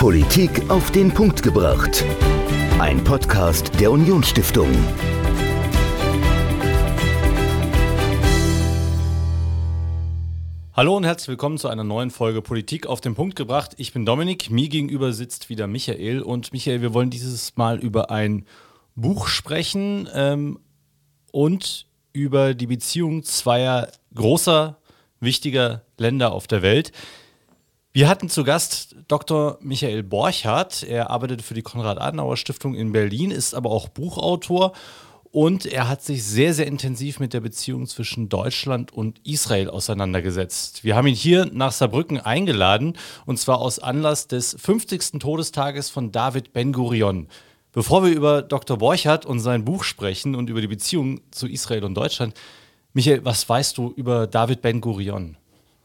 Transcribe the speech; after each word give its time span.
Politik 0.00 0.70
auf 0.70 0.90
den 0.92 1.12
Punkt 1.12 1.42
gebracht. 1.42 2.06
Ein 2.78 3.04
Podcast 3.04 3.78
der 3.78 3.92
Unionsstiftung. 3.92 4.70
Hallo 10.72 10.96
und 10.96 11.04
herzlich 11.04 11.28
willkommen 11.28 11.58
zu 11.58 11.68
einer 11.68 11.84
neuen 11.84 12.10
Folge 12.10 12.40
Politik 12.40 12.86
auf 12.86 13.02
den 13.02 13.14
Punkt 13.14 13.36
gebracht. 13.36 13.74
Ich 13.76 13.92
bin 13.92 14.06
Dominik, 14.06 14.50
mir 14.50 14.70
gegenüber 14.70 15.12
sitzt 15.12 15.50
wieder 15.50 15.66
Michael 15.66 16.22
und 16.22 16.54
Michael, 16.54 16.80
wir 16.80 16.94
wollen 16.94 17.10
dieses 17.10 17.58
Mal 17.58 17.78
über 17.78 18.10
ein 18.10 18.46
Buch 18.94 19.28
sprechen 19.28 20.08
ähm, 20.14 20.60
und 21.30 21.84
über 22.14 22.54
die 22.54 22.68
Beziehung 22.68 23.22
zweier 23.22 23.92
großer, 24.14 24.78
wichtiger 25.20 25.82
Länder 25.98 26.32
auf 26.32 26.46
der 26.46 26.62
Welt. 26.62 26.90
Wir 27.92 28.08
hatten 28.08 28.28
zu 28.28 28.44
Gast 28.44 28.94
Dr. 29.08 29.58
Michael 29.60 30.04
Borchardt. 30.04 30.84
Er 30.84 31.10
arbeitet 31.10 31.42
für 31.42 31.54
die 31.54 31.62
Konrad-Adenauer-Stiftung 31.62 32.76
in 32.76 32.92
Berlin, 32.92 33.32
ist 33.32 33.52
aber 33.52 33.72
auch 33.72 33.88
Buchautor 33.88 34.74
und 35.32 35.66
er 35.66 35.88
hat 35.88 36.00
sich 36.00 36.22
sehr, 36.22 36.54
sehr 36.54 36.68
intensiv 36.68 37.18
mit 37.18 37.34
der 37.34 37.40
Beziehung 37.40 37.88
zwischen 37.88 38.28
Deutschland 38.28 38.92
und 38.92 39.18
Israel 39.26 39.68
auseinandergesetzt. 39.68 40.84
Wir 40.84 40.94
haben 40.94 41.08
ihn 41.08 41.16
hier 41.16 41.46
nach 41.52 41.72
Saarbrücken 41.72 42.20
eingeladen 42.20 42.96
und 43.26 43.40
zwar 43.40 43.58
aus 43.58 43.80
Anlass 43.80 44.28
des 44.28 44.56
50. 44.60 45.18
Todestages 45.18 45.90
von 45.90 46.12
David 46.12 46.52
Ben-Gurion. 46.52 47.26
Bevor 47.72 48.04
wir 48.04 48.12
über 48.12 48.42
Dr. 48.42 48.78
Borchardt 48.78 49.26
und 49.26 49.40
sein 49.40 49.64
Buch 49.64 49.82
sprechen 49.82 50.36
und 50.36 50.48
über 50.48 50.60
die 50.60 50.68
Beziehung 50.68 51.22
zu 51.32 51.48
Israel 51.48 51.82
und 51.82 51.96
Deutschland, 51.96 52.34
Michael, 52.92 53.24
was 53.24 53.48
weißt 53.48 53.76
du 53.78 53.92
über 53.96 54.28
David 54.28 54.62
Ben-Gurion? 54.62 55.36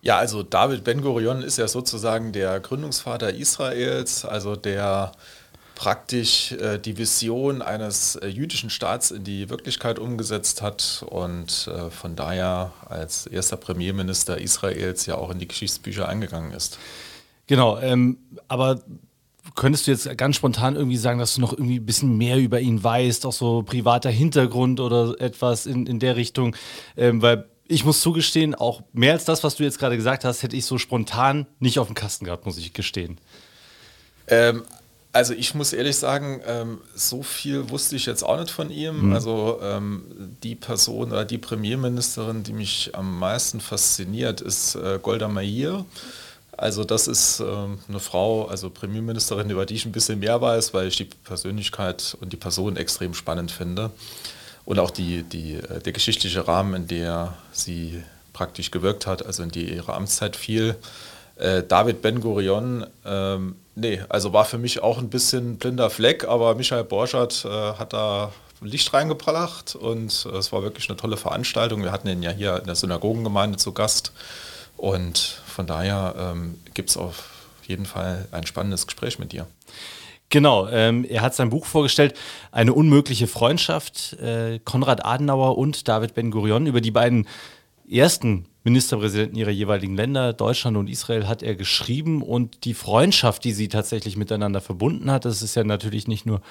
Ja, 0.05 0.18
also 0.18 0.44
David 0.44 0.84
Ben-Gurion 0.84 1.41
ist 1.41 1.58
ja 1.58 1.68
sozusagen 1.68 2.32
der 2.32 2.59
Gründungsvater 2.59 3.34
Israels, 3.34 4.23
also 4.23 4.55
der 4.55 5.14
praktisch 5.73 6.52
äh, 6.52 6.78
die 6.78 7.00
Vision 7.00 7.64
eines 7.64 8.16
äh, 8.16 8.28
jüdischen 8.28 8.70
Staats 8.70 9.09
in 9.09 9.23
die 9.23 9.50
Wirklichkeit 9.50 9.97
umgesetzt 9.97 10.62
hat 10.62 11.03
und 11.09 11.67
äh, 11.67 11.89
von 11.89 12.16
daher 12.16 12.72
als 12.88 13.25
erster 13.25 13.58
Premierminister 13.58 14.39
Israels 14.39 15.08
ja 15.08 15.16
auch 15.16 15.31
in 15.31 15.39
die 15.39 15.47
Geschichtsbücher 15.47 16.08
eingegangen 16.08 16.52
ist. 16.52 16.78
Genau, 17.47 17.80
ähm, 17.80 18.19
aber 18.47 18.81
könntest 19.56 19.88
du 19.88 19.92
jetzt 19.92 20.16
ganz 20.19 20.36
spontan 20.36 20.75
irgendwie 20.75 20.97
sagen, 20.97 21.17
dass 21.17 21.34
du 21.34 21.42
noch 21.42 21.53
irgendwie 21.53 21.80
ein 21.80 21.86
bisschen 21.86 22.16
mehr 22.16 22.38
über 22.38 22.59
ihn 22.59 22.84
weißt, 22.84 23.25
auch 23.25 23.34
so 23.34 23.64
privater 23.64 24.12
Hintergrund 24.12 24.80
oder 24.80 25.19
etwas 25.19 25.66
in, 25.66 25.88
in 25.88 25.97
der 25.97 26.16
Richtung? 26.16 26.56
Ähm, 26.95 27.23
weil 27.23 27.47
ich 27.67 27.83
muss 27.83 28.02
zugestehen, 28.02 28.55
auch 28.55 28.81
mehr 28.94 29.13
als 29.13 29.25
das, 29.25 29.44
was 29.44 29.55
du 29.55 29.63
jetzt 29.63 29.80
gerade 29.80 29.95
gesagt 29.95 30.23
hast, 30.23 30.44
hätte 30.44 30.55
ich 30.55 30.66
so 30.66 30.77
spontan 30.77 31.47
nicht 31.59 31.80
auf 31.80 31.88
dem 31.88 31.95
Kasten 31.95 32.25
gehabt, 32.25 32.45
muss 32.45 32.57
ich 32.57 32.73
gestehen. 32.73 33.17
Ähm, 34.27 34.63
also 35.11 35.33
ich 35.33 35.55
muss 35.55 35.73
ehrlich 35.73 35.95
sagen, 35.95 36.41
ähm, 36.45 36.81
so 36.94 37.23
viel 37.23 37.69
wusste 37.69 37.95
ich 37.95 38.05
jetzt 38.05 38.23
auch 38.23 38.39
nicht 38.39 38.52
von 38.52 38.69
ihm. 38.69 39.07
Mhm. 39.07 39.13
Also 39.13 39.59
ähm, 39.61 40.03
die 40.44 40.55
Person 40.55 41.11
oder 41.11 41.25
die 41.25 41.38
Premierministerin, 41.38 42.44
die 42.44 42.53
mich 42.53 42.91
am 42.94 43.17
meisten 43.17 43.61
fasziniert, 43.61 44.41
ist 44.41 44.75
äh, 44.75 45.00
Golda 45.02 45.27
Meir. 45.27 45.85
Also 46.57 46.83
das 46.83 47.07
ist 47.07 47.39
ähm, 47.39 47.79
eine 47.89 48.00
Frau, 48.00 48.45
also 48.45 48.69
Premierministerin, 48.69 49.50
über 49.50 49.66
die 49.66 49.75
ich 49.75 49.85
ein 49.85 49.91
bisschen 49.91 50.19
mehr 50.19 50.39
weiß, 50.39 50.73
weil 50.73 50.88
ich 50.88 50.97
die 50.97 51.05
Persönlichkeit 51.05 52.16
und 52.22 52.31
die 52.31 52.38
Person 52.38 52.77
extrem 52.77 53.13
spannend 53.13 53.52
finde 53.52 53.91
und 54.66 54.80
auch 54.80 54.91
die, 54.91 55.23
die, 55.23 55.55
äh, 55.55 55.80
der 55.80 55.94
geschichtliche 55.94 56.47
Rahmen, 56.47 56.73
in 56.73 56.88
der 56.88 57.33
sie 57.52 58.03
praktisch 58.33 58.72
gewirkt 58.72 59.07
hat, 59.07 59.25
also 59.25 59.44
in 59.44 59.49
die 59.49 59.73
ihre 59.73 59.94
Amtszeit 59.94 60.35
fiel. 60.35 60.75
Äh, 61.38 61.63
David 61.63 62.02
Ben-Gurion, 62.02 62.85
ähm, 63.05 63.55
nee, 63.75 64.02
also 64.09 64.33
war 64.33 64.45
für 64.45 64.57
mich 64.57 64.81
auch 64.81 64.97
ein 64.97 65.09
bisschen 65.09 65.57
blinder 65.57 65.89
Fleck, 65.89 66.25
aber 66.25 66.55
Michael 66.55 66.83
Borschert 66.83 67.45
äh, 67.45 67.49
hat 67.49 67.94
da 67.94 68.31
Licht 68.61 68.94
reingebracht 68.94 69.75
und 69.75 70.28
äh, 70.31 70.38
es 70.38 70.51
war 70.51 70.63
wirklich 70.63 70.90
eine 70.90 70.97
tolle 70.97 71.17
Veranstaltung. 71.17 71.84
Wir 71.84 71.91
hatten 71.91 72.07
ihn 72.07 72.23
ja 72.23 72.31
hier 72.31 72.57
in 72.57 72.66
der 72.66 72.75
Synagogengemeinde 72.75 73.57
zu 73.57 73.73
Gast 73.73 74.11
und 74.78 75.41
von 75.47 75.67
daher 75.67 76.16
ähm, 76.17 76.59
gibt 76.73 76.90
es 76.90 76.97
auf 76.97 77.29
jeden 77.67 77.85
Fall 77.85 78.28
ein 78.31 78.45
spannendes 78.45 78.88
Gespräch 78.88 79.19
mit 79.19 79.31
dir. 79.31 79.47
Genau, 80.35 80.68
ähm, 80.68 81.06
er 81.06 81.22
hat 81.22 81.34
sein 81.34 81.50
Buch 81.50 81.66
vorgestellt, 81.66 82.13
Eine 82.51 82.73
unmögliche 82.73 83.25
Freundschaft, 83.25 84.19
äh, 84.19 84.59
Konrad 84.66 85.06
Adenauer 85.06 85.57
und 85.57 85.88
David 85.88 86.13
Ben-Gurion. 86.13 86.68
Über 86.68 86.81
die 86.81 86.91
beiden 86.91 87.25
ersten 87.90 88.46
Ministerpräsidenten 88.66 89.38
ihrer 89.38 89.51
jeweiligen 89.51 89.96
Länder, 89.96 90.34
Deutschland 90.34 90.75
und 90.75 90.90
Israel, 90.90 91.29
hat 91.29 91.41
er 91.41 91.56
geschrieben 91.56 92.22
und 92.22 92.66
die 92.66 92.73
Freundschaft, 92.73 93.46
die 93.46 93.53
sie 93.53 93.69
tatsächlich 93.69 94.18
miteinander 94.18 94.59
verbunden 94.59 95.09
hat, 95.09 95.23
das 95.23 95.41
ist 95.41 95.56
ja 95.56 95.63
natürlich 95.63 96.06
nicht 96.09 96.25
nur 96.25 96.41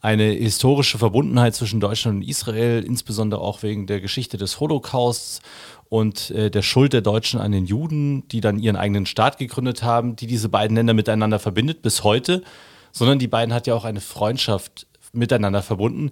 eine 0.00 0.24
historische 0.24 0.96
Verbundenheit 0.96 1.54
zwischen 1.54 1.78
Deutschland 1.78 2.22
und 2.22 2.22
Israel, 2.26 2.82
insbesondere 2.84 3.42
auch 3.42 3.62
wegen 3.62 3.86
der 3.86 4.00
Geschichte 4.00 4.38
des 4.38 4.60
Holocausts 4.60 5.42
und 5.90 6.30
äh, 6.30 6.50
der 6.50 6.62
Schuld 6.62 6.94
der 6.94 7.02
Deutschen 7.02 7.38
an 7.38 7.52
den 7.52 7.66
Juden, 7.66 8.26
die 8.28 8.40
dann 8.40 8.58
ihren 8.58 8.76
eigenen 8.76 9.04
Staat 9.04 9.36
gegründet 9.36 9.82
haben, 9.82 10.16
die 10.16 10.26
diese 10.26 10.48
beiden 10.48 10.74
Länder 10.74 10.94
miteinander 10.94 11.38
verbindet 11.38 11.82
bis 11.82 12.02
heute 12.02 12.42
sondern 12.96 13.18
die 13.18 13.28
beiden 13.28 13.52
hat 13.52 13.66
ja 13.66 13.74
auch 13.74 13.84
eine 13.84 14.00
Freundschaft 14.00 14.86
miteinander 15.12 15.62
verbunden. 15.62 16.10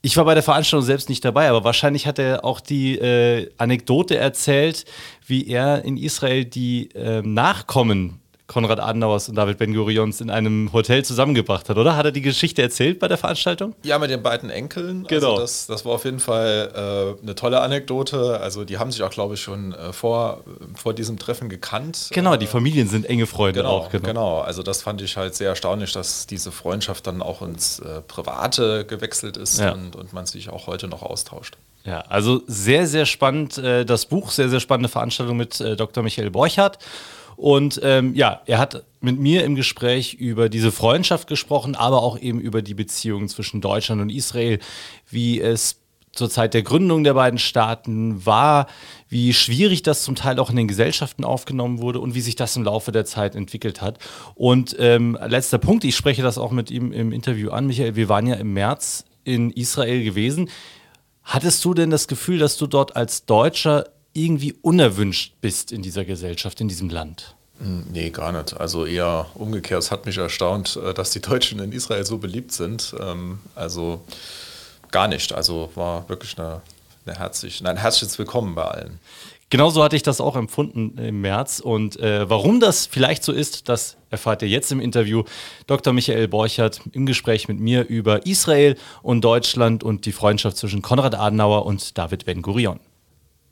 Ich 0.00 0.16
war 0.16 0.24
bei 0.24 0.34
der 0.34 0.42
Veranstaltung 0.42 0.86
selbst 0.86 1.10
nicht 1.10 1.24
dabei, 1.24 1.50
aber 1.50 1.64
wahrscheinlich 1.64 2.06
hat 2.06 2.18
er 2.18 2.44
auch 2.44 2.60
die 2.60 2.96
äh, 2.96 3.50
Anekdote 3.58 4.16
erzählt, 4.16 4.86
wie 5.26 5.46
er 5.48 5.84
in 5.84 5.98
Israel 5.98 6.46
die 6.46 6.90
äh, 6.92 7.20
Nachkommen 7.20 8.20
Konrad 8.48 8.80
Adenauers 8.80 9.28
und 9.28 9.34
David 9.34 9.58
Ben-Gurions 9.58 10.22
in 10.22 10.30
einem 10.30 10.72
Hotel 10.72 11.04
zusammengebracht 11.04 11.68
hat, 11.68 11.76
oder? 11.76 11.96
Hat 11.96 12.06
er 12.06 12.12
die 12.12 12.22
Geschichte 12.22 12.62
erzählt 12.62 12.98
bei 12.98 13.06
der 13.06 13.18
Veranstaltung? 13.18 13.74
Ja, 13.82 13.98
mit 13.98 14.10
den 14.10 14.22
beiden 14.22 14.48
Enkeln. 14.48 15.02
Also 15.02 15.08
genau. 15.08 15.30
Also 15.32 15.42
das, 15.42 15.66
das 15.66 15.84
war 15.84 15.92
auf 15.92 16.06
jeden 16.06 16.18
Fall 16.18 17.16
äh, 17.20 17.22
eine 17.22 17.34
tolle 17.34 17.60
Anekdote. 17.60 18.40
Also 18.40 18.64
die 18.64 18.78
haben 18.78 18.90
sich 18.90 19.02
auch, 19.02 19.10
glaube 19.10 19.34
ich, 19.34 19.42
schon 19.42 19.74
äh, 19.74 19.92
vor, 19.92 20.44
vor 20.74 20.94
diesem 20.94 21.18
Treffen 21.18 21.50
gekannt. 21.50 22.08
Genau, 22.10 22.36
die 22.36 22.46
Familien 22.46 22.88
sind 22.88 23.04
enge 23.04 23.26
Freunde 23.26 23.60
genau, 23.60 23.70
auch. 23.70 23.90
Genau. 23.90 24.06
genau, 24.06 24.40
also 24.40 24.62
das 24.62 24.80
fand 24.80 25.02
ich 25.02 25.18
halt 25.18 25.34
sehr 25.34 25.50
erstaunlich, 25.50 25.92
dass 25.92 26.26
diese 26.26 26.50
Freundschaft 26.50 27.06
dann 27.06 27.20
auch 27.20 27.42
ins 27.42 27.80
äh, 27.80 28.00
Private 28.00 28.86
gewechselt 28.86 29.36
ist 29.36 29.60
ja. 29.60 29.72
und, 29.72 29.94
und 29.94 30.14
man 30.14 30.24
sich 30.24 30.48
auch 30.48 30.66
heute 30.66 30.88
noch 30.88 31.02
austauscht. 31.02 31.58
Ja, 31.84 32.00
also 32.08 32.42
sehr, 32.46 32.86
sehr 32.86 33.04
spannend 33.04 33.58
äh, 33.58 33.84
das 33.84 34.06
Buch, 34.06 34.30
sehr, 34.30 34.48
sehr 34.48 34.60
spannende 34.60 34.88
Veranstaltung 34.88 35.36
mit 35.36 35.60
äh, 35.60 35.76
Dr. 35.76 36.02
Michael 36.02 36.30
Borchardt. 36.30 36.78
Und 37.38 37.80
ähm, 37.84 38.16
ja, 38.16 38.42
er 38.46 38.58
hat 38.58 38.82
mit 39.00 39.20
mir 39.20 39.44
im 39.44 39.54
Gespräch 39.54 40.14
über 40.14 40.48
diese 40.48 40.72
Freundschaft 40.72 41.28
gesprochen, 41.28 41.76
aber 41.76 42.02
auch 42.02 42.18
eben 42.18 42.40
über 42.40 42.62
die 42.62 42.74
Beziehungen 42.74 43.28
zwischen 43.28 43.60
Deutschland 43.60 44.02
und 44.02 44.10
Israel, 44.10 44.58
wie 45.08 45.40
es 45.40 45.76
zur 46.10 46.28
Zeit 46.28 46.52
der 46.52 46.62
Gründung 46.62 47.04
der 47.04 47.14
beiden 47.14 47.38
Staaten 47.38 48.26
war, 48.26 48.66
wie 49.08 49.32
schwierig 49.32 49.84
das 49.84 50.02
zum 50.02 50.16
Teil 50.16 50.40
auch 50.40 50.50
in 50.50 50.56
den 50.56 50.66
Gesellschaften 50.66 51.22
aufgenommen 51.22 51.80
wurde 51.80 52.00
und 52.00 52.16
wie 52.16 52.22
sich 52.22 52.34
das 52.34 52.56
im 52.56 52.64
Laufe 52.64 52.90
der 52.90 53.04
Zeit 53.04 53.36
entwickelt 53.36 53.80
hat. 53.80 54.00
Und 54.34 54.74
ähm, 54.80 55.16
letzter 55.24 55.58
Punkt, 55.58 55.84
ich 55.84 55.94
spreche 55.94 56.22
das 56.22 56.38
auch 56.38 56.50
mit 56.50 56.72
ihm 56.72 56.90
im 56.90 57.12
Interview 57.12 57.50
an, 57.50 57.68
Michael, 57.68 57.94
wir 57.94 58.08
waren 58.08 58.26
ja 58.26 58.34
im 58.34 58.52
März 58.52 59.04
in 59.22 59.52
Israel 59.52 60.02
gewesen. 60.02 60.50
Hattest 61.22 61.64
du 61.64 61.72
denn 61.72 61.90
das 61.90 62.08
Gefühl, 62.08 62.38
dass 62.40 62.56
du 62.56 62.66
dort 62.66 62.96
als 62.96 63.26
Deutscher 63.26 63.84
irgendwie 64.24 64.54
unerwünscht 64.62 65.34
bist 65.40 65.72
in 65.72 65.82
dieser 65.82 66.04
Gesellschaft, 66.04 66.60
in 66.60 66.68
diesem 66.68 66.88
Land? 66.88 67.34
Hm, 67.60 67.86
nee, 67.92 68.10
gar 68.10 68.32
nicht. 68.32 68.58
Also 68.58 68.86
eher 68.86 69.26
umgekehrt. 69.34 69.82
Es 69.82 69.90
hat 69.90 70.06
mich 70.06 70.18
erstaunt, 70.18 70.78
äh, 70.82 70.94
dass 70.94 71.10
die 71.10 71.20
Deutschen 71.20 71.58
in 71.58 71.72
Israel 71.72 72.04
so 72.04 72.18
beliebt 72.18 72.52
sind. 72.52 72.94
Ähm, 73.00 73.38
also 73.54 74.02
gar 74.90 75.08
nicht. 75.08 75.32
Also 75.32 75.70
war 75.74 76.08
wirklich 76.08 76.38
eine, 76.38 76.62
eine 77.04 77.18
herzlich, 77.18 77.64
ein 77.66 77.76
herzliches 77.76 78.18
Willkommen 78.18 78.54
bei 78.54 78.64
allen. 78.64 79.00
Genauso 79.50 79.82
hatte 79.82 79.96
ich 79.96 80.02
das 80.02 80.20
auch 80.20 80.36
empfunden 80.36 80.98
im 80.98 81.22
März. 81.22 81.58
Und 81.58 81.98
äh, 81.98 82.28
warum 82.28 82.60
das 82.60 82.86
vielleicht 82.86 83.24
so 83.24 83.32
ist, 83.32 83.68
das 83.68 83.96
erfahrt 84.10 84.42
ihr 84.42 84.48
jetzt 84.48 84.70
im 84.70 84.80
Interview. 84.80 85.24
Dr. 85.66 85.94
Michael 85.94 86.28
Borchert 86.28 86.82
im 86.92 87.06
Gespräch 87.06 87.48
mit 87.48 87.58
mir 87.58 87.86
über 87.88 88.26
Israel 88.26 88.76
und 89.02 89.22
Deutschland 89.22 89.82
und 89.82 90.04
die 90.04 90.12
Freundschaft 90.12 90.58
zwischen 90.58 90.82
Konrad 90.82 91.14
Adenauer 91.14 91.64
und 91.64 91.96
David 91.96 92.26
Ben-Gurion. 92.26 92.78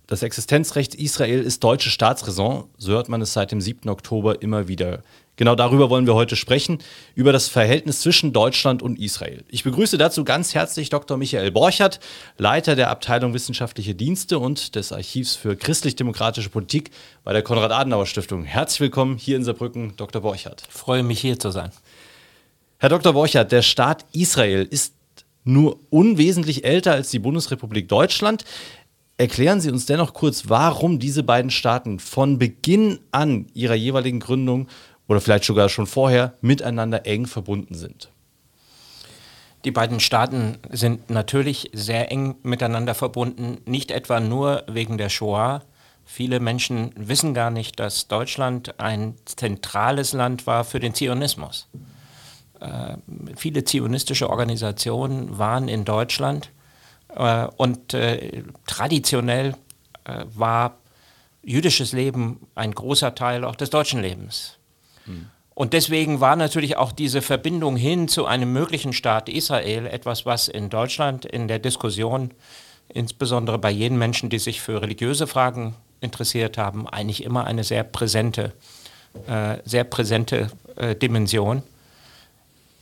Das 0.09 0.23
Existenzrecht 0.23 0.95
Israel 0.95 1.43
ist 1.43 1.65
deutsche 1.65 1.91
Staatsräson, 1.91 2.71
so 2.79 2.93
hört 2.93 3.09
man 3.09 3.21
es 3.23 3.33
seit 3.33 3.51
dem 3.51 3.61
7. 3.61 3.89
Oktober 3.89 4.41
immer 4.41 4.69
wieder. 4.69 5.03
Genau 5.35 5.57
darüber 5.57 5.91
wollen 5.91 6.07
wir 6.07 6.15
heute 6.15 6.37
sprechen, 6.37 6.79
über 7.17 7.33
das 7.33 7.49
Verhältnis 7.49 8.03
zwischen 8.03 8.33
Deutschland 8.33 8.83
und 8.83 9.01
Israel. 9.01 9.43
Ich 9.49 9.65
begrüße 9.65 9.99
dazu 9.99 10.23
ganz 10.23 10.55
herzlich 10.55 10.91
Dr. 10.91 11.17
Michael 11.17 11.51
Borchert, 11.51 11.99
Leiter 12.39 12.77
der 12.77 12.91
Abteilung 12.91 13.35
Wissenschaftliche 13.35 13.97
Dienste 13.97 14.39
und 14.39 14.77
des 14.77 14.93
Archivs 14.93 15.35
für 15.35 15.57
christlich-demokratische 15.57 16.51
Politik 16.51 16.93
bei 17.25 17.33
der 17.33 17.43
Konrad-Adenauer-Stiftung. 17.43 18.45
Herzlich 18.45 18.81
willkommen 18.81 19.19
hier 19.19 19.37
in 19.37 19.43
Saarbrücken, 19.43 19.95
Dr. 19.97 20.23
Borchert. 20.23 20.63
Ich 20.69 20.73
freue 20.73 21.03
mich 21.03 21.19
hier 21.19 21.37
zu 21.37 21.51
sein. 21.51 21.73
Herr 22.79 22.91
Dr. 22.91 23.13
Borchert, 23.13 23.51
der 23.51 23.63
Staat 23.63 24.05
Israel 24.13 24.69
ist 24.71 24.95
nur 25.43 25.81
unwesentlich 25.91 26.65
älter 26.65 26.93
als 26.93 27.11
die 27.11 27.19
Bundesrepublik 27.19 27.89
Deutschland. 27.89 28.45
Erklären 29.19 29.63
Sie 29.63 29.71
uns 29.71 29.87
dennoch 29.87 30.13
kurz, 30.13 30.49
warum 30.49 30.99
diese 30.99 31.23
beiden 31.23 31.51
Staaten 31.51 31.99
von 31.99 32.39
Beginn 32.39 33.01
an 33.13 33.47
ihrer 33.55 33.75
jeweiligen 33.75 34.21
Gründung 34.21 34.69
oder 35.09 35.23
vielleicht 35.23 35.45
sogar 35.45 35.71
schon 35.71 35.87
vorher 35.87 36.35
miteinander 36.43 37.07
eng 37.07 37.27
verbunden 37.27 37.75
sind. 37.75 38.11
Die 39.65 39.71
beiden 39.71 40.01
Staaten 40.01 40.59
sind 40.71 41.09
natürlich 41.09 41.71
sehr 41.73 42.13
eng 42.13 42.37
miteinander 42.43 42.95
verbunden, 42.95 43.59
nicht 43.65 43.91
etwa 43.91 44.21
nur 44.21 44.65
wegen 44.69 44.99
der 44.99 45.09
Shoah. 45.09 45.63
Viele 46.05 46.39
Menschen 46.39 46.93
wissen 46.95 47.33
gar 47.33 47.51
nicht, 47.51 47.81
dass 47.81 48.09
Deutschland 48.09 48.79
ein 48.79 49.15
zentrales 49.25 50.13
Land 50.13 50.47
war 50.47 50.63
für 50.63 50.79
den 50.79 50.95
Zionismus. 50.95 51.69
Äh, 52.61 52.99
viele 53.35 53.65
zionistische 53.65 54.31
Organisationen 54.31 55.37
waren 55.39 55.69
in 55.69 55.85
Deutschland 55.85 56.51
und 57.19 57.95
äh, 57.95 58.43
traditionell 58.67 59.55
äh, 60.05 60.25
war 60.35 60.79
jüdisches 61.43 61.93
Leben 61.93 62.47
ein 62.55 62.73
großer 62.73 63.15
Teil 63.15 63.45
auch 63.45 63.57
des 63.57 63.71
deutschen 63.71 64.01
Lebens. 64.03 64.59
Hm. 65.05 65.27
Und 65.55 65.73
deswegen 65.73 66.21
war 66.21 66.37
natürlich 66.37 66.77
auch 66.77 66.93
diese 66.93 67.23
Verbindung 67.23 67.77
hin 67.77 68.09
zu 68.09 68.27
einem 68.27 68.53
möglichen 68.53 68.93
Staat 68.93 69.31
Israel 69.31 69.87
etwas, 69.87 70.27
was 70.27 70.49
in 70.49 70.69
Deutschland 70.69 71.25
in 71.25 71.49
der 71.49 71.59
Diskussion, 71.59 72.33
insbesondere 72.89 73.59
bei 73.59 73.71
jenen 73.71 73.99
Menschen, 73.99 74.29
die 74.29 74.39
sich 74.39 74.61
für 74.61 74.83
religiöse 74.83 75.27
Fragen 75.27 75.75
interessiert 76.01 76.59
haben, 76.59 76.87
eigentlich 76.87 77.25
immer 77.25 77.47
eine 77.47 77.65
sehr 77.65 77.85
präsente, 77.85 78.53
äh, 79.27 79.57
sehr 79.65 79.85
präsente 79.85 80.51
äh, 80.77 80.95
Dimension. 80.95 81.63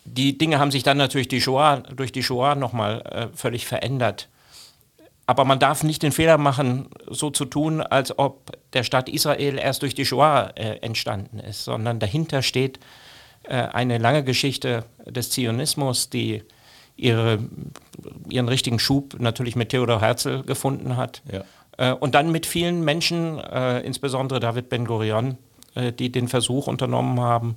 Die 0.04 0.36
Dinge 0.36 0.58
haben 0.58 0.70
sich 0.70 0.82
dann 0.82 0.98
natürlich 0.98 1.28
die 1.28 1.40
Shoah, 1.40 1.82
durch 1.94 2.12
die 2.12 2.22
Shoah 2.22 2.54
nochmal 2.54 3.00
äh, 3.02 3.36
völlig 3.36 3.66
verändert. 3.66 4.28
Aber 5.26 5.44
man 5.44 5.58
darf 5.58 5.82
nicht 5.82 6.02
den 6.02 6.12
Fehler 6.12 6.36
machen, 6.36 6.88
so 7.08 7.30
zu 7.30 7.46
tun, 7.46 7.80
als 7.80 8.18
ob 8.18 8.52
der 8.74 8.84
Staat 8.84 9.08
Israel 9.08 9.58
erst 9.58 9.82
durch 9.82 9.94
die 9.94 10.04
Shoah 10.04 10.52
äh, 10.54 10.76
entstanden 10.80 11.38
ist, 11.38 11.64
sondern 11.64 11.98
dahinter 11.98 12.42
steht 12.42 12.78
äh, 13.44 13.54
eine 13.54 13.98
lange 13.98 14.22
Geschichte 14.22 14.84
des 15.06 15.30
Zionismus, 15.30 16.10
die 16.10 16.42
ihre, 16.96 17.38
ihren 18.28 18.48
richtigen 18.48 18.78
Schub 18.78 19.18
natürlich 19.18 19.56
mit 19.56 19.70
Theodor 19.70 20.00
Herzl 20.00 20.42
gefunden 20.42 20.96
hat. 20.96 21.22
Ja. 21.32 21.44
Äh, 21.78 21.94
und 21.94 22.14
dann 22.14 22.30
mit 22.30 22.44
vielen 22.44 22.84
Menschen, 22.84 23.38
äh, 23.38 23.80
insbesondere 23.80 24.40
David 24.40 24.68
Ben-Gurion, 24.68 25.38
äh, 25.74 25.92
die 25.92 26.12
den 26.12 26.28
Versuch 26.28 26.66
unternommen 26.66 27.20
haben, 27.20 27.56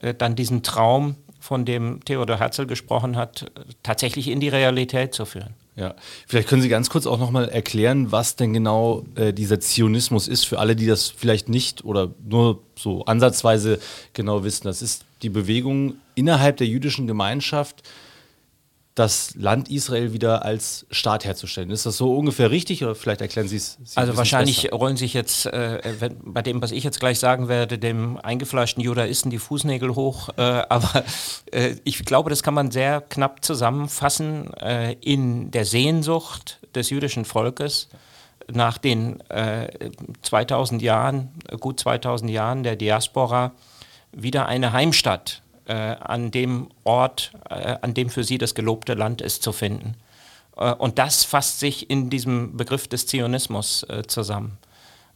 äh, 0.00 0.14
dann 0.14 0.36
diesen 0.36 0.62
Traum, 0.62 1.16
von 1.40 1.64
dem 1.64 2.04
Theodor 2.04 2.38
Herzl 2.38 2.66
gesprochen 2.66 3.16
hat, 3.16 3.50
tatsächlich 3.82 4.28
in 4.28 4.40
die 4.40 4.48
Realität 4.48 5.14
zu 5.14 5.24
führen. 5.24 5.54
Ja, 5.76 5.94
vielleicht 6.26 6.48
können 6.48 6.60
Sie 6.60 6.68
ganz 6.68 6.90
kurz 6.90 7.06
auch 7.06 7.18
nochmal 7.18 7.48
erklären, 7.48 8.12
was 8.12 8.36
denn 8.36 8.52
genau 8.52 9.04
äh, 9.14 9.32
dieser 9.32 9.60
Zionismus 9.60 10.28
ist, 10.28 10.44
für 10.44 10.58
alle, 10.58 10.76
die 10.76 10.86
das 10.86 11.08
vielleicht 11.08 11.48
nicht 11.48 11.84
oder 11.84 12.10
nur 12.28 12.60
so 12.76 13.04
ansatzweise 13.06 13.78
genau 14.12 14.44
wissen. 14.44 14.64
Das 14.64 14.82
ist 14.82 15.04
die 15.22 15.30
Bewegung 15.30 15.94
innerhalb 16.14 16.58
der 16.58 16.66
jüdischen 16.66 17.06
Gemeinschaft, 17.06 17.82
das 18.94 19.34
Land 19.36 19.70
Israel 19.70 20.12
wieder 20.12 20.44
als 20.44 20.86
Staat 20.90 21.24
herzustellen. 21.24 21.70
Ist 21.70 21.86
das 21.86 21.96
so 21.96 22.16
ungefähr 22.16 22.50
richtig 22.50 22.82
oder 22.82 22.94
vielleicht 22.94 23.20
erklären 23.20 23.46
Sie 23.46 23.56
es? 23.56 23.78
Sie 23.84 23.96
also 23.96 24.16
wahrscheinlich 24.16 24.62
besser. 24.62 24.74
rollen 24.76 24.96
sich 24.96 25.14
jetzt 25.14 25.46
äh, 25.46 25.80
wenn, 26.00 26.18
bei 26.24 26.42
dem, 26.42 26.60
was 26.60 26.72
ich 26.72 26.82
jetzt 26.82 26.98
gleich 26.98 27.18
sagen 27.18 27.48
werde, 27.48 27.78
dem 27.78 28.18
eingefleischten 28.18 28.82
Judaisten 28.82 29.30
die 29.30 29.38
Fußnägel 29.38 29.94
hoch. 29.94 30.30
Äh, 30.36 30.42
aber 30.42 31.04
äh, 31.52 31.76
ich 31.84 32.04
glaube, 32.04 32.30
das 32.30 32.42
kann 32.42 32.54
man 32.54 32.70
sehr 32.70 33.00
knapp 33.00 33.44
zusammenfassen 33.44 34.52
äh, 34.54 34.94
in 35.00 35.50
der 35.50 35.64
Sehnsucht 35.64 36.58
des 36.74 36.90
jüdischen 36.90 37.24
Volkes 37.24 37.88
nach 38.52 38.78
den 38.78 39.22
2000 40.22 40.82
äh, 40.82 40.84
Jahren, 40.84 41.30
gut 41.60 41.78
2000 41.78 42.30
Jahren 42.30 42.64
der 42.64 42.74
Diaspora 42.74 43.52
wieder 44.12 44.46
eine 44.46 44.72
Heimstatt 44.72 45.42
äh, 45.70 45.96
an 46.00 46.32
dem 46.32 46.68
Ort, 46.82 47.32
äh, 47.48 47.76
an 47.80 47.94
dem 47.94 48.10
für 48.10 48.24
sie 48.24 48.38
das 48.38 48.56
gelobte 48.56 48.94
Land 48.94 49.22
ist, 49.22 49.44
zu 49.44 49.52
finden. 49.52 49.94
Äh, 50.56 50.72
und 50.72 50.98
das 50.98 51.24
fasst 51.24 51.60
sich 51.60 51.88
in 51.88 52.10
diesem 52.10 52.56
Begriff 52.56 52.88
des 52.88 53.06
Zionismus 53.06 53.84
äh, 53.84 54.02
zusammen, 54.02 54.58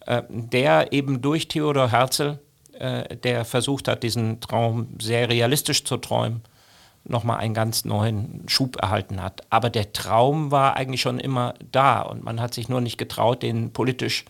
äh, 0.07 0.23
der 0.29 0.93
eben 0.93 1.21
durch 1.21 1.49
Theodor 1.49 1.91
Herzl, 1.91 2.39
äh, 2.79 3.17
der 3.17 3.45
versucht 3.45 3.89
hat, 3.89 4.05
diesen 4.05 4.41
Traum 4.41 4.87
sehr 5.01 5.29
realistisch 5.29 5.85
zu 5.85 5.97
träumen, 5.97 6.43
nochmal 7.03 7.39
einen 7.39 7.55
ganz 7.55 7.85
neuen 7.85 8.45
Schub 8.47 8.77
erhalten 8.81 9.21
hat. 9.21 9.43
Aber 9.51 9.71
der 9.71 9.93
Traum 9.93 10.53
war 10.53 10.77
eigentlich 10.77 11.01
schon 11.01 11.19
immer 11.19 11.55
da 11.73 12.01
und 12.01 12.23
man 12.23 12.41
hat 12.41 12.55
sich 12.55 12.69
nur 12.69 12.81
nicht 12.81 12.97
getraut, 12.97 13.43
den 13.43 13.73
politisch 13.73 14.25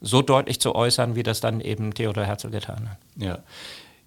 so 0.00 0.22
deutlich 0.22 0.58
zu 0.58 0.74
äußern, 0.74 1.16
wie 1.16 1.22
das 1.22 1.40
dann 1.40 1.60
eben 1.60 1.92
Theodor 1.92 2.24
Herzl 2.24 2.48
getan 2.48 2.88
hat. 2.88 2.98
Ja. 3.16 3.38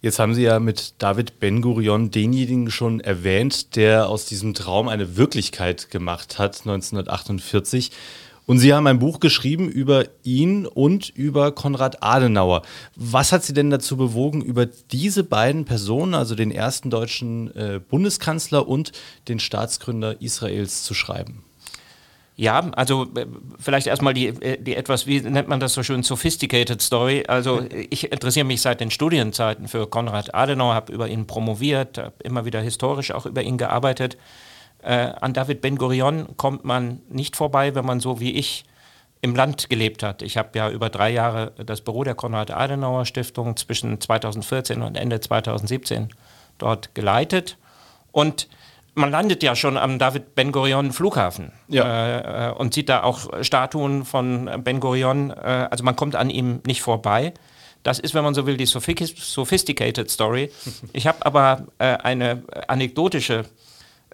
Jetzt 0.03 0.19
haben 0.19 0.35
Sie 0.35 0.43
ja 0.43 0.59
mit 0.59 0.95
David 0.97 1.39
Ben-Gurion 1.39 2.11
denjenigen 2.11 2.69
schon 2.69 2.99
erwähnt, 2.99 3.77
der 3.77 4.09
aus 4.09 4.25
diesem 4.25 4.53
Traum 4.53 4.89
eine 4.89 5.15
Wirklichkeit 5.15 5.91
gemacht 5.91 6.39
hat, 6.39 6.59
1948. 6.59 7.89
Und 8.45 8.59
Sie 8.59 8.73
haben 8.73 8.85
ein 8.87 8.99
Buch 8.99 9.21
geschrieben 9.21 9.69
über 9.69 10.03
ihn 10.23 10.65
und 10.65 11.07
über 11.07 11.53
Konrad 11.53 12.03
Adenauer. 12.03 12.63
Was 12.97 13.31
hat 13.31 13.45
Sie 13.45 13.53
denn 13.53 13.69
dazu 13.69 13.95
bewogen, 13.95 14.41
über 14.41 14.65
diese 14.65 15.23
beiden 15.23 15.63
Personen, 15.63 16.15
also 16.15 16.35
den 16.35 16.51
ersten 16.51 16.89
deutschen 16.89 17.55
äh, 17.55 17.79
Bundeskanzler 17.79 18.67
und 18.67 18.91
den 19.29 19.39
Staatsgründer 19.39 20.21
Israels, 20.21 20.83
zu 20.83 20.93
schreiben? 20.93 21.45
Ja, 22.43 22.59
also 22.75 23.03
äh, 23.15 23.25
vielleicht 23.57 23.87
erstmal 23.87 24.13
die, 24.13 24.27
äh, 24.27 24.61
die 24.61 24.75
etwas, 24.75 25.07
wie 25.07 25.21
nennt 25.21 25.47
man 25.47 25.61
das 25.61 25.75
so 25.75 25.81
schön, 25.81 26.03
sophisticated 26.03 26.81
Story. 26.81 27.23
Also 27.25 27.63
ich 27.89 28.11
interessiere 28.11 28.43
mich 28.43 28.61
seit 28.61 28.81
den 28.81 28.91
Studienzeiten 28.91 29.69
für 29.69 29.87
Konrad 29.87 30.35
Adenauer, 30.35 30.75
habe 30.75 30.91
über 30.91 31.07
ihn 31.07 31.25
promoviert, 31.25 31.97
habe 31.97 32.15
immer 32.21 32.43
wieder 32.43 32.59
historisch 32.59 33.11
auch 33.11 33.25
über 33.25 33.43
ihn 33.43 33.57
gearbeitet. 33.57 34.17
Äh, 34.81 35.13
an 35.21 35.31
David 35.31 35.61
Ben-Gurion 35.61 36.35
kommt 36.35 36.65
man 36.65 36.99
nicht 37.07 37.37
vorbei, 37.37 37.75
wenn 37.75 37.85
man 37.85 38.01
so 38.01 38.19
wie 38.19 38.33
ich 38.33 38.65
im 39.21 39.37
Land 39.37 39.69
gelebt 39.69 40.03
hat. 40.03 40.21
Ich 40.21 40.35
habe 40.35 40.49
ja 40.59 40.69
über 40.69 40.89
drei 40.89 41.11
Jahre 41.11 41.53
das 41.65 41.79
Büro 41.79 42.03
der 42.03 42.15
Konrad-Adenauer-Stiftung 42.15 43.55
zwischen 43.55 44.01
2014 44.01 44.81
und 44.81 44.97
Ende 44.97 45.21
2017 45.21 46.09
dort 46.57 46.93
geleitet. 46.93 47.57
Und 48.11 48.49
man 48.95 49.11
landet 49.11 49.43
ja 49.43 49.55
schon 49.55 49.77
am 49.77 49.97
David 49.97 50.35
Ben 50.35 50.51
Gurion 50.51 50.91
Flughafen 50.91 51.51
ja. 51.67 51.83
Äh, 51.83 52.49
äh, 52.49 52.53
und 52.53 52.73
sieht 52.73 52.89
da 52.89 53.03
auch 53.03 53.43
Statuen 53.43 54.05
von 54.05 54.49
Ben 54.63 54.79
Gurion. 54.79 55.31
Äh, 55.31 55.67
also 55.69 55.83
man 55.83 55.95
kommt 55.95 56.15
an 56.15 56.29
ihm 56.29 56.61
nicht 56.65 56.81
vorbei. 56.81 57.33
Das 57.81 57.99
ist, 57.99 58.13
wenn 58.13 58.23
man 58.23 58.33
so 58.33 58.45
will, 58.45 58.55
die 58.55 58.65
sophisticated 58.65 60.09
Story. 60.09 60.51
Ich 60.93 61.07
habe 61.07 61.25
aber 61.25 61.67
äh, 61.79 61.97
eine 61.97 62.43
anekdotische 62.67 63.45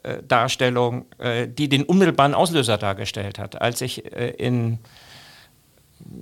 äh, 0.01 0.23
Darstellung, 0.27 1.05
äh, 1.19 1.47
die 1.47 1.69
den 1.69 1.83
unmittelbaren 1.83 2.33
Auslöser 2.33 2.77
dargestellt 2.77 3.37
hat. 3.37 3.61
Als 3.61 3.81
ich 3.81 4.05
in 4.05 4.79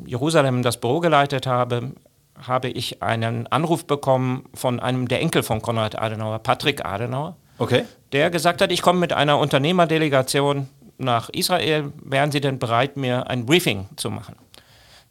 Jerusalem 0.06 0.64
das 0.64 0.78
Büro 0.78 1.00
geleitet 1.00 1.46
habe, 1.48 1.94
habe 2.42 2.70
ich 2.70 3.02
einen 3.02 3.48
Anruf 3.48 3.86
bekommen 3.86 4.46
von 4.54 4.80
einem 4.80 5.08
der 5.08 5.22
Enkel 5.22 5.44
von 5.44 5.62
Konrad 5.62 5.98
Adenauer, 5.98 6.40
Patrick 6.40 6.86
Adenauer 6.86 7.38
Okay. 7.58 7.86
Der 8.14 8.30
gesagt 8.30 8.62
hat, 8.62 8.72
ich 8.72 8.82
komme 8.82 9.00
mit 9.00 9.14
einer 9.14 9.38
Unternehmerdelegation 9.38 10.68
nach 10.98 11.30
Israel. 11.30 11.92
Wären 12.04 12.32
Sie 12.32 12.42
denn 12.42 12.60
bereit, 12.60 12.98
mir 12.98 13.30
ein 13.30 13.46
Briefing 13.46 13.88
zu 13.98 14.10
machen? 14.10 14.36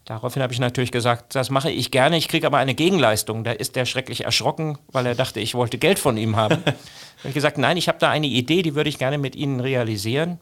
Daraufhin 0.07 0.41
habe 0.41 0.53
ich 0.53 0.61
natürlich 0.61 0.93
gesagt, 0.93 1.35
das 1.35 1.50
mache 1.50 1.69
ich 1.69 1.91
gerne, 1.91 2.17
ich 2.17 2.29
kriege 2.29 2.47
aber 2.47 2.59
eine 2.59 2.76
Gegenleistung. 2.76 3.43
Da 3.43 3.50
ist 3.50 3.75
der 3.75 3.87
schrecklich 3.87 4.25
erschrocken, 4.25 4.79
weil 4.93 5.05
er 5.05 5.17
dachte, 5.17 5.41
ich 5.41 5.57
wollte 5.57 5.79
Geld 5.79 5.99
von 5.99 6.17
ihm 6.17 6.37
haben. 6.37 6.62
da 6.65 6.71
habe 6.71 7.29
ich 7.29 7.35
gesagt, 7.35 7.59
nein, 7.59 7.76
ich 7.76 7.88
habe 7.88 7.99
da 7.99 8.09
eine 8.09 8.29
Idee, 8.29 8.62
die 8.62 8.76
würde 8.76 8.88
ich 8.88 8.99
gerne 8.99 9.19
mit 9.19 9.35
Ihnen 9.35 9.59
realisieren. 9.59 10.38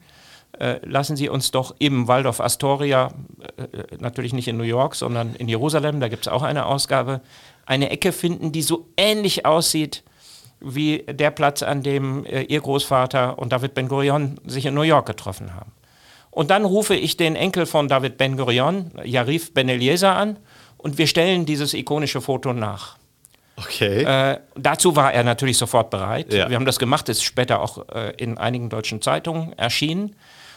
Äh, 0.58 0.80
lassen 0.84 1.16
Sie 1.16 1.30
uns 1.30 1.50
doch 1.50 1.74
im 1.78 2.08
Waldorf 2.08 2.40
Astoria, 2.40 3.08
äh, 3.56 3.96
natürlich 3.98 4.34
nicht 4.34 4.48
in 4.48 4.58
New 4.58 4.64
York, 4.64 4.94
sondern 4.94 5.34
in 5.34 5.48
Jerusalem, 5.48 5.98
da 5.98 6.08
gibt 6.08 6.26
es 6.26 6.32
auch 6.32 6.42
eine 6.42 6.66
Ausgabe, 6.66 7.22
eine 7.64 7.88
Ecke 7.88 8.12
finden, 8.12 8.52
die 8.52 8.62
so 8.62 8.88
ähnlich 8.98 9.46
aussieht 9.46 10.04
wie 10.60 11.04
der 11.08 11.30
Platz, 11.30 11.62
an 11.62 11.82
dem 11.82 12.24
äh, 12.24 12.42
ihr 12.42 12.60
Großvater 12.60 13.38
und 13.38 13.52
David 13.52 13.74
Ben-Gurion 13.74 14.40
sich 14.46 14.66
in 14.66 14.74
New 14.74 14.82
York 14.82 15.06
getroffen 15.06 15.54
haben. 15.54 15.72
Und 16.30 16.50
dann 16.50 16.64
rufe 16.64 16.94
ich 16.94 17.16
den 17.16 17.36
Enkel 17.36 17.66
von 17.66 17.88
David 17.88 18.16
Ben-Gurion, 18.16 18.90
Yarif 19.04 19.54
Ben 19.54 19.68
Eliezer, 19.68 20.16
an 20.16 20.38
und 20.78 20.98
wir 20.98 21.06
stellen 21.06 21.46
dieses 21.46 21.74
ikonische 21.74 22.20
Foto 22.20 22.52
nach. 22.52 22.96
Okay. 23.56 24.02
Äh, 24.02 24.40
dazu 24.56 24.96
war 24.96 25.12
er 25.12 25.22
natürlich 25.22 25.58
sofort 25.58 25.90
bereit. 25.90 26.32
Ja. 26.32 26.48
Wir 26.48 26.56
haben 26.56 26.64
das 26.64 26.78
gemacht, 26.78 27.08
ist 27.08 27.22
später 27.22 27.60
auch 27.60 27.88
äh, 27.88 28.12
in 28.16 28.36
einigen 28.36 28.68
deutschen 28.68 29.00
Zeitungen 29.00 29.52
erschienen. 29.56 30.16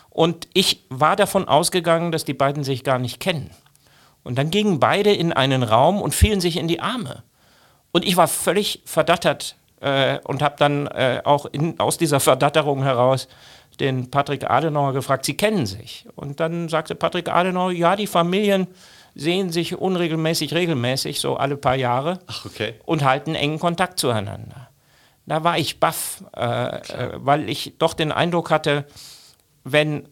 Und 0.10 0.48
ich 0.54 0.84
war 0.89 1.16
davon 1.16 1.48
ausgegangen, 1.48 2.12
dass 2.12 2.25
die 2.25 2.34
beiden 2.34 2.63
sich 2.63 2.84
gar 2.84 2.98
nicht 2.98 3.20
kennen. 3.20 3.51
Und 4.24 4.38
dann 4.38 4.50
gingen 4.50 4.80
beide 4.80 5.13
in 5.13 5.32
einen 5.32 5.62
Raum 5.62 6.01
und 6.01 6.16
fielen 6.16 6.42
sich 6.42 6.58
in 6.58 6.68
die 6.68 6.80
Arme. 6.80 7.22
Und 7.92 8.04
ich 8.04 8.18
war 8.18 8.27
völlig 8.27 8.82
verdattert 8.84 9.57
äh, 9.81 10.19
und 10.24 10.41
habe 10.41 10.55
dann 10.57 10.88
äh, 10.88 11.22
auch 11.24 11.46
in, 11.46 11.79
aus 11.79 11.98
dieser 11.98 12.19
Verdatterung 12.19 12.84
heraus 12.84 13.27
den 13.79 14.10
Patrick 14.10 14.50
Adenauer 14.50 14.93
gefragt, 14.93 15.25
Sie 15.25 15.38
kennen 15.38 15.65
sich. 15.65 16.05
Und 16.15 16.39
dann 16.39 16.69
sagte 16.69 16.96
Patrick 16.96 17.29
Adenauer, 17.29 17.72
ja, 17.72 17.96
die 17.96 18.07
Familien 18.07 18.67
sehen 19.13 19.51
sich 19.51 19.75
unregelmäßig, 19.75 20.53
regelmäßig, 20.53 21.19
so 21.19 21.38
alle 21.38 21.57
paar 21.57 21.75
Jahre 21.75 22.19
Ach, 22.27 22.46
okay. 22.46 22.75
und 22.86 23.03
halten 23.03 23.36
engen 23.36 23.60
Kontakt 23.60 24.00
zueinander. 24.00 24.69
Da 25.25 25.43
war 25.43 25.57
ich 25.57 25.79
baff, 25.79 26.24
äh, 26.36 26.41
äh, 26.41 27.12
weil 27.15 27.50
ich 27.50 27.74
doch 27.79 27.93
den 27.93 28.12
Eindruck 28.12 28.50
hatte, 28.50 28.86
wenn 29.63 30.07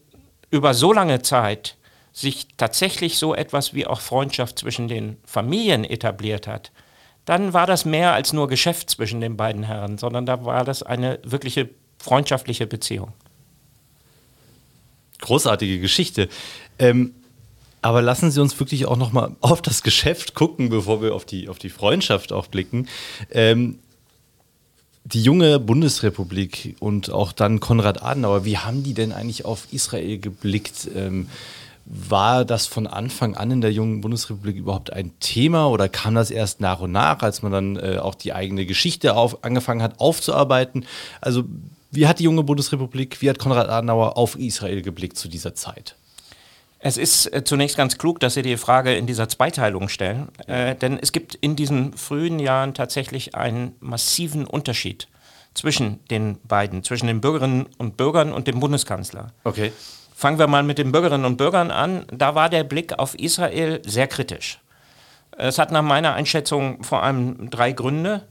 über 0.50 0.74
so 0.74 0.92
lange 0.92 1.22
Zeit 1.22 1.76
sich 2.12 2.48
tatsächlich 2.56 3.18
so 3.18 3.34
etwas 3.34 3.74
wie 3.74 3.86
auch 3.86 4.00
Freundschaft 4.00 4.58
zwischen 4.58 4.88
den 4.88 5.18
Familien 5.24 5.84
etabliert 5.84 6.46
hat, 6.46 6.72
dann 7.26 7.52
war 7.52 7.66
das 7.66 7.84
mehr 7.84 8.14
als 8.14 8.32
nur 8.32 8.48
Geschäft 8.48 8.88
zwischen 8.88 9.20
den 9.20 9.36
beiden 9.36 9.64
Herren, 9.64 9.98
sondern 9.98 10.24
da 10.24 10.44
war 10.44 10.64
das 10.64 10.82
eine 10.82 11.18
wirkliche 11.24 11.68
freundschaftliche 11.98 12.66
Beziehung. 12.66 13.12
Großartige 15.18 15.80
Geschichte. 15.80 16.28
Ähm, 16.78 17.14
aber 17.82 18.00
lassen 18.00 18.30
Sie 18.30 18.40
uns 18.40 18.58
wirklich 18.58 18.86
auch 18.86 18.96
nochmal 18.96 19.34
auf 19.40 19.60
das 19.60 19.82
Geschäft 19.82 20.34
gucken, 20.34 20.68
bevor 20.70 21.02
wir 21.02 21.14
auf 21.14 21.24
die, 21.24 21.48
auf 21.48 21.58
die 21.58 21.68
Freundschaft 21.68 22.32
auch 22.32 22.46
blicken. 22.46 22.88
Ähm, 23.30 23.80
die 25.04 25.22
junge 25.22 25.60
Bundesrepublik 25.60 26.76
und 26.80 27.10
auch 27.10 27.32
dann 27.32 27.60
Konrad 27.60 28.02
Adenauer, 28.02 28.44
wie 28.44 28.58
haben 28.58 28.82
die 28.82 28.94
denn 28.94 29.12
eigentlich 29.12 29.44
auf 29.44 29.68
Israel 29.72 30.18
geblickt? 30.18 30.88
Ähm, 30.94 31.28
war 31.86 32.44
das 32.44 32.66
von 32.66 32.86
Anfang 32.88 33.36
an 33.36 33.52
in 33.52 33.60
der 33.60 33.72
jungen 33.72 34.00
Bundesrepublik 34.00 34.56
überhaupt 34.56 34.92
ein 34.92 35.12
Thema 35.20 35.68
oder 35.68 35.88
kam 35.88 36.16
das 36.16 36.32
erst 36.32 36.60
nach 36.60 36.80
und 36.80 36.90
nach, 36.90 37.22
als 37.22 37.42
man 37.42 37.52
dann 37.52 37.76
äh, 37.76 37.98
auch 37.98 38.16
die 38.16 38.32
eigene 38.32 38.66
Geschichte 38.66 39.14
auf, 39.14 39.44
angefangen 39.44 39.82
hat 39.82 40.00
aufzuarbeiten? 40.00 40.84
Also 41.20 41.44
wie 41.92 42.08
hat 42.08 42.18
die 42.18 42.24
junge 42.24 42.42
Bundesrepublik, 42.42 43.22
wie 43.22 43.30
hat 43.30 43.38
Konrad 43.38 43.68
Adenauer 43.68 44.16
auf 44.16 44.36
Israel 44.36 44.82
geblickt 44.82 45.16
zu 45.16 45.28
dieser 45.28 45.54
Zeit? 45.54 45.94
Es 46.80 46.96
ist 46.96 47.32
äh, 47.32 47.44
zunächst 47.44 47.76
ganz 47.76 47.98
klug, 47.98 48.18
dass 48.18 48.34
Sie 48.34 48.42
die 48.42 48.56
Frage 48.56 48.94
in 48.94 49.06
dieser 49.06 49.28
Zweiteilung 49.28 49.88
stellen, 49.88 50.28
äh, 50.46 50.74
denn 50.74 50.98
es 50.98 51.12
gibt 51.12 51.36
in 51.36 51.54
diesen 51.54 51.92
frühen 51.94 52.40
Jahren 52.40 52.74
tatsächlich 52.74 53.34
einen 53.34 53.76
massiven 53.80 54.44
Unterschied 54.44 55.08
zwischen 55.54 56.04
den 56.10 56.38
beiden, 56.42 56.82
zwischen 56.82 57.06
den 57.06 57.20
Bürgerinnen 57.20 57.66
und 57.78 57.96
Bürgern 57.96 58.32
und 58.32 58.46
dem 58.46 58.60
Bundeskanzler. 58.60 59.32
Okay. 59.44 59.72
Fangen 60.18 60.38
wir 60.38 60.46
mal 60.46 60.62
mit 60.62 60.78
den 60.78 60.92
Bürgerinnen 60.92 61.26
und 61.26 61.36
Bürgern 61.36 61.70
an. 61.70 62.06
Da 62.10 62.34
war 62.34 62.48
der 62.48 62.64
Blick 62.64 62.98
auf 62.98 63.14
Israel 63.18 63.82
sehr 63.84 64.06
kritisch. 64.06 64.60
Es 65.36 65.58
hat 65.58 65.72
nach 65.72 65.82
meiner 65.82 66.14
Einschätzung 66.14 66.82
vor 66.82 67.02
allem 67.02 67.50
drei 67.50 67.72
Gründe. 67.72 68.22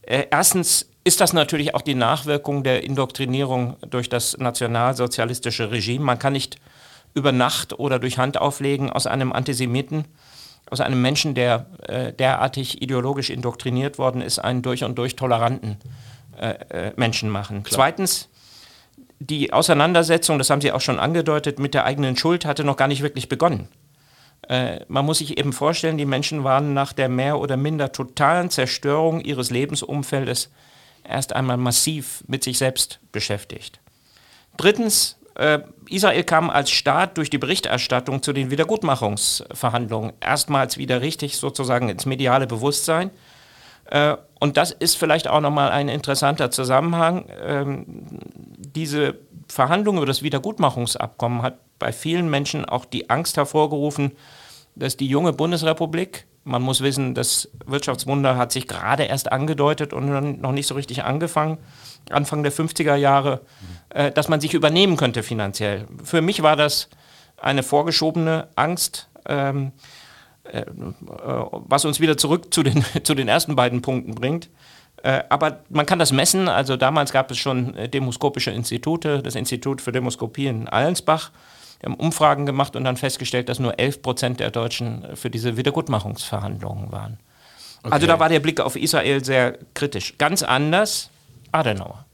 Äh, 0.00 0.24
erstens 0.30 0.88
ist 1.04 1.20
das 1.20 1.34
natürlich 1.34 1.74
auch 1.74 1.82
die 1.82 1.94
Nachwirkung 1.94 2.62
der 2.62 2.82
Indoktrinierung 2.82 3.76
durch 3.90 4.08
das 4.08 4.38
nationalsozialistische 4.38 5.70
Regime. 5.70 6.02
Man 6.02 6.18
kann 6.18 6.32
nicht 6.32 6.56
über 7.12 7.30
Nacht 7.30 7.78
oder 7.78 7.98
durch 7.98 8.16
Handauflegen 8.16 8.88
aus 8.88 9.06
einem 9.06 9.30
Antisemiten, 9.34 10.06
aus 10.70 10.80
einem 10.80 11.02
Menschen, 11.02 11.34
der 11.34 11.66
äh, 11.82 12.14
derartig 12.14 12.80
ideologisch 12.80 13.28
indoktriniert 13.28 13.98
worden 13.98 14.22
ist, 14.22 14.38
einen 14.38 14.62
durch 14.62 14.82
und 14.82 14.96
durch 14.96 15.14
toleranten 15.14 15.76
äh, 16.40 16.54
äh, 16.70 16.92
Menschen 16.96 17.28
machen. 17.28 17.64
Klar. 17.64 17.76
Zweitens, 17.76 18.30
die 19.30 19.52
Auseinandersetzung, 19.52 20.38
das 20.38 20.50
haben 20.50 20.60
Sie 20.60 20.72
auch 20.72 20.80
schon 20.80 20.98
angedeutet, 21.00 21.58
mit 21.58 21.74
der 21.74 21.84
eigenen 21.84 22.16
Schuld 22.16 22.44
hatte 22.44 22.64
noch 22.64 22.76
gar 22.76 22.88
nicht 22.88 23.02
wirklich 23.02 23.28
begonnen. 23.28 23.68
Äh, 24.48 24.80
man 24.88 25.04
muss 25.04 25.18
sich 25.18 25.38
eben 25.38 25.52
vorstellen, 25.52 25.98
die 25.98 26.04
Menschen 26.04 26.44
waren 26.44 26.74
nach 26.74 26.92
der 26.92 27.08
mehr 27.08 27.38
oder 27.38 27.56
minder 27.56 27.92
totalen 27.92 28.50
Zerstörung 28.50 29.20
ihres 29.20 29.50
Lebensumfeldes 29.50 30.50
erst 31.08 31.34
einmal 31.34 31.56
massiv 31.56 32.24
mit 32.26 32.44
sich 32.44 32.58
selbst 32.58 33.00
beschäftigt. 33.12 33.80
Drittens, 34.56 35.18
äh, 35.36 35.60
Israel 35.88 36.24
kam 36.24 36.50
als 36.50 36.70
Staat 36.70 37.16
durch 37.16 37.30
die 37.30 37.38
Berichterstattung 37.38 38.22
zu 38.22 38.32
den 38.32 38.50
Wiedergutmachungsverhandlungen 38.50 40.12
erstmals 40.20 40.78
wieder 40.78 41.00
richtig 41.00 41.36
sozusagen 41.36 41.88
ins 41.88 42.06
mediale 42.06 42.46
Bewusstsein. 42.46 43.10
Äh, 43.86 44.16
und 44.40 44.56
das 44.56 44.70
ist 44.72 44.96
vielleicht 44.96 45.28
auch 45.28 45.40
nochmal 45.40 45.70
ein 45.70 45.88
interessanter 45.88 46.50
Zusammenhang. 46.50 47.26
Ähm, 47.42 47.86
diese 48.74 49.18
Verhandlung 49.48 49.96
über 49.96 50.06
das 50.06 50.22
Wiedergutmachungsabkommen 50.22 51.42
hat 51.42 51.58
bei 51.78 51.92
vielen 51.92 52.30
Menschen 52.30 52.64
auch 52.64 52.84
die 52.84 53.10
Angst 53.10 53.36
hervorgerufen, 53.36 54.12
dass 54.74 54.96
die 54.96 55.06
junge 55.06 55.32
Bundesrepublik, 55.32 56.26
man 56.44 56.62
muss 56.62 56.80
wissen, 56.80 57.14
das 57.14 57.48
Wirtschaftswunder 57.66 58.36
hat 58.36 58.52
sich 58.52 58.68
gerade 58.68 59.04
erst 59.04 59.32
angedeutet 59.32 59.92
und 59.92 60.40
noch 60.40 60.52
nicht 60.52 60.66
so 60.66 60.74
richtig 60.74 61.04
angefangen, 61.04 61.58
Anfang 62.10 62.42
der 62.42 62.52
50er 62.52 62.96
Jahre, 62.96 63.40
äh, 63.90 64.10
dass 64.10 64.28
man 64.28 64.40
sich 64.40 64.54
übernehmen 64.54 64.96
könnte 64.96 65.22
finanziell. 65.22 65.86
Für 66.02 66.20
mich 66.20 66.42
war 66.42 66.56
das 66.56 66.88
eine 67.36 67.62
vorgeschobene 67.62 68.48
Angst, 68.56 69.08
ähm, 69.26 69.72
äh, 70.44 70.60
äh, 70.60 70.64
was 70.70 71.84
uns 71.84 72.00
wieder 72.00 72.16
zurück 72.16 72.52
zu 72.52 72.62
den, 72.62 72.84
zu 73.02 73.14
den 73.14 73.28
ersten 73.28 73.56
beiden 73.56 73.82
Punkten 73.82 74.14
bringt. 74.14 74.50
Äh, 75.04 75.22
aber 75.28 75.60
man 75.68 75.84
kann 75.84 75.98
das 75.98 76.12
messen. 76.12 76.48
Also 76.48 76.78
damals 76.78 77.12
gab 77.12 77.30
es 77.30 77.36
schon 77.36 77.76
äh, 77.76 77.90
demoskopische 77.90 78.50
Institute, 78.50 79.22
das 79.22 79.34
Institut 79.34 79.82
für 79.82 79.92
Demoskopie 79.92 80.46
in 80.46 80.66
Allensbach. 80.66 81.30
Wir 81.80 81.90
haben 81.90 82.00
Umfragen 82.00 82.46
gemacht 82.46 82.74
und 82.74 82.84
dann 82.84 82.96
festgestellt, 82.96 83.50
dass 83.50 83.58
nur 83.58 83.78
11 83.78 84.00
Prozent 84.00 84.40
der 84.40 84.50
Deutschen 84.50 85.04
für 85.14 85.28
diese 85.28 85.58
Wiedergutmachungsverhandlungen 85.58 86.90
waren. 86.90 87.18
Okay. 87.82 87.92
Also 87.92 88.06
da 88.06 88.18
war 88.18 88.30
der 88.30 88.40
Blick 88.40 88.60
auf 88.60 88.76
Israel 88.76 89.22
sehr 89.22 89.58
kritisch. 89.74 90.16
Ganz 90.16 90.42
anders 90.42 91.10
Adenauer. 91.52 92.06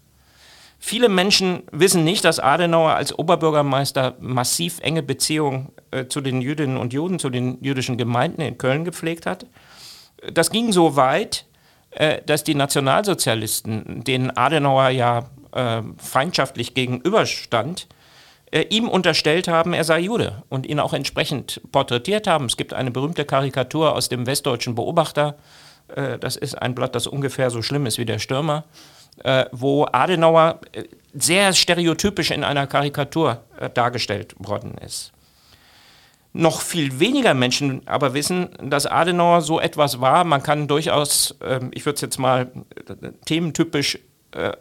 Viele 0.81 1.09
Menschen 1.09 1.63
wissen 1.71 2.03
nicht, 2.03 2.25
dass 2.25 2.41
Adenauer 2.41 2.95
als 2.95 3.17
Oberbürgermeister 3.17 4.17
massiv 4.19 4.81
enge 4.81 5.05
Beziehungen 5.05 5.71
äh, 5.93 6.07
zu 6.07 6.21
den 6.21 6.41
Jüdinnen 6.43 6.77
und 6.77 6.93
Juden, 6.93 7.21
zu 7.21 7.31
den 7.31 7.63
jüdischen 7.63 7.97
Gemeinden 7.99 8.41
in 8.41 8.59
Köln 8.59 8.85
gepflegt 8.85 9.27
hat. 9.27 9.47
Das 10.33 10.51
ging 10.51 10.73
so 10.73 10.97
weit, 10.97 11.45
äh, 11.91 12.23
dass 12.25 12.45
die 12.45 12.55
Nationalsozialisten, 12.55 14.05
denen 14.05 14.37
Adenauer 14.37 14.91
ja 14.91 15.31
äh, 15.53 15.83
feindschaftlich 15.99 16.75
gegenüberstand, 16.75 17.89
äh, 18.53 18.63
ihm 18.71 18.89
unterstellt 18.89 19.49
haben, 19.49 19.73
er 19.73 19.85
sei 19.85 20.01
Jude 20.01 20.43
und 20.49 20.67
ihn 20.67 20.81
auch 20.81 20.93
entsprechend 20.93 21.61
porträtiert 21.73 22.27
haben. 22.27 22.47
Es 22.47 22.57
gibt 22.57 22.73
eine 22.73 22.91
berühmte 22.91 23.25
Karikatur 23.25 23.95
aus 23.95 24.09
dem 24.09 24.27
Westdeutschen 24.27 24.75
Beobachter. 24.75 25.37
Äh, 25.89 26.19
das 26.19 26.37
ist 26.37 26.61
ein 26.61 26.75
Blatt, 26.75 26.95
das 26.95 27.07
ungefähr 27.07 27.51
so 27.51 27.63
schlimm 27.63 27.87
ist 27.87 27.99
wie 27.99 28.07
der 28.07 28.19
Stürmer 28.19 28.65
wo 29.51 29.87
Adenauer 29.93 30.61
sehr 31.13 31.53
stereotypisch 31.53 32.31
in 32.31 32.43
einer 32.43 32.67
Karikatur 32.67 33.43
dargestellt 33.75 34.35
worden 34.39 34.79
ist. 34.79 35.13
Noch 36.33 36.61
viel 36.61 37.01
weniger 37.01 37.35
Menschen 37.35 37.83
aber 37.87 38.15
wissen, 38.15 38.51
dass 38.63 38.87
Adenauer 38.87 39.41
so 39.41 39.59
etwas 39.59 40.01
war. 40.01 40.23
Man 40.25 40.43
kann 40.43 40.69
durchaus, 40.69 41.37
äh, 41.41 41.61
ich 41.73 41.85
würde 41.87 41.97
es 41.97 42.01
jetzt 42.03 42.19
mal 42.19 42.53
äh, 42.89 43.11
thementypisch 43.25 43.99
äh, 44.33 44.53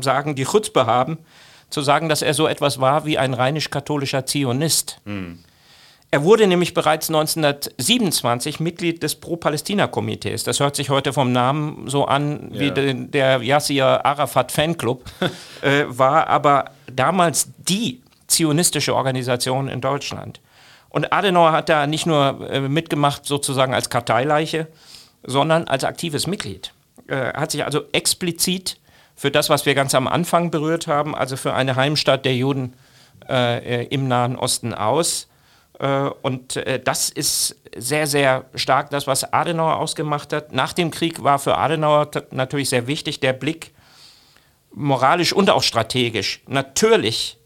sagen, 0.00 0.34
die 0.34 0.44
Chutzpe 0.44 0.86
haben, 0.86 1.18
zu 1.70 1.82
sagen, 1.82 2.08
dass 2.08 2.22
er 2.22 2.34
so 2.34 2.48
etwas 2.48 2.80
war 2.80 3.04
wie 3.04 3.16
ein 3.16 3.34
rheinisch-katholischer 3.34 4.26
Zionist. 4.26 5.00
Mhm. 5.04 5.38
Er 6.10 6.24
wurde 6.24 6.46
nämlich 6.46 6.72
bereits 6.72 7.10
1927 7.10 8.60
Mitglied 8.60 9.02
des 9.02 9.16
Pro-Palästina-Komitees. 9.16 10.42
Das 10.42 10.58
hört 10.58 10.74
sich 10.74 10.88
heute 10.88 11.12
vom 11.12 11.32
Namen 11.32 11.86
so 11.88 12.06
an 12.06 12.48
wie 12.50 12.68
ja. 12.68 12.70
de, 12.70 12.94
der 12.94 13.42
Yasser 13.42 14.04
Arafat 14.06 14.50
Fanclub, 14.50 15.04
äh, 15.62 15.84
war 15.86 16.28
aber 16.28 16.72
damals 16.90 17.50
die 17.58 18.00
zionistische 18.26 18.94
Organisation 18.94 19.68
in 19.68 19.82
Deutschland. 19.82 20.40
Und 20.90 21.12
Adenauer 21.12 21.52
hat 21.52 21.68
da 21.68 21.86
nicht 21.86 22.06
nur 22.06 22.48
äh, 22.50 22.60
mitgemacht 22.60 23.26
sozusagen 23.26 23.74
als 23.74 23.90
Karteileiche, 23.90 24.68
sondern 25.22 25.68
als 25.68 25.84
aktives 25.84 26.26
Mitglied. 26.26 26.72
Äh, 27.08 27.34
hat 27.34 27.50
sich 27.50 27.64
also 27.64 27.82
explizit 27.92 28.78
für 29.14 29.30
das, 29.30 29.50
was 29.50 29.66
wir 29.66 29.74
ganz 29.74 29.94
am 29.94 30.06
Anfang 30.06 30.50
berührt 30.50 30.86
haben, 30.86 31.14
also 31.14 31.36
für 31.36 31.54
eine 31.54 31.76
Heimstatt 31.76 32.24
der 32.24 32.36
Juden 32.36 32.74
äh, 33.28 33.84
im 33.86 34.08
Nahen 34.08 34.36
Osten 34.36 34.72
aus 34.72 35.28
äh, 35.78 36.10
und 36.22 36.56
äh, 36.56 36.80
das 36.82 37.10
ist 37.10 37.56
sehr, 37.76 38.06
sehr 38.06 38.44
stark 38.54 38.90
das, 38.90 39.06
was 39.06 39.32
Adenauer 39.32 39.76
ausgemacht 39.76 40.32
hat. 40.32 40.52
Nach 40.52 40.72
dem 40.72 40.90
Krieg 40.90 41.22
war 41.22 41.38
für 41.38 41.56
Adenauer 41.56 42.10
natürlich 42.30 42.68
sehr 42.68 42.86
wichtig 42.86 43.20
der 43.20 43.32
Blick 43.32 43.72
moralisch 44.72 45.32
und 45.32 45.50
auch 45.50 45.62
strategisch. 45.62 46.40
Natürlich 46.46 47.37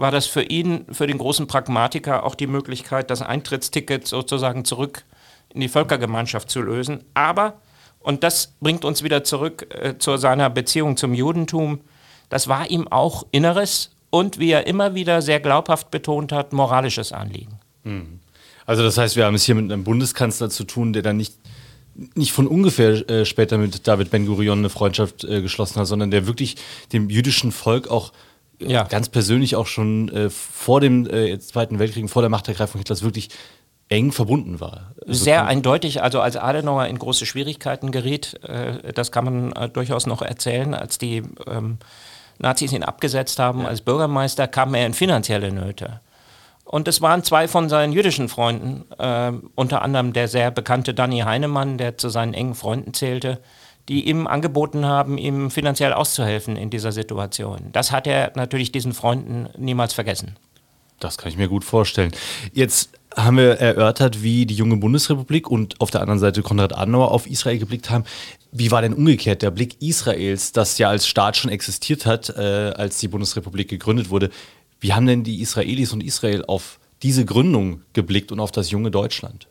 war 0.00 0.10
das 0.10 0.26
für 0.26 0.42
ihn, 0.42 0.86
für 0.90 1.06
den 1.06 1.18
großen 1.18 1.46
Pragmatiker, 1.46 2.24
auch 2.24 2.34
die 2.34 2.46
Möglichkeit, 2.46 3.10
das 3.10 3.22
Eintrittsticket 3.22 4.06
sozusagen 4.06 4.64
zurück 4.64 5.04
in 5.52 5.60
die 5.60 5.68
Völkergemeinschaft 5.68 6.50
zu 6.50 6.62
lösen. 6.62 7.04
Aber, 7.14 7.60
und 8.00 8.24
das 8.24 8.54
bringt 8.60 8.84
uns 8.84 9.02
wieder 9.02 9.24
zurück 9.24 9.66
äh, 9.74 9.98
zu 9.98 10.16
seiner 10.16 10.48
Beziehung 10.50 10.96
zum 10.96 11.12
Judentum, 11.14 11.80
das 12.28 12.48
war 12.48 12.70
ihm 12.70 12.88
auch 12.88 13.26
inneres 13.32 13.90
und, 14.08 14.38
wie 14.38 14.52
er 14.52 14.66
immer 14.66 14.94
wieder 14.94 15.20
sehr 15.20 15.40
glaubhaft 15.40 15.90
betont 15.90 16.32
hat, 16.32 16.52
moralisches 16.52 17.12
Anliegen. 17.12 17.58
Mhm. 17.84 18.20
Also 18.66 18.82
das 18.82 18.96
heißt, 18.98 19.16
wir 19.16 19.24
haben 19.24 19.34
es 19.34 19.44
hier 19.44 19.56
mit 19.56 19.70
einem 19.70 19.84
Bundeskanzler 19.84 20.48
zu 20.48 20.64
tun, 20.64 20.92
der 20.92 21.02
dann 21.02 21.16
nicht, 21.16 21.34
nicht 22.14 22.32
von 22.32 22.46
ungefähr 22.46 23.08
äh, 23.10 23.24
später 23.24 23.58
mit 23.58 23.86
David 23.86 24.10
Ben-Gurion 24.10 24.60
eine 24.60 24.70
Freundschaft 24.70 25.24
äh, 25.24 25.42
geschlossen 25.42 25.80
hat, 25.80 25.88
sondern 25.88 26.10
der 26.12 26.26
wirklich 26.26 26.56
dem 26.92 27.10
jüdischen 27.10 27.50
Volk 27.50 27.88
auch 27.88 28.12
ja. 28.60 28.84
ganz 28.84 29.08
persönlich 29.08 29.56
auch 29.56 29.66
schon 29.66 30.08
äh, 30.10 30.30
vor 30.30 30.80
dem 30.80 31.08
äh, 31.08 31.38
Zweiten 31.38 31.78
Weltkrieg, 31.78 32.08
vor 32.10 32.22
der 32.22 32.28
Machtergreifung 32.28 32.78
Hitlers 32.78 33.02
wirklich 33.02 33.30
eng 33.88 34.12
verbunden 34.12 34.60
war. 34.60 34.94
Also 35.06 35.24
Sehr 35.24 35.46
eindeutig, 35.46 36.02
also 36.02 36.20
als 36.20 36.36
Adenauer 36.36 36.86
in 36.86 36.98
große 36.98 37.26
Schwierigkeiten 37.26 37.90
geriet, 37.90 38.38
äh, 38.44 38.92
das 38.92 39.10
kann 39.10 39.24
man 39.24 39.52
äh, 39.52 39.68
durchaus 39.68 40.06
noch 40.06 40.22
erzählen, 40.22 40.74
als 40.74 40.98
die 40.98 41.22
ähm, 41.46 41.78
Nazis 42.38 42.72
ihn 42.72 42.84
abgesetzt 42.84 43.38
haben 43.38 43.62
ja. 43.62 43.68
als 43.68 43.80
Bürgermeister, 43.80 44.46
kam 44.46 44.74
er 44.74 44.86
in 44.86 44.94
finanzielle 44.94 45.52
Nöte. 45.52 46.00
Und 46.64 46.86
es 46.86 47.00
waren 47.00 47.24
zwei 47.24 47.48
von 47.48 47.68
seinen 47.68 47.92
jüdischen 47.92 48.28
Freunden, 48.28 48.84
äh, 48.96 49.32
unter 49.56 49.82
anderem 49.82 50.12
der 50.12 50.28
sehr 50.28 50.52
bekannte 50.52 50.94
Danny 50.94 51.20
Heinemann, 51.20 51.76
der 51.76 51.98
zu 51.98 52.10
seinen 52.10 52.32
engen 52.32 52.54
Freunden 52.54 52.94
zählte, 52.94 53.40
die 53.90 54.08
ihm 54.08 54.28
angeboten 54.28 54.86
haben, 54.86 55.18
ihm 55.18 55.50
finanziell 55.50 55.92
auszuhelfen 55.92 56.54
in 56.54 56.70
dieser 56.70 56.92
Situation. 56.92 57.58
Das 57.72 57.90
hat 57.90 58.06
er 58.06 58.32
natürlich 58.36 58.70
diesen 58.70 58.94
Freunden 58.94 59.48
niemals 59.58 59.92
vergessen. 59.94 60.36
Das 61.00 61.18
kann 61.18 61.30
ich 61.30 61.36
mir 61.36 61.48
gut 61.48 61.64
vorstellen. 61.64 62.12
Jetzt 62.52 62.90
haben 63.16 63.38
wir 63.38 63.54
erörtert, 63.54 64.22
wie 64.22 64.46
die 64.46 64.54
junge 64.54 64.76
Bundesrepublik 64.76 65.50
und 65.50 65.80
auf 65.80 65.90
der 65.90 66.02
anderen 66.02 66.20
Seite 66.20 66.42
Konrad 66.42 66.72
Adenauer 66.76 67.10
auf 67.10 67.26
Israel 67.26 67.58
geblickt 67.58 67.90
haben. 67.90 68.04
Wie 68.52 68.70
war 68.70 68.80
denn 68.80 68.94
umgekehrt 68.94 69.42
der 69.42 69.50
Blick 69.50 69.82
Israels, 69.82 70.52
das 70.52 70.78
ja 70.78 70.88
als 70.88 71.08
Staat 71.08 71.36
schon 71.36 71.50
existiert 71.50 72.06
hat, 72.06 72.28
äh, 72.30 72.72
als 72.76 72.98
die 72.98 73.08
Bundesrepublik 73.08 73.68
gegründet 73.68 74.10
wurde? 74.10 74.30
Wie 74.78 74.92
haben 74.92 75.06
denn 75.06 75.24
die 75.24 75.40
Israelis 75.40 75.92
und 75.92 76.04
Israel 76.04 76.44
auf 76.46 76.78
diese 77.02 77.24
Gründung 77.24 77.82
geblickt 77.92 78.30
und 78.30 78.38
auf 78.38 78.52
das 78.52 78.70
junge 78.70 78.92
Deutschland? 78.92 79.48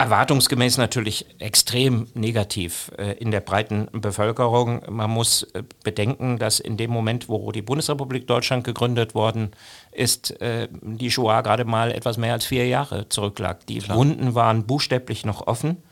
Erwartungsgemäß 0.00 0.78
natürlich 0.78 1.26
extrem 1.40 2.06
negativ 2.14 2.92
äh, 2.96 3.14
in 3.14 3.32
der 3.32 3.40
breiten 3.40 3.88
Bevölkerung. 3.90 4.82
Man 4.88 5.10
muss 5.10 5.42
äh, 5.54 5.64
bedenken, 5.82 6.38
dass 6.38 6.60
in 6.60 6.76
dem 6.76 6.92
Moment, 6.92 7.28
wo 7.28 7.50
die 7.50 7.62
Bundesrepublik 7.62 8.28
Deutschland 8.28 8.62
gegründet 8.62 9.16
worden 9.16 9.50
ist, 9.90 10.40
äh, 10.40 10.68
die 10.82 11.10
Shoah 11.10 11.42
gerade 11.42 11.64
mal 11.64 11.90
etwas 11.90 12.16
mehr 12.16 12.32
als 12.32 12.46
vier 12.46 12.68
Jahre 12.68 13.08
zurücklag. 13.08 13.66
Die 13.66 13.78
Klar. 13.78 13.96
Wunden 13.96 14.36
waren 14.36 14.66
buchstäblich 14.66 15.26
noch 15.26 15.48
offen. 15.48 15.82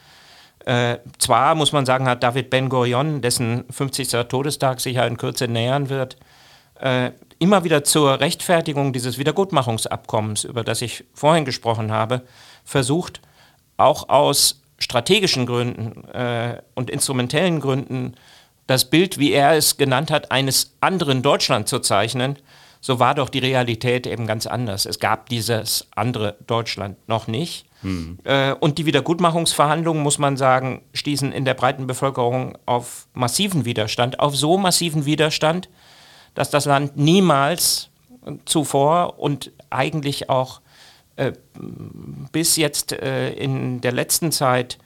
Äh, 0.64 0.98
zwar 1.18 1.56
muss 1.56 1.72
man 1.72 1.84
sagen, 1.84 2.06
hat 2.06 2.22
David 2.22 2.48
Ben 2.48 2.68
Gurion, 2.68 3.22
dessen 3.22 3.64
50. 3.70 4.08
Todestag 4.28 4.80
sich 4.80 4.94
ja 4.96 5.06
in 5.06 5.16
Kürze 5.16 5.48
nähern 5.48 5.88
wird, 5.88 6.16
äh, 6.80 7.10
immer 7.40 7.64
wieder 7.64 7.82
zur 7.82 8.20
Rechtfertigung 8.20 8.92
dieses 8.92 9.18
Wiedergutmachungsabkommens, 9.18 10.44
über 10.44 10.62
das 10.62 10.80
ich 10.80 11.04
vorhin 11.12 11.44
gesprochen 11.44 11.90
habe, 11.90 12.22
versucht, 12.64 13.20
auch 13.76 14.08
aus 14.08 14.62
strategischen 14.78 15.46
Gründen 15.46 16.04
äh, 16.08 16.60
und 16.74 16.90
instrumentellen 16.90 17.60
Gründen 17.60 18.14
das 18.66 18.90
Bild, 18.90 19.18
wie 19.18 19.32
er 19.32 19.52
es 19.52 19.76
genannt 19.76 20.10
hat, 20.10 20.32
eines 20.32 20.74
anderen 20.80 21.22
Deutschland 21.22 21.68
zu 21.68 21.78
zeichnen, 21.78 22.38
so 22.80 22.98
war 22.98 23.14
doch 23.14 23.28
die 23.28 23.38
Realität 23.38 24.06
eben 24.06 24.26
ganz 24.26 24.46
anders. 24.46 24.86
Es 24.86 24.98
gab 24.98 25.28
dieses 25.28 25.88
andere 25.94 26.36
Deutschland 26.46 26.96
noch 27.08 27.26
nicht. 27.26 27.66
Mhm. 27.82 28.18
Äh, 28.24 28.52
und 28.52 28.78
die 28.78 28.86
Wiedergutmachungsverhandlungen, 28.86 30.02
muss 30.02 30.18
man 30.18 30.36
sagen, 30.36 30.82
stießen 30.92 31.32
in 31.32 31.44
der 31.44 31.54
breiten 31.54 31.86
Bevölkerung 31.86 32.58
auf 32.66 33.06
massiven 33.14 33.64
Widerstand, 33.64 34.20
auf 34.20 34.36
so 34.36 34.58
massiven 34.58 35.04
Widerstand, 35.04 35.68
dass 36.34 36.50
das 36.50 36.66
Land 36.66 36.96
niemals 36.96 37.88
zuvor 38.44 39.18
und 39.18 39.52
eigentlich 39.70 40.28
auch 40.28 40.60
bis 42.32 42.56
jetzt 42.56 42.92
äh, 42.92 43.32
in 43.32 43.80
der 43.80 43.92
letzten 43.92 44.32
Zeit 44.32 44.78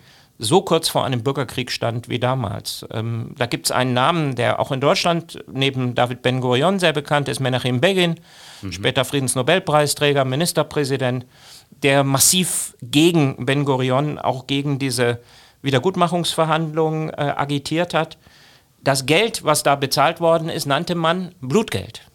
so 0.43 0.63
kurz 0.63 0.89
vor 0.89 1.05
einem 1.05 1.23
Bürgerkrieg 1.23 1.71
stand 1.71 2.09
wie 2.09 2.19
damals. 2.19 2.87
Ähm, 2.91 3.35
da 3.37 3.45
gibt 3.45 3.67
es 3.67 3.73
einen 3.73 3.93
Namen, 3.93 4.37
der 4.37 4.59
auch 4.59 4.73
in 4.73 4.81
Deutschland 4.81 5.45
neben 5.53 5.95
David 5.95 6.23
Ben 6.23 6.41
Gurion 6.41 6.79
sehr 6.79 6.95
bekannt 6.95 7.29
ist, 7.29 7.41
Menachem 7.41 7.81
Begin, 7.81 8.15
mhm. 8.63 8.73
später 8.73 9.05
Friedensnobelpreisträger, 9.05 10.25
Ministerpräsident, 10.25 11.27
der 11.83 12.05
massiv 12.05 12.75
gegen 12.81 13.45
Ben 13.45 13.67
Gurion, 13.67 14.19
auch 14.19 14.47
gegen 14.47 14.79
diese 14.79 15.21
Wiedergutmachungsverhandlungen 15.61 17.11
äh, 17.11 17.35
agitiert 17.37 17.93
hat. 17.93 18.17
Das 18.83 19.05
Geld, 19.05 19.45
was 19.45 19.63
da 19.63 19.77
bezahlt 19.77 20.21
worden 20.21 20.49
ist, 20.49 20.65
nannte 20.65 20.95
man 20.95 21.35
Blutgeld. 21.43 22.10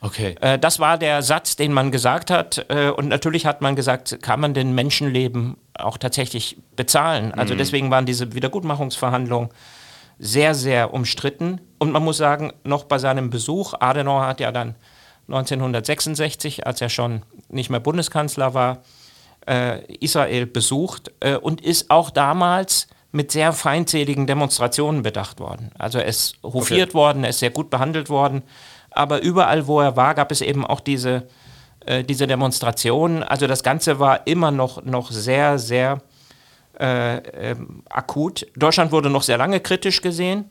Okay. 0.00 0.36
Äh, 0.40 0.58
das 0.58 0.78
war 0.78 0.98
der 0.98 1.22
Satz, 1.22 1.56
den 1.56 1.72
man 1.72 1.90
gesagt 1.90 2.30
hat. 2.30 2.66
Äh, 2.68 2.90
und 2.90 3.08
natürlich 3.08 3.46
hat 3.46 3.60
man 3.60 3.76
gesagt, 3.76 4.22
kann 4.22 4.40
man 4.40 4.54
denn 4.54 4.74
Menschenleben 4.74 5.56
auch 5.74 5.98
tatsächlich 5.98 6.56
bezahlen? 6.76 7.32
Also 7.32 7.54
mhm. 7.54 7.58
deswegen 7.58 7.90
waren 7.90 8.06
diese 8.06 8.34
Wiedergutmachungsverhandlungen 8.34 9.50
sehr, 10.18 10.54
sehr 10.54 10.94
umstritten. 10.94 11.60
Und 11.78 11.92
man 11.92 12.04
muss 12.04 12.16
sagen, 12.16 12.52
noch 12.64 12.84
bei 12.84 12.98
seinem 12.98 13.30
Besuch, 13.30 13.74
Adenauer 13.78 14.26
hat 14.26 14.40
ja 14.40 14.52
dann 14.52 14.74
1966, 15.28 16.66
als 16.66 16.80
er 16.80 16.88
schon 16.88 17.22
nicht 17.48 17.70
mehr 17.70 17.80
Bundeskanzler 17.80 18.54
war, 18.54 18.82
äh, 19.46 19.84
Israel 19.94 20.46
besucht 20.46 21.12
äh, 21.20 21.36
und 21.36 21.60
ist 21.60 21.90
auch 21.90 22.10
damals 22.10 22.88
mit 23.10 23.32
sehr 23.32 23.52
feindseligen 23.52 24.26
Demonstrationen 24.26 25.02
bedacht 25.02 25.40
worden. 25.40 25.70
Also 25.78 25.98
er 25.98 26.06
ist 26.06 26.36
hofiert 26.42 26.90
okay. 26.90 26.94
worden, 26.94 27.24
er 27.24 27.30
ist 27.30 27.38
sehr 27.38 27.50
gut 27.50 27.70
behandelt 27.70 28.10
worden 28.10 28.42
aber 28.90 29.22
überall, 29.22 29.66
wo 29.66 29.80
er 29.80 29.96
war, 29.96 30.14
gab 30.14 30.32
es 30.32 30.40
eben 30.40 30.66
auch 30.66 30.80
diese, 30.80 31.28
äh, 31.86 32.04
diese 32.04 32.26
Demonstrationen. 32.26 33.22
Also 33.22 33.46
das 33.46 33.62
Ganze 33.62 33.98
war 33.98 34.26
immer 34.26 34.50
noch, 34.50 34.84
noch 34.84 35.10
sehr, 35.10 35.58
sehr 35.58 36.00
äh, 36.78 37.16
äh, 37.16 37.56
akut. 37.90 38.46
Deutschland 38.56 38.92
wurde 38.92 39.10
noch 39.10 39.22
sehr 39.22 39.38
lange 39.38 39.60
kritisch 39.60 40.00
gesehen, 40.00 40.50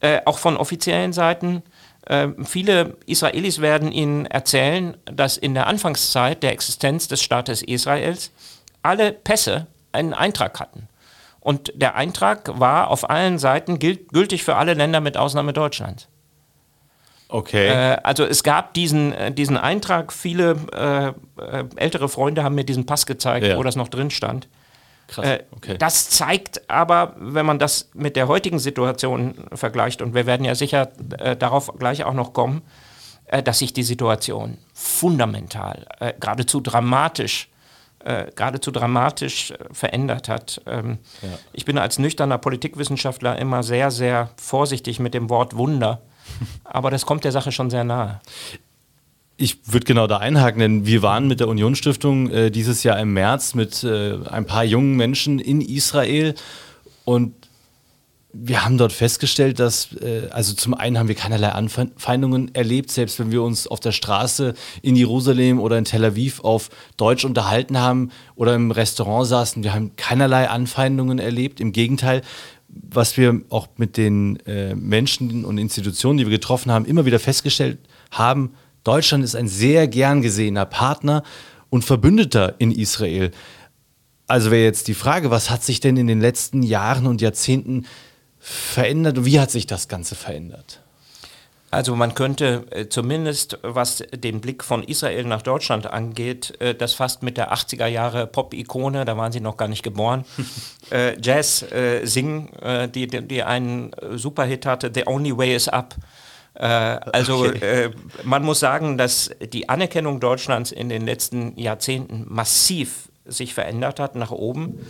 äh, 0.00 0.20
auch 0.24 0.38
von 0.38 0.56
offiziellen 0.56 1.12
Seiten. 1.12 1.62
Äh, 2.06 2.28
viele 2.44 2.96
Israelis 3.06 3.60
werden 3.60 3.92
Ihnen 3.92 4.26
erzählen, 4.26 4.96
dass 5.04 5.36
in 5.36 5.54
der 5.54 5.66
Anfangszeit 5.66 6.42
der 6.42 6.52
Existenz 6.52 7.08
des 7.08 7.22
Staates 7.22 7.62
Israels 7.62 8.32
alle 8.82 9.12
Pässe 9.12 9.66
einen 9.92 10.14
Eintrag 10.14 10.58
hatten. 10.58 10.88
Und 11.40 11.72
der 11.74 11.94
Eintrag 11.94 12.58
war 12.58 12.88
auf 12.88 13.08
allen 13.08 13.38
Seiten 13.38 13.78
gültig 13.78 14.44
für 14.44 14.56
alle 14.56 14.74
Länder 14.74 15.00
mit 15.00 15.16
Ausnahme 15.16 15.52
Deutschlands. 15.52 16.08
Okay. 17.30 17.68
Äh, 17.68 17.98
also 18.02 18.24
es 18.24 18.42
gab 18.42 18.74
diesen, 18.74 19.12
äh, 19.12 19.32
diesen 19.32 19.56
Eintrag, 19.56 20.12
viele 20.12 20.56
äh, 20.72 21.08
äh, 21.40 21.64
ältere 21.76 22.08
Freunde 22.08 22.42
haben 22.42 22.56
mir 22.56 22.64
diesen 22.64 22.86
Pass 22.86 23.06
gezeigt, 23.06 23.46
ja. 23.46 23.56
wo 23.56 23.62
das 23.62 23.76
noch 23.76 23.88
drin 23.88 24.10
stand. 24.10 24.48
Krass. 25.06 25.26
Äh, 25.26 25.44
okay. 25.52 25.76
Das 25.78 26.10
zeigt 26.10 26.68
aber, 26.68 27.14
wenn 27.18 27.46
man 27.46 27.58
das 27.58 27.90
mit 27.94 28.16
der 28.16 28.28
heutigen 28.28 28.58
Situation 28.58 29.34
vergleicht, 29.52 30.02
und 30.02 30.14
wir 30.14 30.26
werden 30.26 30.44
ja 30.44 30.54
sicher 30.54 30.90
äh, 31.18 31.36
darauf 31.36 31.72
gleich 31.78 32.04
auch 32.04 32.14
noch 32.14 32.32
kommen, 32.32 32.62
dass 33.44 33.60
sich 33.60 33.72
die 33.72 33.84
Situation 33.84 34.58
fundamental, 34.74 35.86
geradezu 36.18 36.60
dramatisch 36.60 37.48
äh, 38.00 38.26
geradezu 38.34 38.70
dramatisch 38.70 39.52
verändert 39.70 40.28
hat. 40.28 40.60
Ähm, 40.66 40.98
ja. 41.22 41.28
Ich 41.52 41.64
bin 41.64 41.78
als 41.78 41.98
nüchterner 41.98 42.38
Politikwissenschaftler 42.38 43.38
immer 43.38 43.62
sehr, 43.62 43.90
sehr 43.90 44.30
vorsichtig 44.36 44.98
mit 44.98 45.14
dem 45.14 45.30
Wort 45.30 45.56
Wunder, 45.56 46.00
aber 46.64 46.90
das 46.90 47.06
kommt 47.06 47.24
der 47.24 47.32
Sache 47.32 47.52
schon 47.52 47.70
sehr 47.70 47.84
nahe. 47.84 48.20
Ich 49.36 49.58
würde 49.64 49.86
genau 49.86 50.06
da 50.06 50.18
einhaken, 50.18 50.60
denn 50.60 50.86
wir 50.86 51.02
waren 51.02 51.26
mit 51.26 51.40
der 51.40 51.48
Unionsstiftung 51.48 52.30
äh, 52.30 52.50
dieses 52.50 52.82
Jahr 52.82 52.98
im 53.00 53.14
März 53.14 53.54
mit 53.54 53.82
äh, 53.84 54.18
ein 54.28 54.44
paar 54.44 54.64
jungen 54.64 54.96
Menschen 54.96 55.38
in 55.38 55.62
Israel 55.62 56.34
und 57.04 57.34
wir 58.32 58.64
haben 58.64 58.78
dort 58.78 58.92
festgestellt, 58.92 59.58
dass, 59.58 59.92
äh, 59.94 60.28
also 60.30 60.54
zum 60.54 60.74
einen 60.74 60.98
haben 60.98 61.08
wir 61.08 61.14
keinerlei 61.14 61.48
Anfeindungen 61.48 62.54
erlebt, 62.54 62.90
selbst 62.90 63.18
wenn 63.18 63.32
wir 63.32 63.42
uns 63.42 63.66
auf 63.66 63.80
der 63.80 63.92
Straße 63.92 64.54
in 64.82 64.94
Jerusalem 64.94 65.58
oder 65.58 65.78
in 65.78 65.84
Tel 65.84 66.04
Aviv 66.04 66.40
auf 66.40 66.70
Deutsch 66.96 67.24
unterhalten 67.24 67.78
haben 67.78 68.10
oder 68.36 68.54
im 68.54 68.70
Restaurant 68.70 69.26
saßen, 69.26 69.64
wir 69.64 69.74
haben 69.74 69.96
keinerlei 69.96 70.48
Anfeindungen 70.48 71.18
erlebt. 71.18 71.60
Im 71.60 71.72
Gegenteil, 71.72 72.22
was 72.72 73.16
wir 73.16 73.42
auch 73.48 73.68
mit 73.76 73.96
den 73.96 74.38
äh, 74.46 74.74
Menschen 74.74 75.44
und 75.44 75.58
Institutionen, 75.58 76.18
die 76.18 76.26
wir 76.26 76.30
getroffen 76.30 76.70
haben, 76.70 76.84
immer 76.84 77.04
wieder 77.04 77.18
festgestellt 77.18 77.78
haben, 78.10 78.54
Deutschland 78.84 79.24
ist 79.24 79.34
ein 79.34 79.48
sehr 79.48 79.88
gern 79.88 80.22
gesehener 80.22 80.66
Partner 80.66 81.22
und 81.68 81.84
Verbündeter 81.84 82.54
in 82.58 82.72
Israel. 82.72 83.30
Also 84.26 84.50
wäre 84.50 84.64
jetzt 84.64 84.88
die 84.88 84.94
Frage, 84.94 85.30
was 85.30 85.50
hat 85.50 85.62
sich 85.62 85.80
denn 85.80 85.96
in 85.96 86.06
den 86.06 86.20
letzten 86.20 86.62
Jahren 86.62 87.06
und 87.06 87.20
Jahrzehnten 87.20 87.86
verändert 88.38 89.18
und 89.18 89.24
wie 89.24 89.40
hat 89.40 89.50
sich 89.50 89.66
das 89.66 89.88
Ganze 89.88 90.14
verändert? 90.14 90.82
Also 91.70 91.94
man 91.94 92.14
könnte 92.14 92.66
äh, 92.70 92.88
zumindest, 92.88 93.58
was 93.62 94.02
den 94.12 94.40
Blick 94.40 94.64
von 94.64 94.82
Israel 94.82 95.24
nach 95.24 95.42
Deutschland 95.42 95.86
angeht, 95.86 96.60
äh, 96.60 96.74
das 96.74 96.94
fast 96.94 97.22
mit 97.22 97.36
der 97.36 97.52
80er 97.52 97.86
Jahre 97.86 98.26
Pop-Ikone, 98.26 99.04
da 99.04 99.16
waren 99.16 99.30
sie 99.30 99.40
noch 99.40 99.56
gar 99.56 99.68
nicht 99.68 99.84
geboren, 99.84 100.24
äh, 100.90 101.16
Jazz 101.20 101.62
äh, 101.62 102.04
singen, 102.04 102.52
äh, 102.60 102.88
die, 102.88 103.06
die 103.06 103.42
einen 103.44 103.92
Superhit 104.16 104.66
hatte, 104.66 104.90
The 104.92 105.06
Only 105.06 105.36
Way 105.36 105.54
is 105.54 105.68
Up. 105.68 105.94
Äh, 106.54 106.66
also 106.66 107.46
okay. 107.46 107.90
man 108.24 108.42
muss 108.42 108.58
sagen, 108.58 108.98
dass 108.98 109.30
die 109.52 109.68
Anerkennung 109.68 110.18
Deutschlands 110.18 110.72
in 110.72 110.88
den 110.88 111.06
letzten 111.06 111.56
Jahrzehnten 111.56 112.26
massiv 112.28 113.08
sich 113.24 113.54
verändert 113.54 114.00
hat 114.00 114.16
nach 114.16 114.32
oben. 114.32 114.80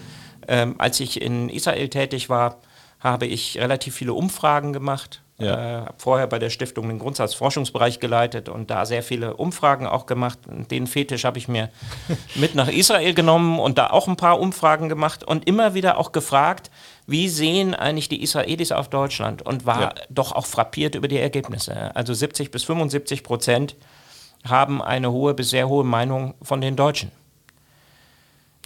Ähm, 0.49 0.77
als 0.79 0.99
ich 1.01 1.21
in 1.21 1.51
Israel 1.51 1.90
tätig 1.90 2.31
war, 2.31 2.61
habe 3.01 3.27
ich 3.27 3.59
relativ 3.59 3.95
viele 3.95 4.14
Umfragen 4.14 4.73
gemacht 4.73 5.21
Ja. 5.40 5.55
Äh, 5.55 5.81
habe 5.87 5.94
vorher 5.98 6.26
bei 6.26 6.38
der 6.38 6.50
Stiftung 6.50 6.88
den 6.88 6.98
Grundsatzforschungsbereich 6.98 8.00
geleitet 8.00 8.48
und 8.48 8.70
da 8.70 8.87
sehr 8.87 9.03
viele 9.03 9.37
Umfragen 9.37 9.87
auch 9.87 10.07
gemacht. 10.07 10.38
Den 10.70 10.87
Fetisch 10.87 11.24
habe 11.24 11.38
ich 11.38 11.48
mir 11.48 11.70
mit 12.35 12.55
nach 12.55 12.68
Israel 12.68 13.14
genommen 13.14 13.59
und 13.59 13.79
da 13.79 13.90
auch 13.90 14.09
ein 14.09 14.16
paar 14.16 14.40
Umfragen 14.40 14.88
gemacht 14.88 15.24
und 15.24 15.46
immer 15.46 15.74
wieder 15.74 15.98
auch 15.98 16.12
gefragt, 16.12 16.70
wie 17.07 17.29
sehen 17.29 17.74
eigentlich 17.74 18.09
die 18.09 18.22
Israelis 18.22 18.70
auf 18.72 18.88
Deutschland 18.88 19.42
und 19.42 19.66
war 19.66 19.81
ja. 19.81 19.94
doch 20.11 20.33
auch 20.33 20.46
frappiert 20.46 20.94
über 20.94 21.09
die 21.09 21.18
Ergebnisse. 21.18 21.94
Also 21.96 22.14
70 22.14 22.50
bis 22.50 22.64
75 22.64 23.22
Prozent 23.22 23.76
haben 24.46 24.81
eine 24.83 25.11
hohe 25.11 25.35
bis 25.35 25.50
sehr 25.50 25.68
hohe 25.68 25.85
Meinung 25.85 26.35
von 26.42 26.61
den 26.61 26.76
Deutschen. 26.76 27.11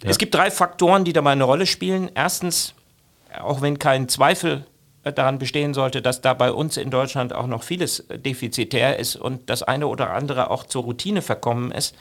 Ja. 0.03 0.09
Es 0.09 0.17
gibt 0.17 0.35
drei 0.35 0.51
Faktoren, 0.51 1.05
die 1.05 1.13
dabei 1.13 1.31
eine 1.31 1.43
Rolle 1.43 1.65
spielen. 1.65 2.11
Erstens, 2.13 2.73
auch 3.41 3.61
wenn 3.61 3.79
kein 3.79 4.09
Zweifel 4.09 4.65
daran 5.13 5.37
bestehen 5.37 5.73
sollte, 5.73 6.01
dass 6.01 6.21
da 6.21 6.33
bei 6.33 6.51
uns 6.51 6.77
in 6.77 6.89
Deutschland 6.89 7.33
auch 7.33 7.47
noch 7.47 7.63
vieles 7.63 8.05
defizitär 8.09 8.97
ist 8.97 9.15
und 9.15 9.49
das 9.49 9.63
eine 9.63 9.87
oder 9.87 10.11
andere 10.11 10.49
auch 10.49 10.63
zur 10.63 10.83
Routine 10.83 11.21
verkommen 11.21 11.71
ist. 11.71 11.95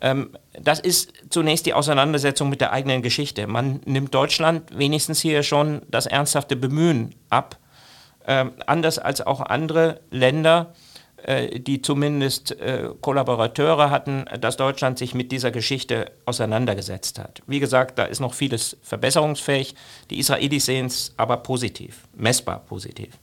Ähm, 0.00 0.30
das 0.58 0.80
ist 0.80 1.12
zunächst 1.30 1.66
die 1.66 1.74
Auseinandersetzung 1.74 2.48
mit 2.48 2.60
der 2.60 2.72
eigenen 2.72 3.02
Geschichte. 3.02 3.46
Man 3.46 3.80
nimmt 3.84 4.14
Deutschland 4.14 4.76
wenigstens 4.76 5.20
hier 5.20 5.42
schon 5.42 5.82
das 5.88 6.06
ernsthafte 6.06 6.56
Bemühen 6.56 7.14
ab, 7.30 7.58
ähm, 8.26 8.52
anders 8.66 8.98
als 8.98 9.20
auch 9.20 9.40
andere 9.40 10.00
Länder 10.10 10.72
äh, 10.74 10.81
die 11.58 11.82
zumindest 11.82 12.58
äh, 12.60 12.88
Kollaborateure 13.00 13.90
hatten, 13.90 14.24
dass 14.40 14.56
Deutschland 14.56 14.98
sich 14.98 15.14
mit 15.14 15.32
dieser 15.32 15.50
Geschichte 15.50 16.10
auseinandergesetzt 16.24 17.18
hat. 17.18 17.42
Wie 17.46 17.60
gesagt, 17.60 17.98
da 17.98 18.04
ist 18.04 18.20
noch 18.20 18.34
vieles 18.34 18.76
verbesserungsfähig. 18.82 19.74
Die 20.10 20.18
Israelis 20.18 20.66
sehen 20.66 20.86
es 20.86 21.12
aber 21.16 21.38
positiv, 21.38 22.08
messbar 22.14 22.60
positiv. 22.60 23.18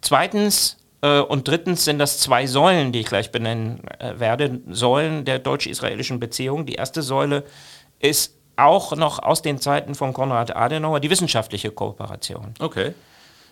Zweitens 0.00 0.76
äh, 1.02 1.20
und 1.20 1.48
drittens 1.48 1.84
sind 1.84 1.98
das 1.98 2.18
zwei 2.18 2.46
Säulen, 2.46 2.92
die 2.92 3.00
ich 3.00 3.06
gleich 3.06 3.32
benennen 3.32 3.82
werde, 3.98 4.60
Säulen 4.70 5.24
der 5.24 5.38
deutsch-israelischen 5.38 6.20
Beziehung. 6.20 6.66
Die 6.66 6.74
erste 6.74 7.02
Säule 7.02 7.44
ist 7.98 8.34
auch 8.56 8.94
noch 8.96 9.18
aus 9.18 9.42
den 9.42 9.58
Zeiten 9.58 9.94
von 9.94 10.12
Konrad 10.12 10.54
Adenauer 10.54 11.00
die 11.00 11.10
wissenschaftliche 11.10 11.70
Kooperation. 11.70 12.54
Okay. 12.58 12.94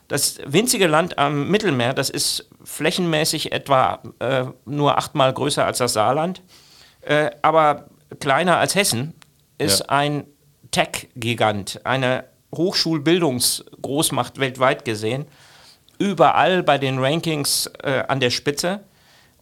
Das 0.09 0.39
winzige 0.47 0.87
Land 0.87 1.19
am 1.19 1.51
Mittelmeer, 1.51 1.93
das 1.93 2.09
ist 2.09 2.49
flächenmäßig 2.65 3.53
etwa 3.53 4.03
äh, 4.21 4.47
nur 4.65 4.97
achtmal 4.97 5.33
größer 5.35 5.65
als 5.65 5.79
das 5.79 5.93
Saarland, 5.93 6.43
äh, 7.03 7.31
aber 7.43 7.91
kleiner 8.19 8.57
als 8.57 8.75
Hessen, 8.75 9.15
ist 9.59 9.81
ja. 9.81 9.87
ein 9.91 10.25
Tech-Gigant, 10.71 11.85
eine 11.85 12.25
Hochschulbildungsgroßmacht 12.55 14.39
weltweit 14.39 14.87
gesehen, 14.87 15.27
überall 15.99 16.63
bei 16.63 16.79
den 16.79 16.99
Rankings 16.99 17.71
äh, 17.83 18.05
an 18.09 18.21
der 18.21 18.31
Spitze. 18.31 18.81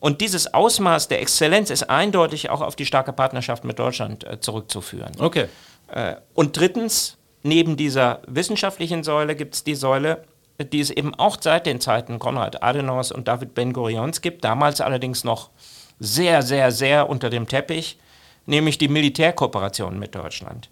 Und 0.01 0.21
dieses 0.21 0.53
Ausmaß 0.53 1.09
der 1.09 1.21
Exzellenz 1.21 1.71
ist 1.71 1.85
eindeutig 1.85 2.51
auch 2.51 2.61
auf 2.61 2.75
die 2.77 2.87
starke 2.87 3.13
Partnerschaft 3.13 3.65
mit 3.65 3.79
Deutschland 3.79 4.25
äh, 4.25 4.41
zurückzuführen. 4.41 5.13
Okay. 5.19 5.47
Äh, 5.89 6.17
und 6.35 6.57
drittens, 6.57 7.19
neben 7.43 7.77
dieser 7.77 8.23
wissenschaftlichen 8.27 9.05
Säule 9.05 9.37
gibt 9.37 9.55
es 9.55 9.65
die 9.65 9.75
Säule 9.75 10.25
die 10.59 10.81
es 10.81 10.91
eben 10.91 11.15
auch 11.15 11.37
seit 11.41 11.67
den 11.67 11.81
Zeiten 11.81 12.19
Konrad 12.19 12.63
Adenauers 12.63 13.13
und 13.13 13.29
David 13.29 13.55
Ben-Gurions 13.55 14.21
gibt, 14.21 14.45
damals 14.45 14.81
allerdings 14.81 15.25
noch 15.25 15.51
sehr, 15.99 16.43
sehr, 16.43 16.73
sehr 16.73 17.09
unter 17.09 17.31
dem 17.31 17.47
Teppich, 17.47 17.99
nämlich 18.47 18.79
die 18.79 18.89
Militärkooperation 18.89 19.99
mit 19.99 20.15
Deutschland. 20.15 20.71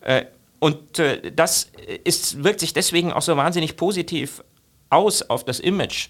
Äh, 0.00 0.24
und 0.58 0.98
äh, 0.98 1.32
das 1.32 1.70
ist, 2.04 2.42
wirkt 2.42 2.60
sich 2.60 2.72
deswegen 2.72 3.12
auch 3.12 3.22
so 3.22 3.36
wahnsinnig 3.36 3.76
positiv 3.76 4.42
aus 4.90 5.22
auf 5.22 5.44
das 5.44 5.60
Image 5.60 6.08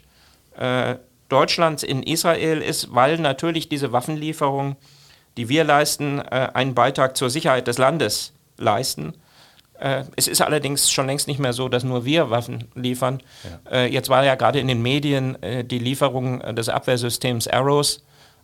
äh, 0.56 0.96
Deutschlands 1.28 1.82
in 1.82 2.02
Israel 2.02 2.60
ist, 2.60 2.94
weil 2.94 3.18
natürlich 3.18 3.68
diese 3.68 3.92
Waffenlieferungen, 3.92 4.76
die 5.38 5.48
wir 5.48 5.64
leisten, 5.64 6.20
einen 6.20 6.74
Beitrag 6.74 7.16
zur 7.16 7.30
Sicherheit 7.30 7.66
des 7.66 7.78
Landes 7.78 8.34
leisten 8.58 9.14
äh, 9.82 10.04
es 10.14 10.28
ist 10.28 10.40
allerdings 10.40 10.90
schon 10.92 11.06
längst 11.06 11.26
nicht 11.26 11.40
mehr 11.40 11.52
so, 11.52 11.68
dass 11.68 11.82
nur 11.82 12.04
wir 12.04 12.30
Waffen 12.30 12.68
liefern. 12.76 13.20
Ja. 13.66 13.78
Äh, 13.78 13.92
jetzt 13.92 14.08
war 14.08 14.24
ja 14.24 14.36
gerade 14.36 14.60
in 14.60 14.68
den 14.68 14.80
Medien 14.80 15.42
äh, 15.42 15.64
die 15.64 15.80
Lieferung 15.80 16.38
des 16.54 16.68
Abwehrsystems 16.68 17.48
Arrows. 17.48 18.02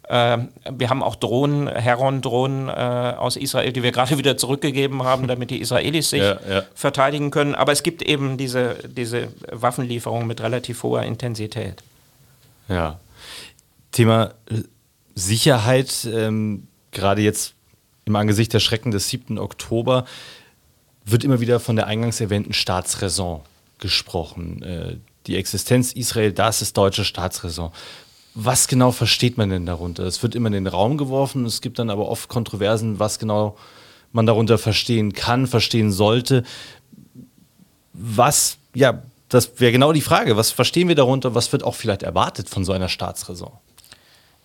wir 0.09 0.89
haben 0.89 1.03
auch 1.03 1.17
Drohnen, 1.17 1.69
Heron-Drohnen 1.69 2.71
aus 2.71 3.37
Israel, 3.37 3.73
die 3.73 3.83
wir 3.83 3.93
gerade 3.93 4.17
wieder 4.23 4.39
zurückgegeben 4.39 5.03
haben, 5.03 5.29
damit 5.29 5.51
die 5.51 5.61
Israelis 5.61 6.11
sich 6.11 6.23
ja, 6.23 6.39
ja. 6.49 6.63
verteidigen 6.75 7.31
können. 7.31 7.55
Aber 7.55 7.73
es 7.73 7.83
gibt 7.83 8.01
eben 8.01 8.39
diese, 8.39 8.77
diese 8.89 9.29
Waffenlieferung 9.53 10.27
mit 10.27 10.41
relativ 10.41 10.83
hoher 10.83 11.03
Intensität. 11.03 11.83
Ja. 12.69 12.99
Thema 13.93 14.33
Sicherheit, 15.15 16.09
ähm, 16.11 16.69
gerade 16.91 17.21
jetzt 17.21 17.55
im 18.07 18.17
Angesicht 18.17 18.55
der 18.55 18.61
Schrecken 18.61 18.91
des 18.91 19.09
7. 19.11 19.39
Oktober 19.39 20.07
wird 21.11 21.25
immer 21.25 21.41
wieder 21.41 21.61
von 21.61 21.77
der 21.77 21.87
eingangs 21.87 22.21
erwähnten 22.21 22.53
Staatsräson 22.53 23.41
gesprochen. 23.79 24.63
Äh, 24.63 24.97
die 25.27 25.37
Existenz 25.37 25.93
Israel, 25.93 26.33
das 26.33 26.63
ist 26.63 26.77
deutsche 26.77 27.05
Staatsräson. 27.05 27.71
Was 28.35 28.69
genau 28.69 28.93
versteht 28.93 29.37
man 29.37 29.51
denn 29.51 29.67
darunter? 29.67 30.05
Es 30.05 30.23
wird 30.23 30.35
immer 30.35 30.49
in 30.49 30.53
den 30.53 30.67
Raum 30.67 30.97
geworfen, 30.97 31.45
es 31.45 31.61
gibt 31.61 31.79
dann 31.79 31.91
aber 31.91 32.09
oft 32.09 32.29
Kontroversen, 32.29 32.99
was 32.99 33.19
genau 33.19 33.57
man 34.13 34.27
darunter 34.27 34.59
verstehen 34.59 35.13
kann, 35.13 35.47
verstehen 35.47 35.93
sollte. 35.93 36.45
Was, 37.93 38.59
ja, 38.75 39.03
das 39.29 39.61
wäre 39.61 39.73
genau 39.73 39.93
die 39.93 40.01
Frage. 40.01 40.37
Was 40.37 40.51
verstehen 40.51 40.89
wir 40.89 40.95
darunter? 40.95 41.35
Was 41.35 41.53
wird 41.53 41.63
auch 41.63 41.75
vielleicht 41.75 42.03
erwartet 42.03 42.49
von 42.49 42.65
so 42.65 42.73
einer 42.73 42.89
Staatsräson? 42.89 43.53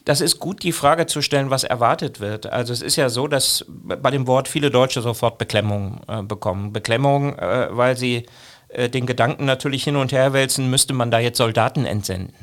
Das 0.05 0.19
ist 0.19 0.39
gut, 0.39 0.63
die 0.63 0.73
Frage 0.73 1.05
zu 1.05 1.21
stellen, 1.21 1.49
was 1.49 1.63
erwartet 1.63 2.19
wird. 2.19 2.45
Also 2.45 2.73
es 2.73 2.81
ist 2.81 2.97
ja 2.97 3.09
so, 3.09 3.27
dass 3.27 3.65
bei 3.69 4.11
dem 4.11 4.27
Wort 4.27 4.49
viele 4.49 4.69
Deutsche 4.69 5.01
sofort 5.01 5.37
Beklemmung 5.37 6.01
äh, 6.07 6.21
bekommen. 6.21 6.73
Beklemmung, 6.73 7.37
äh, 7.39 7.67
weil 7.71 7.95
sie 7.95 8.25
äh, 8.67 8.89
den 8.89 9.05
Gedanken 9.05 9.45
natürlich 9.45 9.83
hin 9.83 9.95
und 9.95 10.11
her 10.11 10.33
wälzen, 10.33 10.69
müsste 10.69 10.93
man 10.93 11.09
da 11.09 11.19
jetzt 11.19 11.37
Soldaten 11.37 11.85
entsenden. 11.85 12.33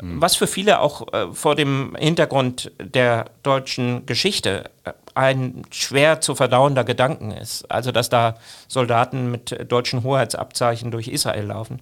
Mhm. 0.00 0.20
Was 0.20 0.36
für 0.36 0.46
viele 0.46 0.80
auch 0.80 1.12
äh, 1.12 1.32
vor 1.32 1.56
dem 1.56 1.96
Hintergrund 1.98 2.70
der 2.80 3.26
deutschen 3.42 4.06
Geschichte 4.06 4.70
äh, 4.84 4.92
ein 5.14 5.62
schwer 5.70 6.20
zu 6.20 6.34
verdauender 6.34 6.84
Gedanken 6.84 7.32
ist. 7.32 7.70
Also 7.70 7.92
dass 7.92 8.10
da 8.10 8.36
Soldaten 8.68 9.30
mit 9.30 9.70
deutschen 9.70 10.04
Hoheitsabzeichen 10.04 10.90
durch 10.90 11.08
Israel 11.08 11.46
laufen. 11.46 11.80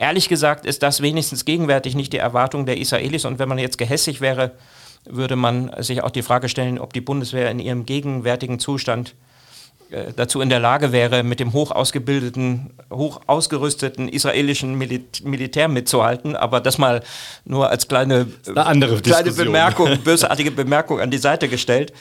Ehrlich 0.00 0.30
gesagt 0.30 0.64
ist 0.64 0.82
das 0.82 1.02
wenigstens 1.02 1.44
gegenwärtig 1.44 1.94
nicht 1.94 2.14
die 2.14 2.16
Erwartung 2.16 2.64
der 2.64 2.78
Israelis. 2.78 3.26
Und 3.26 3.38
wenn 3.38 3.50
man 3.50 3.58
jetzt 3.58 3.76
gehässig 3.76 4.22
wäre, 4.22 4.52
würde 5.04 5.36
man 5.36 5.70
sich 5.82 6.02
auch 6.02 6.10
die 6.10 6.22
Frage 6.22 6.48
stellen, 6.48 6.78
ob 6.78 6.94
die 6.94 7.02
Bundeswehr 7.02 7.50
in 7.50 7.58
ihrem 7.58 7.84
gegenwärtigen 7.84 8.58
Zustand 8.58 9.14
äh, 9.90 10.14
dazu 10.16 10.40
in 10.40 10.48
der 10.48 10.58
Lage 10.58 10.92
wäre, 10.92 11.22
mit 11.22 11.38
dem 11.38 11.52
hoch 11.52 11.70
ausgebildeten, 11.70 12.70
hoch 12.90 13.20
ausgerüsteten 13.26 14.08
israelischen 14.08 14.74
Mil 14.78 15.04
Militär 15.22 15.68
mitzuhalten. 15.68 16.34
Aber 16.34 16.60
das 16.60 16.78
mal 16.78 17.02
nur 17.44 17.68
als 17.68 17.86
kleine, 17.86 18.26
kleine 19.02 19.32
Bemerkung, 19.32 19.98
bösartige 20.02 20.50
Bemerkung 20.50 20.98
an 21.00 21.10
die 21.10 21.18
Seite 21.18 21.46
gestellt. 21.46 21.92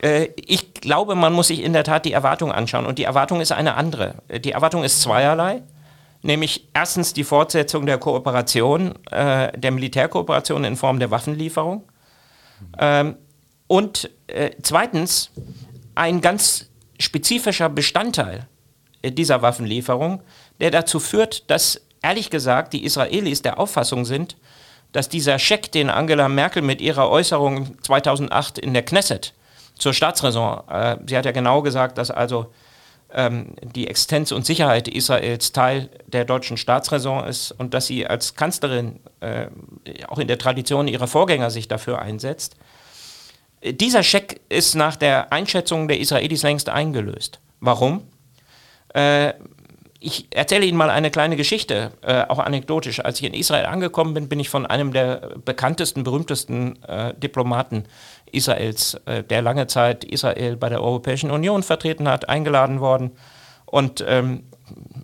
Äh, 0.00 0.28
ich 0.46 0.72
glaube, 0.72 1.14
man 1.14 1.34
muss 1.34 1.48
sich 1.48 1.62
in 1.62 1.74
der 1.74 1.84
Tat 1.84 2.06
die 2.06 2.12
Erwartung 2.12 2.52
anschauen. 2.52 2.86
Und 2.86 2.96
die 2.96 3.04
Erwartung 3.04 3.42
ist 3.42 3.52
eine 3.52 3.74
andere. 3.74 4.14
Die 4.42 4.52
Erwartung 4.52 4.82
ist 4.82 5.02
zweierlei 5.02 5.60
nämlich 6.24 6.68
erstens 6.72 7.12
die 7.12 7.22
Fortsetzung 7.22 7.86
der 7.86 7.98
Kooperation, 7.98 8.94
äh, 9.10 9.56
der 9.56 9.70
Militärkooperation 9.70 10.64
in 10.64 10.76
Form 10.76 10.98
der 10.98 11.10
Waffenlieferung. 11.10 11.84
Ähm, 12.78 13.16
und 13.66 14.10
äh, 14.26 14.50
zweitens 14.62 15.30
ein 15.94 16.20
ganz 16.20 16.70
spezifischer 16.98 17.68
Bestandteil 17.68 18.46
äh, 19.02 19.12
dieser 19.12 19.42
Waffenlieferung, 19.42 20.22
der 20.60 20.70
dazu 20.70 20.98
führt, 20.98 21.50
dass 21.50 21.86
ehrlich 22.02 22.30
gesagt 22.30 22.72
die 22.72 22.84
Israelis 22.84 23.42
der 23.42 23.58
Auffassung 23.58 24.04
sind, 24.04 24.36
dass 24.92 25.08
dieser 25.08 25.38
Scheck, 25.38 25.72
den 25.72 25.90
Angela 25.90 26.28
Merkel 26.28 26.62
mit 26.62 26.80
ihrer 26.80 27.10
Äußerung 27.10 27.76
2008 27.82 28.58
in 28.58 28.72
der 28.72 28.84
Knesset 28.84 29.34
zur 29.76 29.92
Staatsräson, 29.92 30.62
äh, 30.68 30.96
sie 31.06 31.18
hat 31.18 31.26
ja 31.26 31.32
genau 31.32 31.60
gesagt, 31.60 31.98
dass 31.98 32.10
also 32.10 32.46
ähm, 33.14 33.54
die 33.62 33.86
Existenz 33.86 34.32
und 34.32 34.44
Sicherheit 34.44 34.88
Israels 34.88 35.52
Teil 35.52 35.88
der 36.06 36.24
deutschen 36.24 36.56
Staatsräson 36.56 37.24
ist 37.24 37.52
und 37.52 37.74
dass 37.74 37.86
sie 37.86 38.06
als 38.06 38.34
Kanzlerin 38.34 39.00
äh, 39.20 39.46
auch 40.08 40.18
in 40.18 40.28
der 40.28 40.38
Tradition 40.38 40.88
ihrer 40.88 41.06
Vorgänger 41.06 41.50
sich 41.50 41.68
dafür 41.68 42.02
einsetzt. 42.02 42.56
Dieser 43.62 44.02
Scheck 44.02 44.40
ist 44.50 44.74
nach 44.74 44.96
der 44.96 45.32
Einschätzung 45.32 45.88
der 45.88 45.98
Israelis 45.98 46.42
längst 46.42 46.68
eingelöst. 46.68 47.40
Warum? 47.60 48.02
Äh, 48.92 49.32
ich 50.04 50.26
erzähle 50.30 50.66
Ihnen 50.66 50.76
mal 50.76 50.90
eine 50.90 51.10
kleine 51.10 51.34
Geschichte, 51.34 51.92
äh, 52.02 52.24
auch 52.28 52.38
anekdotisch. 52.38 53.00
Als 53.00 53.20
ich 53.20 53.26
in 53.26 53.32
Israel 53.32 53.64
angekommen 53.64 54.12
bin, 54.12 54.28
bin 54.28 54.38
ich 54.38 54.50
von 54.50 54.66
einem 54.66 54.92
der 54.92 55.30
bekanntesten, 55.44 56.04
berühmtesten 56.04 56.82
äh, 56.82 57.14
Diplomaten 57.14 57.84
Israels, 58.30 59.00
äh, 59.06 59.22
der 59.22 59.40
lange 59.40 59.66
Zeit 59.66 60.04
Israel 60.04 60.56
bei 60.56 60.68
der 60.68 60.82
Europäischen 60.82 61.30
Union 61.30 61.62
vertreten 61.62 62.06
hat, 62.06 62.28
eingeladen 62.28 62.80
worden. 62.80 63.12
Und 63.64 64.04
ähm, 64.06 64.44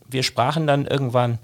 wir 0.06 0.22
sprachen 0.22 0.66
dann 0.66 0.86
irgendwann 0.86 1.38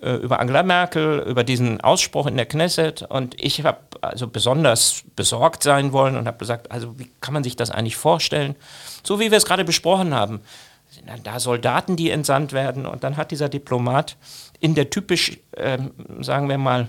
äh, 0.00 0.14
über 0.14 0.38
Angela 0.38 0.62
Merkel, 0.62 1.18
über 1.26 1.42
diesen 1.42 1.80
Ausspruch 1.80 2.26
in 2.26 2.36
der 2.36 2.46
Knesset 2.46 3.02
und 3.02 3.34
ich 3.42 3.64
habe 3.64 3.78
also 4.02 4.28
besonders 4.28 5.02
besorgt 5.16 5.64
sein 5.64 5.92
wollen 5.92 6.16
und 6.16 6.26
habe 6.28 6.38
gesagt, 6.38 6.70
also 6.70 6.98
wie 6.98 7.10
kann 7.20 7.34
man 7.34 7.42
sich 7.42 7.56
das 7.56 7.70
eigentlich 7.70 7.96
vorstellen? 7.96 8.54
So 9.02 9.18
wie 9.18 9.30
wir 9.32 9.38
es 9.38 9.44
gerade 9.44 9.64
besprochen 9.64 10.14
haben, 10.14 10.40
da 11.22 11.40
Soldaten, 11.40 11.96
die 11.96 12.10
entsandt 12.10 12.52
werden 12.52 12.86
und 12.86 13.04
dann 13.04 13.16
hat 13.16 13.30
dieser 13.30 13.48
Diplomat 13.48 14.16
in 14.60 14.74
der 14.74 14.90
typisch, 14.90 15.38
äh, 15.52 15.78
sagen 16.20 16.48
wir 16.48 16.58
mal, 16.58 16.88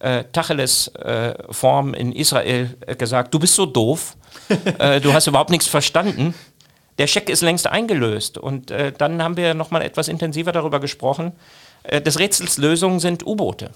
äh, 0.00 0.24
Tacheles-Form 0.32 1.94
äh, 1.94 2.00
in 2.00 2.12
Israel 2.12 2.76
äh, 2.86 2.96
gesagt, 2.96 3.32
du 3.32 3.38
bist 3.38 3.54
so 3.54 3.66
doof, 3.66 4.16
äh, 4.78 5.00
du 5.00 5.12
hast 5.12 5.26
überhaupt 5.26 5.50
nichts 5.50 5.66
verstanden. 5.66 6.34
Der 6.98 7.06
Scheck 7.06 7.28
ist 7.28 7.40
längst 7.42 7.66
eingelöst. 7.66 8.38
Und 8.38 8.70
äh, 8.70 8.92
dann 8.92 9.22
haben 9.22 9.36
wir 9.36 9.54
nochmal 9.54 9.82
etwas 9.82 10.08
intensiver 10.08 10.52
darüber 10.52 10.78
gesprochen. 10.78 11.32
Äh, 11.82 12.00
des 12.00 12.18
Rätsels 12.18 12.58
Lösung 12.58 13.00
sind 13.00 13.26
U-Boote. 13.26 13.70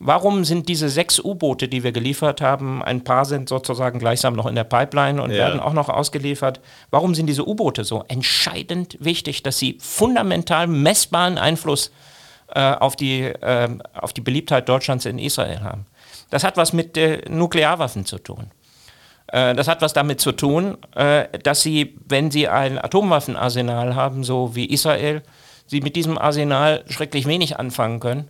Warum 0.00 0.44
sind 0.44 0.68
diese 0.68 0.88
sechs 0.88 1.18
U-Boote, 1.18 1.66
die 1.66 1.82
wir 1.82 1.90
geliefert 1.90 2.40
haben, 2.40 2.84
ein 2.84 3.02
paar 3.02 3.24
sind 3.24 3.48
sozusagen 3.48 3.98
gleichsam 3.98 4.34
noch 4.34 4.46
in 4.46 4.54
der 4.54 4.62
Pipeline 4.64 5.20
und 5.20 5.30
ja. 5.30 5.38
werden 5.38 5.58
auch 5.58 5.72
noch 5.72 5.88
ausgeliefert, 5.88 6.60
warum 6.90 7.16
sind 7.16 7.26
diese 7.26 7.48
U-Boote 7.48 7.82
so 7.82 8.04
entscheidend 8.06 8.96
wichtig, 9.00 9.42
dass 9.42 9.58
sie 9.58 9.76
fundamental 9.80 10.68
messbaren 10.68 11.36
Einfluss 11.36 11.90
äh, 12.54 12.60
auf, 12.60 12.94
die, 12.94 13.22
äh, 13.22 13.68
auf 13.92 14.12
die 14.12 14.20
Beliebtheit 14.20 14.68
Deutschlands 14.68 15.04
in 15.04 15.18
Israel 15.18 15.62
haben? 15.62 15.86
Das 16.30 16.44
hat 16.44 16.56
was 16.56 16.72
mit 16.72 16.96
äh, 16.96 17.22
Nuklearwaffen 17.28 18.04
zu 18.04 18.18
tun. 18.18 18.52
Äh, 19.26 19.54
das 19.54 19.66
hat 19.66 19.82
was 19.82 19.94
damit 19.94 20.20
zu 20.20 20.30
tun, 20.30 20.78
äh, 20.94 21.26
dass 21.40 21.62
sie, 21.62 21.96
wenn 22.06 22.30
sie 22.30 22.46
ein 22.46 22.78
Atomwaffenarsenal 22.78 23.96
haben, 23.96 24.22
so 24.22 24.54
wie 24.54 24.66
Israel, 24.66 25.22
sie 25.66 25.80
mit 25.80 25.96
diesem 25.96 26.18
Arsenal 26.18 26.84
schrecklich 26.88 27.26
wenig 27.26 27.58
anfangen 27.58 27.98
können, 27.98 28.28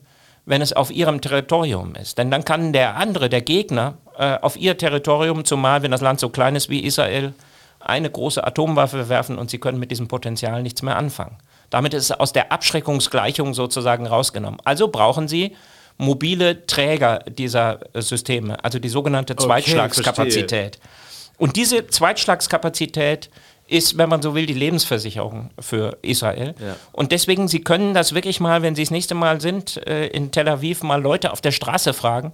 wenn 0.49 0.63
es 0.63 0.73
auf 0.73 0.91
ihrem 0.91 1.21
Territorium 1.21 1.95
ist. 1.95 2.17
Denn 2.17 2.31
dann 2.31 2.45
kann 2.45 2.73
der 2.73 2.97
andere, 2.97 3.29
der 3.29 3.43
Gegner, 3.43 3.99
äh, 4.17 4.39
auf 4.41 4.57
ihr 4.57 4.79
Territorium, 4.79 5.45
zumal 5.45 5.83
wenn 5.83 5.91
das 5.91 6.01
Land 6.01 6.21
so 6.21 6.31
klein 6.31 6.57
ist 6.57 6.71
wie 6.71 6.81
Israel, 6.81 7.35
eine 7.81 8.11
große 8.11 8.43
Atomwaffe 8.45 9.09
werfen 9.09 9.39
und 9.39 9.51
sie 9.51 9.59
können 9.59 9.79
mit 9.79 9.91
diesem 9.91 10.09
Potenzial 10.09 10.63
nichts 10.63 10.83
mehr 10.83 10.97
anfangen. 10.97 11.37
Damit 11.71 11.93
ist 11.93 12.05
es 12.05 12.13
aus 12.13 12.33
der 12.33 12.51
Abschreckungsgleichung 12.51 13.53
sozusagen 13.53 14.07
rausgenommen. 14.07 14.59
Also 14.65 14.89
brauchen 14.89 15.29
sie 15.29 15.55
mobile 15.99 16.67
Träger 16.67 17.19
dieser 17.29 17.81
Systeme, 17.95 18.65
also 18.65 18.79
die 18.79 18.89
sogenannte 18.89 19.37
Zweitschlagskapazität. 19.37 20.79
Okay, 20.79 20.89
und 21.37 21.57
diese 21.57 21.87
Zweitschlagskapazität 21.87 23.31
ist, 23.69 23.99
wenn 23.99 24.09
man 24.09 24.23
so 24.23 24.35
will, 24.35 24.47
die 24.47 24.55
Lebensversicherung 24.55 25.51
für 25.61 25.99
Israel. 26.03 26.55
Ja. 26.59 26.77
Und 26.93 27.13
deswegen, 27.13 27.49
Sie 27.49 27.61
können 27.61 27.93
das 27.93 28.15
wirklich 28.15 28.41
mal, 28.41 28.63
wenn 28.63 28.75
Sie 28.75 28.83
das 28.83 28.91
nächste 28.91 29.15
Mal 29.15 29.41
sind, 29.41 29.77
äh, 29.87 30.07
in 30.07 30.33
Tel 30.33 30.49
Aviv 30.49 30.83
mal 30.83 31.01
Leute 31.01 31.33
auf 31.33 31.43
der 31.43 31.53
Straße 31.53 31.93
fragen, 31.93 32.33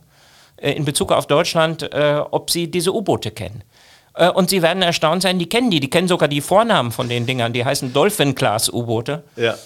äh, 0.56 0.72
in 0.72 0.84
Bezug 0.84 1.10
auf 1.10 1.26
Deutschland, 1.26 1.82
äh, 1.92 2.22
ob 2.30 2.50
sie 2.50 2.70
diese 2.70 2.94
U-Boote 2.94 3.32
kennen. 3.32 3.62
Und 4.34 4.48
Sie 4.48 4.62
werden 4.62 4.80
erstaunt 4.80 5.22
sein, 5.22 5.40
die 5.40 5.48
kennen 5.48 5.72
die. 5.72 5.80
Die 5.80 5.90
kennen 5.90 6.06
sogar 6.06 6.28
die 6.28 6.40
Vornamen 6.40 6.92
von 6.92 7.08
den 7.08 7.26
Dingern. 7.26 7.52
Die 7.52 7.64
heißen 7.64 7.92
Dolphin-Class-U-Boote. 7.92 9.24
Ja. 9.34 9.56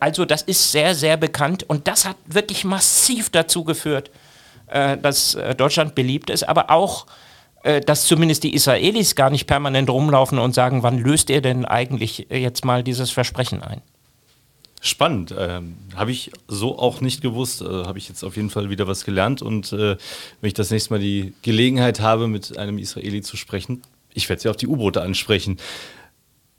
Also 0.00 0.24
das 0.24 0.40
ist 0.40 0.72
sehr, 0.72 0.94
sehr 0.94 1.18
bekannt. 1.18 1.62
Und 1.68 1.86
das 1.86 2.06
hat 2.06 2.16
wirklich 2.24 2.64
massiv 2.64 3.28
dazu 3.28 3.62
geführt, 3.62 4.10
dass 4.66 5.36
Deutschland 5.58 5.94
beliebt 5.94 6.30
ist. 6.30 6.48
Aber 6.48 6.70
auch 6.70 7.04
dass 7.86 8.06
zumindest 8.06 8.42
die 8.42 8.54
Israelis 8.54 9.14
gar 9.14 9.30
nicht 9.30 9.46
permanent 9.46 9.88
rumlaufen 9.88 10.38
und 10.38 10.54
sagen, 10.54 10.82
wann 10.82 10.98
löst 10.98 11.30
ihr 11.30 11.40
denn 11.40 11.64
eigentlich 11.64 12.26
jetzt 12.30 12.64
mal 12.64 12.82
dieses 12.82 13.10
Versprechen 13.10 13.62
ein? 13.62 13.82
Spannend. 14.84 15.32
Ähm, 15.38 15.76
habe 15.94 16.10
ich 16.10 16.32
so 16.48 16.76
auch 16.76 17.00
nicht 17.00 17.20
gewusst. 17.22 17.62
Äh, 17.62 17.66
habe 17.66 17.98
ich 17.98 18.08
jetzt 18.08 18.24
auf 18.24 18.34
jeden 18.34 18.50
Fall 18.50 18.68
wieder 18.68 18.88
was 18.88 19.04
gelernt. 19.04 19.40
Und 19.40 19.72
äh, 19.72 19.96
wenn 20.40 20.48
ich 20.48 20.54
das 20.54 20.72
nächste 20.72 20.92
Mal 20.92 20.98
die 20.98 21.34
Gelegenheit 21.42 22.00
habe, 22.00 22.26
mit 22.26 22.58
einem 22.58 22.78
Israeli 22.78 23.22
zu 23.22 23.36
sprechen, 23.36 23.82
ich 24.12 24.28
werde 24.28 24.42
sie 24.42 24.48
auf 24.48 24.56
die 24.56 24.66
U-Boote 24.66 25.00
ansprechen. 25.00 25.58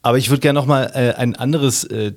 Aber 0.03 0.17
ich 0.17 0.29
würde 0.29 0.39
gerne 0.39 0.57
noch 0.57 0.65
mal 0.65 0.85
äh, 0.93 1.19
ein 1.19 1.35
anderes 1.35 1.83
äh, 1.83 2.13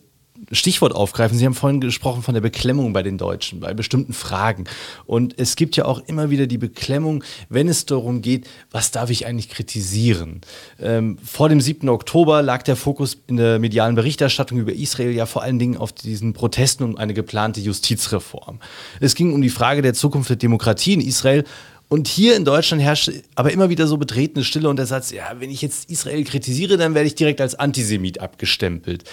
Stichwort 0.52 0.94
aufgreifen. 0.94 1.38
Sie 1.38 1.44
haben 1.44 1.54
vorhin 1.54 1.80
gesprochen 1.80 2.22
von 2.22 2.34
der 2.34 2.40
Beklemmung 2.40 2.92
bei 2.92 3.02
den 3.02 3.18
Deutschen, 3.18 3.60
bei 3.60 3.74
bestimmten 3.74 4.12
Fragen. 4.12 4.64
Und 5.06 5.38
es 5.38 5.56
gibt 5.56 5.76
ja 5.76 5.84
auch 5.84 6.00
immer 6.06 6.30
wieder 6.30 6.46
die 6.46 6.58
Beklemmung, 6.58 7.24
wenn 7.48 7.68
es 7.68 7.86
darum 7.86 8.22
geht, 8.22 8.46
was 8.70 8.90
darf 8.90 9.10
ich 9.10 9.26
eigentlich 9.26 9.48
kritisieren? 9.48 10.40
Ähm, 10.80 11.18
vor 11.24 11.48
dem 11.48 11.60
7. 11.60 11.88
Oktober 11.88 12.42
lag 12.42 12.62
der 12.62 12.76
Fokus 12.76 13.18
in 13.26 13.36
der 13.36 13.58
medialen 13.58 13.94
Berichterstattung 13.94 14.58
über 14.58 14.72
Israel 14.72 15.12
ja 15.12 15.26
vor 15.26 15.42
allen 15.42 15.58
Dingen 15.58 15.76
auf 15.76 15.92
diesen 15.92 16.32
Protesten 16.32 16.84
um 16.84 16.96
eine 16.96 17.14
geplante 17.14 17.60
Justizreform. 17.60 18.60
Es 19.00 19.14
ging 19.14 19.32
um 19.32 19.42
die 19.42 19.50
Frage 19.50 19.82
der 19.82 19.94
Zukunft 19.94 20.30
der 20.30 20.36
Demokratie 20.36 20.94
in 20.94 21.00
Israel 21.00 21.44
und 21.88 22.08
hier 22.08 22.34
in 22.34 22.44
Deutschland 22.44 22.82
herrscht 22.82 23.12
aber 23.36 23.52
immer 23.52 23.70
wieder 23.70 23.86
so 23.86 23.96
betretene 23.96 24.44
Stille 24.44 24.68
und 24.68 24.76
der 24.76 24.86
Satz, 24.86 25.12
ja, 25.12 25.36
wenn 25.38 25.50
ich 25.50 25.62
jetzt 25.62 25.88
Israel 25.88 26.24
kritisiere, 26.24 26.76
dann 26.76 26.94
werde 26.94 27.06
ich 27.06 27.14
direkt 27.14 27.40
als 27.40 27.54
Antisemit 27.54 28.20
abgestempelt 28.20 29.04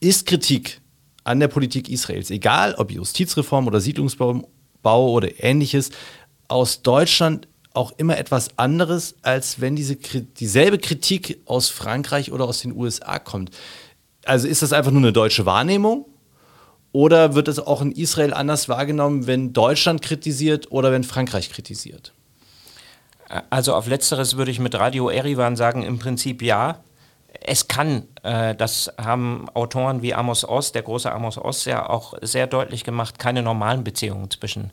ist 0.00 0.26
Kritik 0.26 0.80
an 1.24 1.40
der 1.40 1.48
Politik 1.48 1.88
Israels, 1.88 2.30
egal 2.30 2.74
ob 2.74 2.92
Justizreform 2.92 3.66
oder 3.66 3.80
Siedlungsbau 3.80 4.44
oder 4.84 5.42
ähnliches, 5.42 5.90
aus 6.48 6.82
Deutschland 6.82 7.48
auch 7.74 7.92
immer 7.98 8.16
etwas 8.16 8.58
anderes, 8.58 9.16
als 9.22 9.60
wenn 9.60 9.76
diese, 9.76 9.96
dieselbe 9.96 10.78
Kritik 10.78 11.40
aus 11.44 11.68
Frankreich 11.68 12.32
oder 12.32 12.46
aus 12.46 12.60
den 12.60 12.74
USA 12.74 13.18
kommt. 13.18 13.50
Also 14.24 14.48
ist 14.48 14.62
das 14.62 14.72
einfach 14.72 14.90
nur 14.90 15.02
eine 15.02 15.12
deutsche 15.12 15.46
Wahrnehmung? 15.46 16.06
Oder 16.92 17.34
wird 17.34 17.48
es 17.48 17.58
auch 17.58 17.82
in 17.82 17.92
Israel 17.92 18.32
anders 18.32 18.68
wahrgenommen, 18.68 19.26
wenn 19.26 19.52
Deutschland 19.52 20.00
kritisiert 20.00 20.72
oder 20.72 20.92
wenn 20.92 21.04
Frankreich 21.04 21.50
kritisiert? 21.50 22.14
Also 23.50 23.74
auf 23.74 23.86
letzteres 23.86 24.36
würde 24.36 24.50
ich 24.50 24.60
mit 24.60 24.74
Radio 24.74 25.10
Erivan 25.10 25.56
sagen, 25.56 25.82
im 25.82 25.98
Prinzip 25.98 26.40
ja 26.40 26.82
es 27.46 27.68
kann, 27.68 28.08
äh, 28.22 28.54
das 28.54 28.92
haben 28.98 29.48
Autoren 29.54 30.02
wie 30.02 30.14
Amos 30.14 30.46
Oz, 30.46 30.72
der 30.72 30.82
große 30.82 31.10
Amos 31.10 31.38
Oz, 31.38 31.64
ja 31.64 31.88
auch 31.88 32.14
sehr 32.20 32.46
deutlich 32.46 32.84
gemacht, 32.84 33.18
keine 33.18 33.42
normalen 33.42 33.84
Beziehungen 33.84 34.30
zwischen 34.30 34.72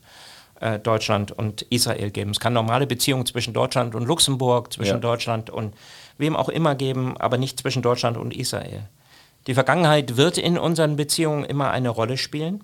äh, 0.59 0.79
Deutschland 0.79 1.31
und 1.31 1.61
Israel 1.63 2.09
geben. 2.09 2.31
Es 2.31 2.39
kann 2.39 2.53
normale 2.53 2.87
Beziehungen 2.87 3.25
zwischen 3.25 3.53
Deutschland 3.53 3.95
und 3.95 4.05
Luxemburg, 4.05 4.73
zwischen 4.73 4.95
ja. 4.95 4.99
Deutschland 4.99 5.49
und 5.49 5.75
wem 6.17 6.35
auch 6.35 6.49
immer 6.49 6.75
geben, 6.75 7.15
aber 7.17 7.37
nicht 7.37 7.59
zwischen 7.59 7.81
Deutschland 7.81 8.17
und 8.17 8.35
Israel. 8.35 8.87
Die 9.47 9.53
Vergangenheit 9.53 10.17
wird 10.17 10.37
in 10.37 10.57
unseren 10.57 10.95
Beziehungen 10.95 11.43
immer 11.43 11.71
eine 11.71 11.89
Rolle 11.89 12.17
spielen. 12.17 12.63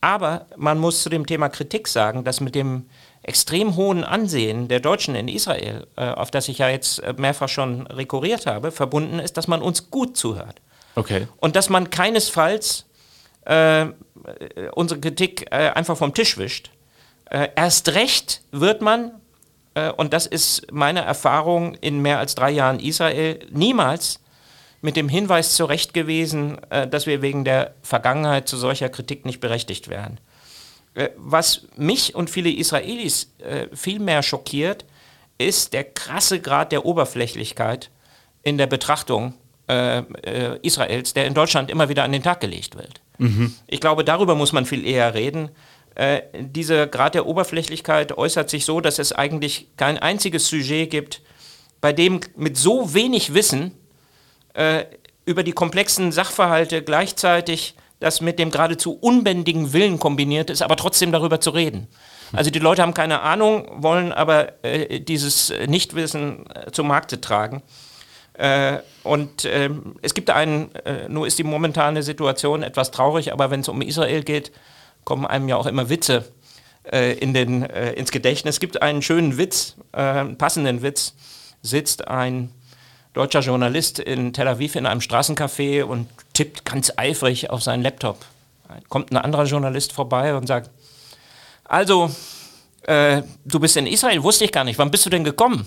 Aber 0.00 0.46
man 0.56 0.78
muss 0.78 1.02
zu 1.02 1.08
dem 1.08 1.26
Thema 1.26 1.48
Kritik 1.48 1.88
sagen, 1.88 2.24
dass 2.24 2.40
mit 2.40 2.54
dem 2.54 2.86
extrem 3.26 3.74
hohen 3.74 4.04
Ansehen 4.04 4.68
der 4.68 4.78
Deutschen 4.78 5.16
in 5.16 5.26
Israel, 5.26 5.86
äh, 5.96 6.06
auf 6.06 6.30
das 6.30 6.48
ich 6.48 6.58
ja 6.58 6.68
jetzt 6.68 7.00
äh, 7.00 7.12
mehrfach 7.16 7.48
schon 7.48 7.86
rekurriert 7.88 8.46
habe, 8.46 8.70
verbunden 8.70 9.18
ist, 9.18 9.36
dass 9.36 9.48
man 9.48 9.62
uns 9.62 9.90
gut 9.90 10.16
zuhört. 10.16 10.60
Okay. 10.94 11.26
Und 11.38 11.56
dass 11.56 11.68
man 11.68 11.90
keinesfalls 11.90 12.86
äh, 13.44 13.86
unsere 14.72 15.00
Kritik 15.00 15.48
äh, 15.50 15.70
einfach 15.70 15.96
vom 15.96 16.14
Tisch 16.14 16.38
wischt. 16.38 16.70
Äh, 17.28 17.48
erst 17.56 17.94
recht 17.94 18.42
wird 18.52 18.80
man, 18.80 19.10
äh, 19.74 19.90
und 19.90 20.12
das 20.12 20.26
ist 20.26 20.72
meine 20.72 21.00
Erfahrung 21.00 21.74
in 21.74 22.00
mehr 22.00 22.20
als 22.20 22.36
drei 22.36 22.52
Jahren 22.52 22.78
Israel, 22.78 23.40
niemals 23.50 24.20
mit 24.82 24.94
dem 24.94 25.08
Hinweis 25.08 25.56
zurecht 25.56 25.94
gewesen, 25.94 26.58
dass 26.90 27.06
wir 27.06 27.20
wegen 27.20 27.44
der 27.44 27.74
Vergangenheit 27.82 28.46
zu 28.46 28.56
solcher 28.56 28.88
Kritik 28.88 29.24
nicht 29.24 29.40
berechtigt 29.40 29.88
wären. 29.88 30.20
Äh, 30.96 31.10
was 31.16 31.66
mich 31.76 32.14
und 32.14 32.30
viele 32.30 32.50
Israelis 32.50 33.32
äh, 33.38 33.68
viel 33.74 34.00
mehr 34.00 34.22
schockiert, 34.22 34.84
ist 35.38 35.72
der 35.74 35.84
krasse 35.84 36.40
Grad 36.40 36.72
der 36.72 36.86
Oberflächlichkeit 36.86 37.90
in 38.42 38.58
der 38.58 38.66
Betrachtung 38.66 39.34
äh, 39.68 39.98
äh, 39.98 40.58
Israels, 40.62 41.12
der 41.12 41.26
in 41.26 41.34
Deutschland 41.34 41.70
immer 41.70 41.88
wieder 41.88 42.04
an 42.04 42.12
den 42.12 42.22
Tag 42.22 42.40
gelegt 42.40 42.76
wird. 42.76 43.00
Mhm. 43.18 43.54
Ich 43.66 43.80
glaube, 43.80 44.04
darüber 44.04 44.34
muss 44.34 44.52
man 44.52 44.64
viel 44.64 44.86
eher 44.86 45.14
reden. 45.14 45.50
Äh, 45.94 46.22
dieser 46.38 46.86
Grad 46.86 47.14
der 47.14 47.26
Oberflächlichkeit 47.26 48.16
äußert 48.16 48.48
sich 48.48 48.64
so, 48.64 48.80
dass 48.80 48.98
es 48.98 49.12
eigentlich 49.12 49.68
kein 49.76 49.98
einziges 49.98 50.48
Sujet 50.48 50.90
gibt, 50.90 51.20
bei 51.80 51.92
dem 51.92 52.20
mit 52.36 52.56
so 52.56 52.94
wenig 52.94 53.34
Wissen 53.34 53.72
äh, 54.54 54.84
über 55.26 55.42
die 55.42 55.52
komplexen 55.52 56.12
Sachverhalte 56.12 56.82
gleichzeitig 56.82 57.74
das 58.00 58.20
mit 58.20 58.38
dem 58.38 58.50
geradezu 58.50 58.92
unbändigen 58.92 59.72
Willen 59.72 59.98
kombiniert 59.98 60.50
ist, 60.50 60.62
aber 60.62 60.76
trotzdem 60.76 61.12
darüber 61.12 61.40
zu 61.40 61.50
reden. 61.50 61.88
Also 62.32 62.50
die 62.50 62.58
Leute 62.58 62.82
haben 62.82 62.94
keine 62.94 63.20
Ahnung, 63.20 63.68
wollen 63.76 64.12
aber 64.12 64.64
äh, 64.64 65.00
dieses 65.00 65.52
Nichtwissen 65.66 66.44
äh, 66.50 66.70
zum 66.72 66.88
Markte 66.88 67.20
tragen. 67.20 67.62
Äh, 68.34 68.78
und 69.02 69.46
ähm, 69.46 69.94
es 70.02 70.12
gibt 70.12 70.30
einen, 70.30 70.74
äh, 70.84 71.08
nur 71.08 71.26
ist 71.26 71.38
die 71.38 71.44
momentane 71.44 72.02
Situation 72.02 72.62
etwas 72.62 72.90
traurig, 72.90 73.32
aber 73.32 73.50
wenn 73.50 73.60
es 73.60 73.68
um 73.68 73.80
Israel 73.80 74.22
geht, 74.22 74.52
kommen 75.04 75.24
einem 75.24 75.48
ja 75.48 75.56
auch 75.56 75.66
immer 75.66 75.88
Witze 75.88 76.24
äh, 76.92 77.14
in 77.14 77.32
den, 77.32 77.62
äh, 77.62 77.92
ins 77.92 78.10
Gedächtnis. 78.10 78.56
Es 78.56 78.60
gibt 78.60 78.82
einen 78.82 79.00
schönen 79.00 79.38
Witz, 79.38 79.76
einen 79.92 80.36
passenden 80.36 80.82
Witz, 80.82 81.14
sitzt 81.62 82.08
ein 82.08 82.52
deutscher 83.14 83.40
Journalist 83.40 83.98
in 83.98 84.34
Tel 84.34 84.48
Aviv 84.48 84.76
in 84.76 84.84
einem 84.84 85.00
Straßencafé 85.00 85.84
und 85.84 86.06
tippt 86.36 86.64
ganz 86.64 86.92
eifrig 86.96 87.50
auf 87.50 87.62
seinen 87.62 87.82
Laptop 87.82 88.24
Kommt 88.88 89.12
ein 89.12 89.16
anderer 89.16 89.44
Journalist 89.44 89.92
vorbei 89.92 90.34
und 90.34 90.46
sagt, 90.46 90.70
also, 91.64 92.10
äh, 92.82 93.22
du 93.44 93.60
bist 93.60 93.76
in 93.76 93.86
Israel, 93.86 94.22
wusste 94.22 94.44
ich 94.44 94.52
gar 94.52 94.64
nicht. 94.64 94.78
Wann 94.78 94.90
bist 94.90 95.06
du 95.06 95.10
denn 95.10 95.24
gekommen? 95.24 95.66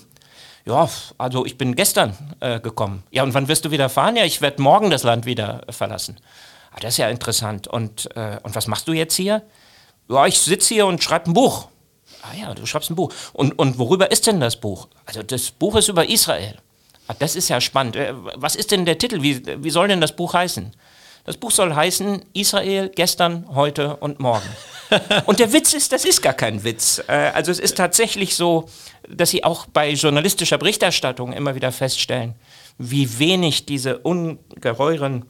Ja, 0.66 0.90
also 1.18 1.46
ich 1.46 1.58
bin 1.58 1.76
gestern 1.76 2.16
äh, 2.40 2.60
gekommen. 2.60 3.04
Ja, 3.12 3.24
und 3.24 3.34
wann 3.34 3.48
wirst 3.48 3.66
du 3.66 3.72
wieder 3.72 3.90
fahren? 3.90 4.16
Ja, 4.16 4.26
ich 4.26 4.42
werde 4.42 4.62
morgen 4.62 4.90
das 4.90 5.04
Land 5.04 5.26
wieder 5.26 5.62
äh, 5.68 5.72
verlassen. 5.72 6.18
Ah, 6.72 6.80
das 6.82 6.94
ist 6.94 6.98
ja 6.98 7.10
interessant. 7.10 7.68
Und, 7.68 8.16
äh, 8.16 8.38
und 8.44 8.56
was 8.56 8.68
machst 8.68 8.88
du 8.88 8.94
jetzt 8.94 9.16
hier? 9.16 9.42
Ja, 10.10 10.26
ich 10.26 10.40
sitze 10.40 10.74
hier 10.74 10.86
und 10.86 11.04
schreibe 11.04 11.32
ein 11.32 11.34
Buch. 11.34 11.70
Ah 12.22 12.36
ja, 12.40 12.54
du 12.54 12.66
schreibst 12.66 12.90
ein 12.90 12.96
Buch. 12.96 13.14
Und, 13.34 13.58
und 13.58 13.78
worüber 13.78 14.12
ist 14.12 14.28
denn 14.28 14.40
das 14.40 14.58
Buch? 14.58 14.88
Also 15.06 15.24
das 15.24 15.52
Buch 15.52 15.76
ist 15.76 15.88
über 15.88 16.08
Israel. 16.08 16.58
Ah, 17.10 17.16
das 17.18 17.36
ist 17.36 17.50
ja 17.50 17.60
spannend. 17.60 17.96
Äh, 17.96 18.14
was 18.36 18.56
ist 18.56 18.70
denn 18.70 18.86
der 18.86 19.00
Titel? 19.00 19.24
Wie, 19.24 19.42
wie 19.64 19.70
soll 19.72 19.88
denn 19.88 20.00
das 20.00 20.16
Buch 20.16 20.36
heißen? 20.36 20.72
Das 21.26 21.38
Buch 21.38 21.50
soll 21.50 21.74
heißen 21.74 22.24
Israel 22.34 22.90
gestern, 22.90 23.48
heute 23.50 23.96
und 23.98 24.20
morgen. 24.20 24.48
Und 25.26 25.40
der 25.40 25.54
Witz 25.54 25.74
ist, 25.74 25.92
das 25.92 26.06
ist 26.06 26.22
gar 26.22 26.34
kein 26.34 26.64
Witz. 26.64 27.02
Äh, 27.08 27.32
also 27.34 27.52
es 27.52 27.60
ist 27.60 27.78
tatsächlich 27.78 28.36
so, 28.36 28.70
dass 29.08 29.32
Sie 29.32 29.44
auch 29.44 29.66
bei 29.66 29.92
journalistischer 29.92 30.60
Berichterstattung 30.60 31.34
immer 31.34 31.56
wieder 31.56 31.72
feststellen, 31.72 32.36
wie 32.78 33.18
wenig 33.18 33.66
diese 33.66 33.98
ungeheuren 34.00 35.26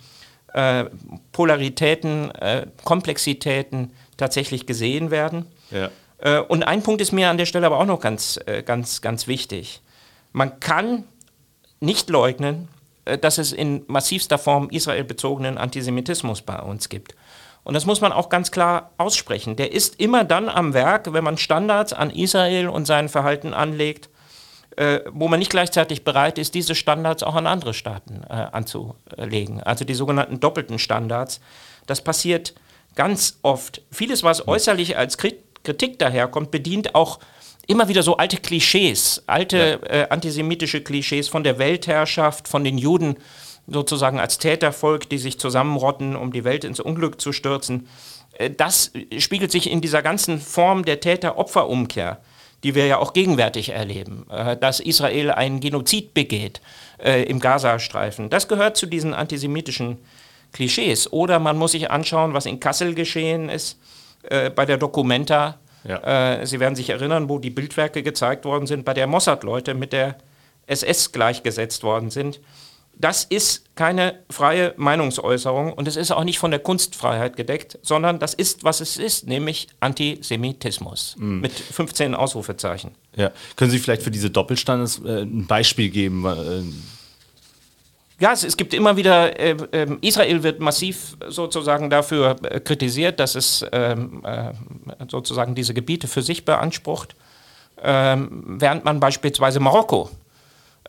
äh, 0.53 0.85
Polaritäten, 1.31 2.31
äh, 2.31 2.67
Komplexitäten 2.83 3.93
tatsächlich 4.17 4.65
gesehen 4.65 5.11
werden. 5.11 5.45
Ja. 5.71 5.89
Äh, 6.17 6.39
und 6.41 6.63
ein 6.63 6.83
Punkt 6.83 6.99
ist 6.99 7.13
mir 7.13 7.29
an 7.29 7.37
der 7.37 7.45
Stelle 7.45 7.65
aber 7.65 7.79
auch 7.79 7.85
noch 7.85 8.01
ganz, 8.01 8.37
ganz, 8.65 9.01
ganz 9.01 9.27
wichtig. 9.27 9.81
Man 10.33 10.59
kann 10.59 11.05
nicht 11.79 12.09
leugnen, 12.09 12.67
äh, 13.05 13.17
dass 13.17 13.37
es 13.37 13.51
in 13.51 13.83
massivster 13.87 14.37
Form 14.37 14.69
israelbezogenen 14.69 15.57
Antisemitismus 15.57 16.41
bei 16.41 16.59
uns 16.59 16.89
gibt. 16.89 17.15
Und 17.63 17.73
das 17.73 17.85
muss 17.85 18.01
man 18.01 18.11
auch 18.11 18.29
ganz 18.29 18.51
klar 18.51 18.91
aussprechen. 18.97 19.55
Der 19.55 19.73
ist 19.73 19.99
immer 19.99 20.23
dann 20.23 20.49
am 20.49 20.73
Werk, 20.73 21.13
wenn 21.13 21.23
man 21.23 21.37
Standards 21.37 21.93
an 21.93 22.09
Israel 22.09 22.69
und 22.69 22.85
sein 22.85 23.09
Verhalten 23.09 23.53
anlegt, 23.53 24.09
äh, 24.75 25.01
wo 25.11 25.27
man 25.27 25.39
nicht 25.39 25.51
gleichzeitig 25.51 26.03
bereit 26.03 26.37
ist, 26.37 26.55
diese 26.55 26.73
Standards 26.73 27.21
auch 27.23 27.35
an 27.35 27.47
andere 27.47 27.73
Staaten 27.73 28.23
äh, 28.29 28.33
anzulegen. 28.33 29.61
Also 29.61 29.83
die 29.83 29.93
sogenannten 29.93 30.39
doppelten 30.39 30.79
Standards. 30.79 31.41
Das 31.85 32.01
passiert 32.01 32.53
ganz 32.95 33.39
oft. 33.41 33.81
Vieles, 33.91 34.23
was 34.23 34.47
äußerlich 34.47 34.97
als 34.97 35.17
Kritik 35.17 35.99
daherkommt, 35.99 36.51
bedient 36.51 36.95
auch 36.95 37.19
immer 37.69 37.87
wieder 37.87 38.01
so 38.01 38.17
alte 38.17 38.37
Klischees, 38.37 39.23
alte 39.27 39.79
ja. 39.83 40.01
äh, 40.01 40.07
antisemitische 40.09 40.81
Klischees 40.81 41.29
von 41.29 41.43
der 41.43 41.59
Weltherrschaft, 41.59 42.47
von 42.47 42.63
den 42.63 42.77
Juden 42.77 43.17
sozusagen 43.67 44.19
als 44.19 44.39
Tätervolk, 44.39 45.07
die 45.07 45.19
sich 45.19 45.39
zusammenrotten, 45.39 46.15
um 46.15 46.33
die 46.33 46.43
Welt 46.43 46.63
ins 46.63 46.79
Unglück 46.79 47.21
zu 47.21 47.31
stürzen. 47.31 47.87
Äh, 48.33 48.49
das 48.49 48.91
spiegelt 49.19 49.51
sich 49.51 49.69
in 49.69 49.81
dieser 49.81 50.01
ganzen 50.01 50.41
Form 50.41 50.83
der 50.83 50.99
Täter-Opfer-Umkehr, 50.99 52.19
die 52.63 52.73
wir 52.73 52.87
ja 52.87 52.97
auch 52.97 53.13
gegenwärtig 53.13 53.69
erleben, 53.69 54.25
äh, 54.31 54.57
dass 54.57 54.79
Israel 54.79 55.29
einen 55.29 55.59
Genozid 55.59 56.15
begeht 56.15 56.61
äh, 56.97 57.21
im 57.23 57.39
Gazastreifen. 57.39 58.31
Das 58.31 58.47
gehört 58.47 58.77
zu 58.77 58.87
diesen 58.87 59.13
antisemitischen 59.13 59.99
Klischees. 60.53 61.13
Oder 61.13 61.37
man 61.37 61.55
muss 61.55 61.73
sich 61.73 61.91
anschauen, 61.91 62.33
was 62.33 62.47
in 62.47 62.59
Kassel 62.59 62.95
geschehen 62.95 63.49
ist 63.49 63.77
bei 64.55 64.65
der 64.65 64.77
Documenta 64.77 65.59
ja. 65.83 66.41
Äh, 66.41 66.45
Sie 66.45 66.59
werden 66.59 66.75
sich 66.75 66.89
erinnern, 66.89 67.29
wo 67.29 67.39
die 67.39 67.49
Bildwerke 67.49 68.03
gezeigt 68.03 68.45
worden 68.45 68.67
sind, 68.67 68.85
bei 68.85 68.93
der 68.93 69.07
Mossad-Leute 69.07 69.73
mit 69.73 69.93
der 69.93 70.17
SS 70.67 71.11
gleichgesetzt 71.11 71.83
worden 71.83 72.09
sind. 72.09 72.39
Das 72.95 73.23
ist 73.23 73.63
keine 73.75 74.19
freie 74.29 74.73
Meinungsäußerung 74.75 75.71
und 75.71 75.87
es 75.87 75.95
ist 75.95 76.11
auch 76.11 76.25
nicht 76.25 76.37
von 76.37 76.51
der 76.51 76.59
Kunstfreiheit 76.59 77.37
gedeckt, 77.37 77.79
sondern 77.81 78.19
das 78.19 78.33
ist, 78.33 78.65
was 78.65 78.81
es 78.81 78.97
ist, 78.97 79.25
nämlich 79.25 79.69
Antisemitismus 79.79 81.15
mhm. 81.17 81.39
mit 81.39 81.53
15 81.53 82.13
Ausrufezeichen. 82.13 82.91
Ja. 83.15 83.31
Können 83.55 83.71
Sie 83.71 83.79
vielleicht 83.79 84.01
für 84.01 84.11
diese 84.11 84.29
Doppelstandes 84.29 84.99
äh, 85.05 85.21
ein 85.21 85.47
Beispiel 85.47 85.89
geben? 85.89 86.25
Äh, 86.25 86.63
ja, 88.19 88.33
es, 88.33 88.43
es, 88.43 88.57
gibt 88.57 88.73
immer 88.73 88.97
wieder, 88.97 89.39
äh, 89.39 89.55
äh, 89.71 89.97
Israel 90.01 90.43
wird 90.43 90.59
massiv 90.59 91.15
sozusagen 91.27 91.89
dafür 91.89 92.35
äh, 92.43 92.59
kritisiert, 92.59 93.19
dass 93.19 93.35
es 93.35 93.65
ähm, 93.71 94.23
äh, 94.25 94.51
sozusagen 95.09 95.55
diese 95.55 95.73
Gebiete 95.73 96.07
für 96.07 96.21
sich 96.21 96.43
beansprucht, 96.43 97.15
ähm, 97.81 98.57
während 98.59 98.83
man 98.83 98.99
beispielsweise 98.99 99.61
Marokko, 99.61 100.09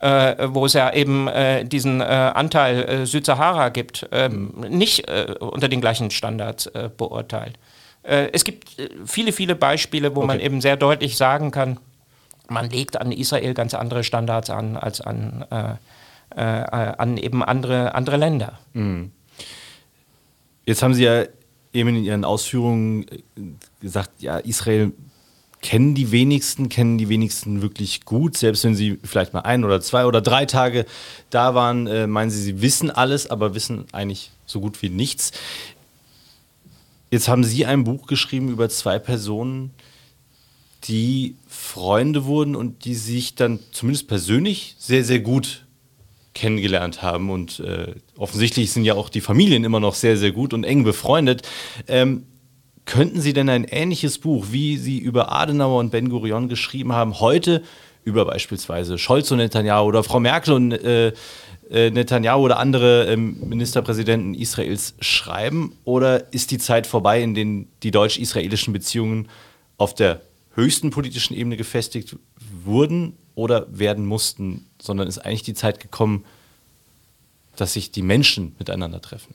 äh, 0.00 0.48
wo 0.48 0.66
es 0.66 0.72
ja 0.72 0.92
eben 0.92 1.28
äh, 1.28 1.64
diesen 1.64 2.02
Anteil 2.02 3.06
Südsahara 3.06 3.68
gibt, 3.68 4.08
ähm, 4.10 4.52
nicht 4.68 5.08
unter 5.40 5.68
den 5.68 5.80
gleichen 5.80 6.10
Standards 6.10 6.70
beurteilt. 6.96 7.58
es 8.02 8.44
gibt 8.44 8.70
viele, 9.04 9.32
viele 9.32 9.54
Beispiele, 9.54 10.16
wo 10.16 10.20
okay. 10.20 10.26
man 10.26 10.40
eben 10.40 10.60
sehr 10.60 10.76
deutlich 10.76 11.16
sagen 11.16 11.50
kann, 11.50 11.78
man 12.48 12.70
legt 12.70 13.00
an 13.00 13.12
Israel 13.12 13.54
ganz 13.54 13.74
andere 13.74 14.02
Standards 14.02 14.50
an 14.50 14.76
als 14.76 15.00
an 15.00 15.44
äh, 16.34 16.40
an 16.40 17.16
eben 17.16 17.42
andere, 17.42 17.94
andere 17.94 18.16
Länder. 18.16 18.58
Mhm. 18.72 19.10
Jetzt 20.64 20.82
haben 20.82 20.94
Sie 20.94 21.04
ja 21.04 21.24
eben 21.72 21.90
in 21.90 22.04
Ihren 22.04 22.24
Ausführungen 22.24 23.06
äh, 23.08 23.22
gesagt, 23.80 24.22
ja, 24.22 24.38
Israel 24.38 24.92
kennen 25.62 25.94
die 25.94 26.10
wenigsten, 26.10 26.68
kennen 26.68 26.98
die 26.98 27.08
wenigsten 27.08 27.62
wirklich 27.62 28.04
gut. 28.04 28.36
Selbst 28.36 28.64
wenn 28.64 28.74
sie 28.74 28.98
vielleicht 29.04 29.34
mal 29.34 29.40
ein 29.40 29.64
oder 29.64 29.80
zwei 29.80 30.06
oder 30.06 30.20
drei 30.20 30.46
Tage 30.46 30.86
da 31.28 31.54
waren, 31.54 31.86
äh, 31.86 32.06
meinen 32.06 32.30
sie, 32.30 32.42
sie 32.42 32.62
wissen 32.62 32.90
alles, 32.90 33.30
aber 33.30 33.54
wissen 33.54 33.84
eigentlich 33.92 34.30
so 34.46 34.60
gut 34.60 34.80
wie 34.82 34.88
nichts. 34.88 35.32
Jetzt 37.10 37.28
haben 37.28 37.42
Sie 37.42 37.66
ein 37.66 37.82
Buch 37.84 38.06
geschrieben 38.06 38.48
über 38.48 38.68
zwei 38.68 39.00
Personen, 39.00 39.72
die 40.84 41.34
Freunde 41.48 42.24
wurden 42.24 42.54
und 42.54 42.84
die 42.84 42.94
sich 42.94 43.34
dann 43.34 43.58
zumindest 43.72 44.06
persönlich 44.06 44.76
sehr, 44.78 45.04
sehr 45.04 45.18
gut 45.18 45.66
kennengelernt 46.34 47.02
haben. 47.02 47.30
Und 47.30 47.60
äh, 47.60 47.94
offensichtlich 48.16 48.72
sind 48.72 48.84
ja 48.84 48.94
auch 48.94 49.08
die 49.08 49.20
Familien 49.20 49.64
immer 49.64 49.80
noch 49.80 49.94
sehr, 49.94 50.16
sehr 50.16 50.32
gut 50.32 50.54
und 50.54 50.64
eng 50.64 50.84
befreundet. 50.84 51.42
Ähm, 51.88 52.26
könnten 52.84 53.20
Sie 53.20 53.32
denn 53.32 53.48
ein 53.48 53.64
ähnliches 53.64 54.18
Buch, 54.18 54.46
wie 54.50 54.76
Sie 54.76 54.98
über 54.98 55.32
Adenauer 55.32 55.80
und 55.80 55.90
Ben 55.90 56.08
Gurion 56.08 56.48
geschrieben 56.48 56.92
haben, 56.92 57.20
heute 57.20 57.62
über 58.04 58.24
beispielsweise 58.24 58.98
Scholz 58.98 59.30
und 59.30 59.38
Netanyahu 59.38 59.86
oder 59.86 60.02
Frau 60.02 60.20
Merkel 60.20 60.54
und 60.54 60.72
äh, 60.72 61.12
äh, 61.70 61.90
Netanyahu 61.90 62.44
oder 62.44 62.58
andere 62.58 63.06
ähm, 63.12 63.36
Ministerpräsidenten 63.48 64.34
Israels 64.34 64.94
schreiben? 65.00 65.76
Oder 65.84 66.32
ist 66.32 66.50
die 66.50 66.58
Zeit 66.58 66.86
vorbei, 66.86 67.22
in 67.22 67.34
der 67.34 67.66
die 67.82 67.90
deutsch-israelischen 67.90 68.72
Beziehungen 68.72 69.28
auf 69.76 69.94
der 69.94 70.22
höchsten 70.54 70.90
politischen 70.90 71.34
Ebene 71.34 71.56
gefestigt 71.56 72.16
wurden 72.64 73.16
oder 73.40 73.66
werden 73.70 74.04
mussten, 74.04 74.66
sondern 74.80 75.08
ist 75.08 75.18
eigentlich 75.18 75.42
die 75.42 75.54
Zeit 75.54 75.80
gekommen, 75.80 76.26
dass 77.56 77.72
sich 77.72 77.90
die 77.90 78.02
Menschen 78.02 78.54
miteinander 78.58 79.00
treffen? 79.00 79.34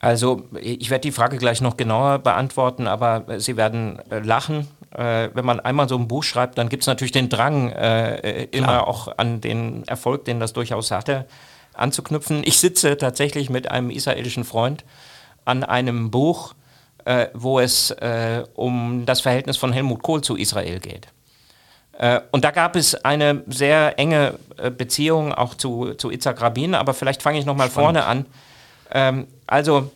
Also 0.00 0.42
ich 0.60 0.90
werde 0.90 1.02
die 1.02 1.12
Frage 1.12 1.38
gleich 1.38 1.60
noch 1.60 1.76
genauer 1.76 2.18
beantworten, 2.18 2.88
aber 2.88 3.38
Sie 3.38 3.56
werden 3.56 4.00
äh, 4.10 4.18
lachen. 4.18 4.66
Äh, 4.90 5.30
wenn 5.32 5.44
man 5.44 5.60
einmal 5.60 5.88
so 5.88 5.96
ein 5.96 6.08
Buch 6.08 6.24
schreibt, 6.24 6.58
dann 6.58 6.68
gibt 6.68 6.82
es 6.82 6.88
natürlich 6.88 7.12
den 7.12 7.28
Drang, 7.28 7.70
äh, 7.70 8.44
immer 8.50 8.88
auch 8.88 9.16
an 9.16 9.40
den 9.40 9.84
Erfolg, 9.86 10.24
den 10.24 10.40
das 10.40 10.52
durchaus 10.52 10.90
hatte, 10.90 11.26
anzuknüpfen. 11.72 12.42
Ich 12.44 12.58
sitze 12.58 12.96
tatsächlich 12.96 13.48
mit 13.48 13.70
einem 13.70 13.90
israelischen 13.90 14.44
Freund 14.44 14.84
an 15.44 15.62
einem 15.62 16.10
Buch, 16.10 16.54
äh, 17.04 17.28
wo 17.32 17.60
es 17.60 17.92
äh, 17.92 18.42
um 18.54 19.06
das 19.06 19.20
Verhältnis 19.20 19.56
von 19.56 19.72
Helmut 19.72 20.02
Kohl 20.02 20.20
zu 20.20 20.36
Israel 20.36 20.80
geht. 20.80 21.13
Äh, 21.98 22.20
und 22.30 22.44
da 22.44 22.50
gab 22.50 22.76
es 22.76 22.94
eine 23.04 23.42
sehr 23.46 23.98
enge 23.98 24.34
äh, 24.56 24.70
Beziehung 24.70 25.32
auch 25.32 25.54
zu, 25.54 25.94
zu 25.94 26.10
Itzhak 26.10 26.40
Rabin, 26.40 26.74
aber 26.74 26.94
vielleicht 26.94 27.22
fange 27.22 27.38
ich 27.38 27.46
nochmal 27.46 27.70
vorne 27.70 28.04
an. 28.04 28.26
Ähm, 28.90 29.26
also 29.46 29.90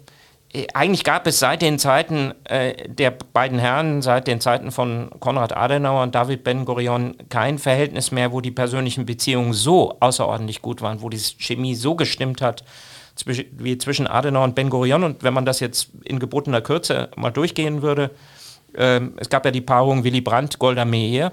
äh, 0.52 0.66
eigentlich 0.74 1.04
gab 1.04 1.26
es 1.26 1.38
seit 1.38 1.62
den 1.62 1.78
Zeiten 1.78 2.32
äh, 2.44 2.88
der 2.88 3.10
beiden 3.10 3.58
Herren, 3.58 4.02
seit 4.02 4.26
den 4.26 4.40
Zeiten 4.40 4.70
von 4.70 5.10
Konrad 5.20 5.56
Adenauer 5.56 6.02
und 6.02 6.14
David 6.14 6.44
Ben-Gurion 6.44 7.16
kein 7.28 7.58
Verhältnis 7.58 8.12
mehr, 8.12 8.32
wo 8.32 8.40
die 8.40 8.50
persönlichen 8.50 9.04
Beziehungen 9.04 9.52
so 9.52 9.96
außerordentlich 10.00 10.62
gut 10.62 10.82
waren, 10.82 11.02
wo 11.02 11.08
die 11.08 11.18
Chemie 11.18 11.74
so 11.74 11.94
gestimmt 11.94 12.40
hat, 12.40 12.64
wie 13.26 13.76
zwischen 13.78 14.06
Adenauer 14.06 14.44
und 14.44 14.54
Ben-Gurion. 14.54 15.02
Und 15.02 15.22
wenn 15.22 15.34
man 15.34 15.44
das 15.44 15.60
jetzt 15.60 15.90
in 16.04 16.18
gebotener 16.18 16.60
Kürze 16.60 17.10
mal 17.16 17.30
durchgehen 17.30 17.82
würde, 17.82 18.10
äh, 18.74 19.00
es 19.16 19.28
gab 19.28 19.44
ja 19.44 19.50
die 19.50 19.60
Paarung 19.60 20.04
Willy 20.04 20.20
Brandt, 20.20 20.58
Golda 20.58 20.84
Meir, 20.84 21.32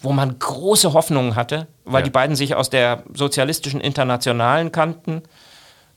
wo 0.00 0.12
man 0.12 0.38
große 0.38 0.92
Hoffnungen 0.92 1.34
hatte, 1.34 1.66
weil 1.84 2.00
ja. 2.00 2.04
die 2.04 2.10
beiden 2.10 2.36
sich 2.36 2.54
aus 2.54 2.70
der 2.70 3.02
sozialistischen 3.14 3.80
Internationalen 3.80 4.72
kannten. 4.72 5.22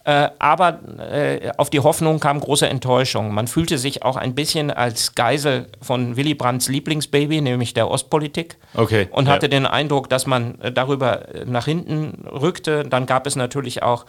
Äh, 0.03 0.29
aber 0.39 0.79
äh, 0.97 1.51
auf 1.57 1.69
die 1.69 1.79
Hoffnung 1.79 2.19
kam 2.19 2.39
große 2.39 2.67
Enttäuschung. 2.67 3.33
Man 3.33 3.47
fühlte 3.47 3.77
sich 3.77 4.01
auch 4.01 4.15
ein 4.15 4.33
bisschen 4.33 4.71
als 4.71 5.13
Geisel 5.13 5.67
von 5.79 6.15
Willy 6.15 6.33
Brandts 6.33 6.69
Lieblingsbaby, 6.69 7.41
nämlich 7.41 7.75
der 7.75 7.89
Ostpolitik. 7.89 8.57
Okay. 8.73 9.07
Und 9.11 9.27
ja. 9.27 9.33
hatte 9.33 9.47
den 9.47 9.67
Eindruck, 9.67 10.09
dass 10.09 10.25
man 10.25 10.59
äh, 10.61 10.71
darüber 10.71 11.35
äh, 11.35 11.45
nach 11.45 11.65
hinten 11.65 12.25
rückte. 12.27 12.83
Dann 12.83 13.05
gab 13.05 13.27
es 13.27 13.35
natürlich 13.35 13.83
auch 13.83 14.07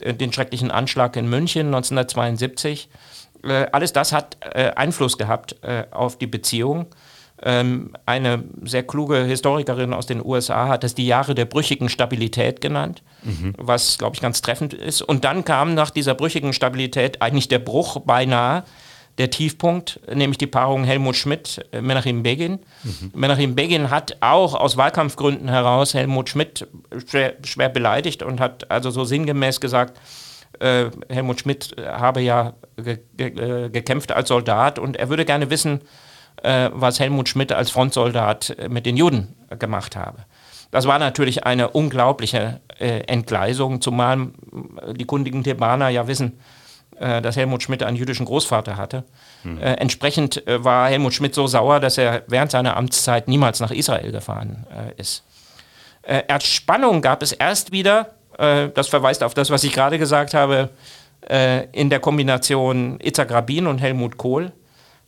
äh, 0.00 0.14
den 0.14 0.32
schrecklichen 0.32 0.70
Anschlag 0.70 1.14
in 1.16 1.28
München 1.28 1.66
1972 1.66 2.88
Äh, 3.42 3.66
alles 3.72 3.92
das 3.92 4.12
hat 4.12 4.38
Einfluss 4.54 5.18
gehabt 5.18 5.56
auf 5.90 6.16
die 6.16 6.26
Beziehung. 6.26 6.86
Ähm, 7.42 7.90
eine 8.06 8.44
sehr 8.62 8.84
kluge 8.84 9.24
Historikerin 9.24 9.92
aus 9.92 10.06
den 10.06 10.24
USA 10.24 10.68
hat 10.68 10.84
das 10.84 10.94
die 10.94 11.06
Jahre 11.06 11.34
der 11.34 11.46
brüchigen 11.46 11.88
Stabilität 11.88 12.60
genannt, 12.60 13.02
mhm. 13.22 13.54
was, 13.58 13.98
glaube 13.98 14.14
ich, 14.14 14.22
ganz 14.22 14.40
treffend 14.40 14.72
ist. 14.72 15.02
Und 15.02 15.24
dann 15.24 15.44
kam 15.44 15.74
nach 15.74 15.90
dieser 15.90 16.14
brüchigen 16.14 16.52
Stabilität 16.52 17.20
eigentlich 17.20 17.48
der 17.48 17.58
Bruch 17.58 18.00
beinahe, 18.00 18.62
der 19.18 19.30
Tiefpunkt, 19.30 20.00
nämlich 20.12 20.38
die 20.38 20.46
Paarung 20.46 20.84
Helmut 20.84 21.16
Schmidt-Menachem 21.16 22.22
Begin. 22.22 22.60
Mhm. 22.82 23.12
Menachem 23.14 23.54
Begin 23.54 23.90
hat 23.90 24.16
auch 24.20 24.54
aus 24.54 24.76
Wahlkampfgründen 24.76 25.48
heraus 25.48 25.94
Helmut 25.94 26.28
Schmidt 26.28 26.66
schwer, 27.06 27.34
schwer 27.44 27.68
beleidigt 27.68 28.22
und 28.22 28.40
hat 28.40 28.70
also 28.70 28.90
so 28.90 29.04
sinngemäß 29.04 29.60
gesagt, 29.60 30.00
äh, 30.60 30.86
Helmut 31.08 31.40
Schmidt 31.40 31.76
habe 31.84 32.22
ja 32.22 32.54
ge 32.76 32.98
ge 33.16 33.68
gekämpft 33.70 34.12
als 34.12 34.28
Soldat 34.28 34.78
und 34.78 34.96
er 34.96 35.08
würde 35.08 35.24
gerne 35.24 35.50
wissen, 35.50 35.80
äh, 35.80 35.84
was 36.42 37.00
Helmut 37.00 37.28
Schmidt 37.28 37.52
als 37.52 37.70
Frontsoldat 37.70 38.56
mit 38.68 38.84
den 38.84 38.96
Juden 38.96 39.34
gemacht 39.58 39.96
habe. 39.96 40.24
Das 40.74 40.86
war 40.86 40.98
natürlich 40.98 41.44
eine 41.44 41.70
unglaubliche 41.70 42.60
äh, 42.80 43.02
Entgleisung, 43.06 43.80
zumal 43.80 44.30
die 44.96 45.04
kundigen 45.04 45.44
Thebaner 45.44 45.88
ja 45.88 46.08
wissen, 46.08 46.38
äh, 46.98 47.22
dass 47.22 47.36
Helmut 47.36 47.62
Schmidt 47.62 47.84
einen 47.84 47.96
jüdischen 47.96 48.26
Großvater 48.26 48.76
hatte. 48.76 49.04
Mhm. 49.44 49.58
Äh, 49.58 49.74
entsprechend 49.74 50.44
äh, 50.48 50.64
war 50.64 50.88
Helmut 50.88 51.14
Schmidt 51.14 51.32
so 51.34 51.46
sauer, 51.46 51.78
dass 51.78 51.96
er 51.96 52.24
während 52.26 52.50
seiner 52.50 52.76
Amtszeit 52.76 53.28
niemals 53.28 53.60
nach 53.60 53.70
Israel 53.70 54.10
gefahren 54.10 54.66
äh, 54.70 55.00
ist. 55.00 55.22
Erst 56.02 56.48
Spannung 56.48 57.00
gab 57.00 57.22
es 57.22 57.32
erst 57.32 57.72
wieder, 57.72 58.10
das 58.36 58.88
verweist 58.88 59.22
auf 59.22 59.32
das, 59.32 59.48
was 59.48 59.64
ich 59.64 59.72
gerade 59.72 59.98
gesagt 59.98 60.34
habe, 60.34 60.68
in 61.72 61.88
der 61.88 61.98
Kombination 61.98 62.98
Itzhak 63.02 63.30
Rabin 63.30 63.66
und 63.66 63.78
Helmut 63.78 64.18
Kohl. 64.18 64.52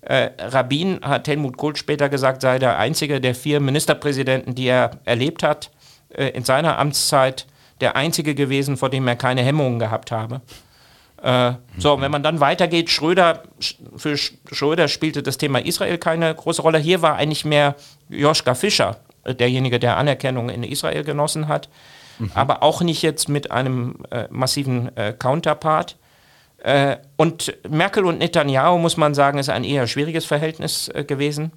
Rabin 0.09 1.01
hat 1.03 1.27
Helmut 1.27 1.57
Kohl 1.57 1.75
später 1.75 2.09
gesagt, 2.09 2.41
sei 2.41 2.59
der 2.61 2.79
einzige 2.79 3.21
der 3.21 3.35
vier 3.35 3.59
Ministerpräsidenten, 3.59 4.55
die 4.55 4.69
er 4.69 4.93
erlebt 5.05 5.43
hat, 5.43 5.71
in 6.11 6.45
seiner 6.45 6.79
Amtszeit 6.79 7.47
der 7.81 7.97
einzige 7.97 8.35
gewesen, 8.35 8.77
vor 8.77 8.89
dem 8.89 9.07
er 9.09 9.17
keine 9.17 9.43
Hemmungen 9.43 9.79
gehabt 9.79 10.11
habe. 10.13 10.41
Äh, 11.23 11.53
so, 11.79 12.01
wenn 12.01 12.11
man 12.11 12.23
dann 12.23 12.41
weitergeht, 12.41 12.91
Schröder, 12.91 13.43
für 13.97 14.17
Schröder 14.17 14.89
spielte 14.89 15.23
das 15.23 15.39
Thema 15.39 15.59
Israel 15.59 15.99
keine 15.99 16.35
große 16.35 16.63
Rolle. 16.63 16.79
Hier 16.79 17.03
war 17.03 17.17
eigentlich 17.17 17.45
mehr 17.45 17.75
Joschka 18.09 18.55
Fischer, 18.55 18.99
äh, 19.25 19.35
derjenige, 19.35 19.79
der 19.79 19.97
Anerkennung 19.97 20.51
in 20.51 20.63
Israel 20.63 21.05
genossen 21.05 21.49
hat, 21.49 21.69
mhm. 22.19 22.31
aber 22.35 22.63
auch 22.63 22.83
nicht 22.83 23.03
jetzt 23.03 23.29
mit 23.29 23.51
einem 23.51 23.97
äh, 24.11 24.27
massiven 24.31 24.95
äh, 24.97 25.13
Counterpart. 25.13 25.97
Äh, 26.67 26.97
und 27.17 27.57
Merkel 27.69 28.05
und 28.07 28.19
Netanyahu, 28.19 28.77
muss 28.79 28.97
man 28.97 29.15
sagen, 29.15 29.39
ist 29.39 29.49
ein 29.49 29.63
eher 29.63 29.87
schwieriges 29.87 30.25
Verhältnis 30.25 30.89
äh, 30.89 31.05
gewesen. 31.05 31.53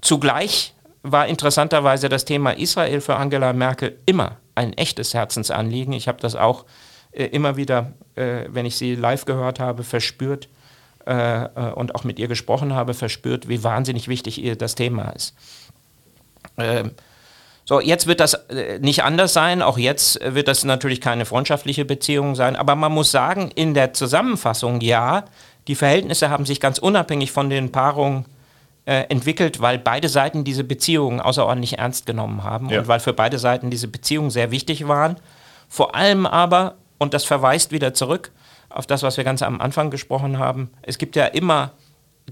Zugleich 0.00 0.72
war 1.02 1.26
interessanterweise 1.26 2.08
das 2.08 2.24
Thema 2.24 2.52
Israel 2.52 3.02
für 3.02 3.16
Angela 3.16 3.52
Merkel 3.52 3.98
immer 4.06 4.38
ein 4.54 4.72
echtes 4.72 5.12
Herzensanliegen. 5.12 5.92
Ich 5.92 6.08
habe 6.08 6.22
das 6.22 6.36
auch 6.36 6.64
äh, 7.12 7.26
immer 7.26 7.56
wieder, 7.56 7.92
wenn 8.14 8.64
ich 8.64 8.76
sie 8.76 8.94
live 8.94 9.26
gehört 9.26 9.60
habe, 9.60 9.82
verspürt 9.82 10.48
und 11.04 11.94
auch 11.94 12.04
mit 12.04 12.18
ihr 12.18 12.28
gesprochen 12.28 12.72
habe, 12.72 12.94
verspürt, 12.94 13.46
wie 13.46 13.62
wahnsinnig 13.62 14.08
wichtig 14.08 14.42
ihr 14.42 14.56
das 14.56 14.74
Thema 14.74 15.10
ist. 15.10 15.34
So, 17.68 17.80
jetzt 17.80 18.06
wird 18.06 18.20
das 18.20 18.46
nicht 18.80 19.02
anders 19.02 19.32
sein. 19.32 19.60
Auch 19.60 19.76
jetzt 19.76 20.20
wird 20.22 20.46
das 20.46 20.64
natürlich 20.64 21.00
keine 21.00 21.26
freundschaftliche 21.26 21.84
Beziehung 21.84 22.36
sein. 22.36 22.54
Aber 22.54 22.76
man 22.76 22.92
muss 22.92 23.10
sagen, 23.10 23.50
in 23.54 23.74
der 23.74 23.92
Zusammenfassung, 23.92 24.80
ja, 24.80 25.24
die 25.66 25.74
Verhältnisse 25.74 26.30
haben 26.30 26.46
sich 26.46 26.60
ganz 26.60 26.78
unabhängig 26.78 27.32
von 27.32 27.50
den 27.50 27.72
Paarungen 27.72 28.24
äh, 28.84 29.02
entwickelt, 29.08 29.60
weil 29.60 29.78
beide 29.78 30.08
Seiten 30.08 30.44
diese 30.44 30.62
Beziehungen 30.62 31.20
außerordentlich 31.20 31.78
ernst 31.78 32.06
genommen 32.06 32.44
haben 32.44 32.70
ja. 32.70 32.78
und 32.80 32.88
weil 32.88 33.00
für 33.00 33.12
beide 33.12 33.38
Seiten 33.38 33.68
diese 33.68 33.88
Beziehungen 33.88 34.30
sehr 34.30 34.52
wichtig 34.52 34.86
waren. 34.86 35.16
Vor 35.68 35.96
allem 35.96 36.24
aber 36.24 36.76
und 36.98 37.12
das 37.12 37.24
verweist 37.24 37.72
wieder 37.72 37.94
zurück 37.94 38.30
auf 38.68 38.86
das, 38.86 39.02
was 39.02 39.16
wir 39.16 39.24
ganz 39.24 39.42
am 39.42 39.60
Anfang 39.60 39.90
gesprochen 39.90 40.38
haben. 40.38 40.70
Es 40.82 40.98
gibt 40.98 41.16
ja 41.16 41.26
immer 41.26 41.72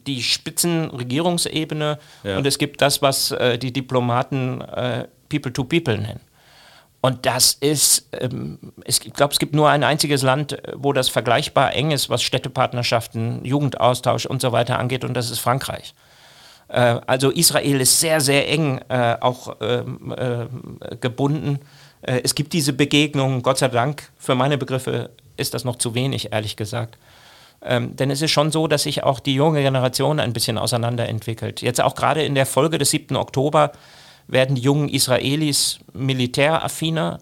die 0.07 0.23
Spitzenregierungsebene 0.23 1.99
ja. 2.23 2.37
und 2.37 2.47
es 2.47 2.59
gibt 2.59 2.81
das, 2.81 3.03
was 3.03 3.33
äh, 3.33 3.59
die 3.59 3.73
Diplomaten 3.73 4.61
äh, 4.61 5.09
People 5.29 5.53
to 5.53 5.65
People 5.65 5.99
nennen. 5.99 6.21
Und 7.01 7.27
das 7.27 7.53
ist, 7.53 8.09
ähm, 8.19 8.59
ich 8.85 9.01
glaube, 9.01 9.33
es 9.33 9.39
gibt 9.39 9.55
nur 9.55 9.69
ein 9.69 9.85
einziges 9.85 10.23
Land, 10.23 10.57
wo 10.75 10.93
das 10.93 11.09
vergleichbar 11.09 11.75
eng 11.75 11.91
ist, 11.91 12.09
was 12.09 12.23
Städtepartnerschaften, 12.23 13.45
Jugendaustausch 13.45 14.27
und 14.27 14.41
so 14.41 14.53
weiter 14.53 14.79
angeht, 14.79 15.05
und 15.05 15.15
das 15.15 15.31
ist 15.31 15.41
Frankreich. 15.41 15.95
Äh, 16.69 17.01
also 17.07 17.31
Israel 17.31 17.81
ist 17.81 18.01
sehr, 18.01 18.21
sehr 18.21 18.49
eng 18.49 18.81
äh, 18.89 19.17
auch 19.21 19.57
ähm, 19.61 20.15
äh, 20.17 20.97
gebunden 20.97 21.61
äh, 22.07 22.21
es 22.23 22.35
gibt 22.35 22.53
diese 22.53 22.73
Begegnungen, 22.73 23.43
Gott 23.43 23.59
sei 23.59 23.69
Dank, 23.69 24.11
für 24.19 24.35
meine 24.35 24.59
Begriffe 24.59 25.11
ist 25.37 25.55
das 25.55 25.65
noch 25.65 25.77
zu 25.77 25.95
wenig, 25.95 26.33
ehrlich 26.33 26.57
gesagt. 26.57 26.99
Ähm, 27.63 27.97
denn 27.97 28.11
es 28.11 28.21
ist 28.21 28.31
schon 28.31 28.53
so, 28.53 28.67
dass 28.67 28.83
sich 28.83 29.03
auch 29.03 29.21
die 29.21 29.35
junge 29.35 29.63
Generation 29.63 30.21
ein 30.21 30.33
bisschen 30.33 30.59
auseinanderentwickelt. 30.59 31.63
Jetzt 31.63 31.81
auch 31.81 31.95
gerade 31.95 32.23
in 32.23 32.35
der 32.35 32.47
Folge 32.47 32.79
des 32.79 32.91
7. 32.91 33.17
Oktober 33.17 33.73
werden 34.29 34.57
die 34.57 34.63
jungen 34.63 34.89
Israelis 34.89 35.79
militäraffiner, 35.93 37.21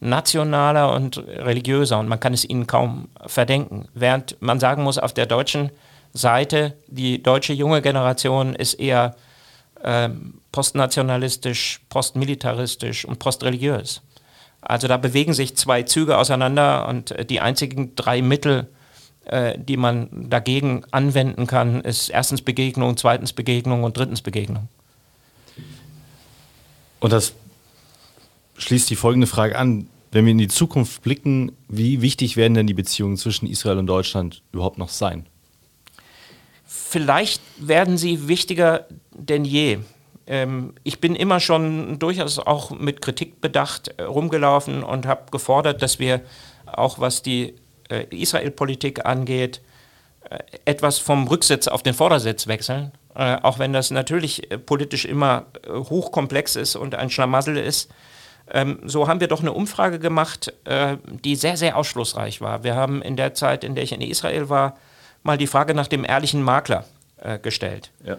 nationaler 0.00 0.94
und 0.94 1.18
religiöser 1.18 1.98
und 1.98 2.08
man 2.08 2.20
kann 2.20 2.34
es 2.34 2.48
ihnen 2.48 2.66
kaum 2.66 3.08
verdenken. 3.26 3.88
Während 3.94 4.40
man 4.40 4.60
sagen 4.60 4.84
muss, 4.84 4.98
auf 4.98 5.12
der 5.12 5.26
deutschen 5.26 5.70
Seite, 6.12 6.76
die 6.86 7.22
deutsche 7.22 7.52
junge 7.52 7.82
Generation 7.82 8.54
ist 8.54 8.74
eher 8.74 9.16
ähm, 9.82 10.40
postnationalistisch, 10.52 11.80
postmilitaristisch 11.88 13.04
und 13.04 13.18
postreligiös. 13.18 14.02
Also 14.60 14.88
da 14.88 14.96
bewegen 14.96 15.34
sich 15.34 15.56
zwei 15.56 15.82
Züge 15.82 16.18
auseinander 16.18 16.88
und 16.88 17.12
äh, 17.12 17.24
die 17.24 17.40
einzigen 17.40 17.94
drei 17.94 18.22
Mittel, 18.22 18.68
äh, 19.24 19.58
die 19.58 19.76
man 19.76 20.08
dagegen 20.30 20.84
anwenden 20.90 21.46
kann, 21.46 21.80
ist 21.82 22.08
erstens 22.08 22.42
Begegnung, 22.42 22.96
zweitens 22.96 23.32
Begegnung 23.32 23.84
und 23.84 23.96
drittens 23.96 24.22
Begegnung. 24.22 24.68
Und 27.00 27.12
das 27.12 27.32
schließt 28.56 28.90
die 28.90 28.96
folgende 28.96 29.26
Frage 29.26 29.58
an. 29.58 29.88
Wenn 30.10 30.24
wir 30.24 30.32
in 30.32 30.38
die 30.38 30.48
Zukunft 30.48 31.02
blicken, 31.02 31.52
wie 31.68 32.00
wichtig 32.00 32.36
werden 32.36 32.54
denn 32.54 32.66
die 32.66 32.74
Beziehungen 32.74 33.18
zwischen 33.18 33.46
Israel 33.46 33.78
und 33.78 33.86
Deutschland 33.86 34.42
überhaupt 34.52 34.78
noch 34.78 34.88
sein? 34.88 35.26
Vielleicht 36.64 37.42
werden 37.58 37.98
sie 37.98 38.26
wichtiger 38.28 38.86
denn 39.12 39.44
je 39.44 39.78
ähm, 40.28 40.74
ich 40.84 41.00
bin 41.00 41.16
immer 41.16 41.40
schon 41.40 41.98
durchaus 41.98 42.38
auch 42.38 42.70
mit 42.70 43.00
Kritik 43.00 43.40
bedacht 43.40 43.88
äh, 43.96 44.02
rumgelaufen 44.02 44.84
und 44.84 45.06
habe 45.06 45.30
gefordert, 45.30 45.82
dass 45.82 45.98
wir 45.98 46.20
auch 46.66 46.98
was 46.98 47.22
die 47.22 47.54
äh, 47.88 48.04
Israel-Politik 48.10 49.06
angeht, 49.06 49.62
äh, 50.28 50.38
etwas 50.66 50.98
vom 50.98 51.26
Rücksitz 51.26 51.66
auf 51.66 51.82
den 51.82 51.94
Vordersitz 51.94 52.46
wechseln. 52.46 52.92
Äh, 53.14 53.36
auch 53.42 53.58
wenn 53.58 53.72
das 53.72 53.90
natürlich 53.90 54.50
äh, 54.50 54.58
politisch 54.58 55.04
immer 55.04 55.46
äh, 55.66 55.72
hochkomplex 55.72 56.56
ist 56.56 56.76
und 56.76 56.94
ein 56.94 57.10
Schlamassel 57.10 57.56
ist. 57.56 57.90
Ähm, 58.50 58.80
so 58.84 59.08
haben 59.08 59.20
wir 59.20 59.28
doch 59.28 59.40
eine 59.40 59.52
Umfrage 59.52 59.98
gemacht, 59.98 60.54
die 61.24 61.36
sehr, 61.36 61.58
sehr 61.58 61.76
ausschlussreich 61.76 62.40
war. 62.40 62.64
Wir 62.64 62.74
haben 62.74 63.02
in 63.02 63.16
der 63.16 63.34
Zeit, 63.34 63.62
in 63.62 63.74
der 63.74 63.84
ich 63.84 63.92
in 63.92 64.00
Israel 64.00 64.48
war, 64.48 64.78
mal 65.22 65.36
die 65.36 65.46
Frage 65.46 65.74
nach 65.74 65.86
dem 65.86 66.02
ehrlichen 66.02 66.42
Makler 66.42 66.84
gestellt. 67.42 67.90
Ja. 68.04 68.16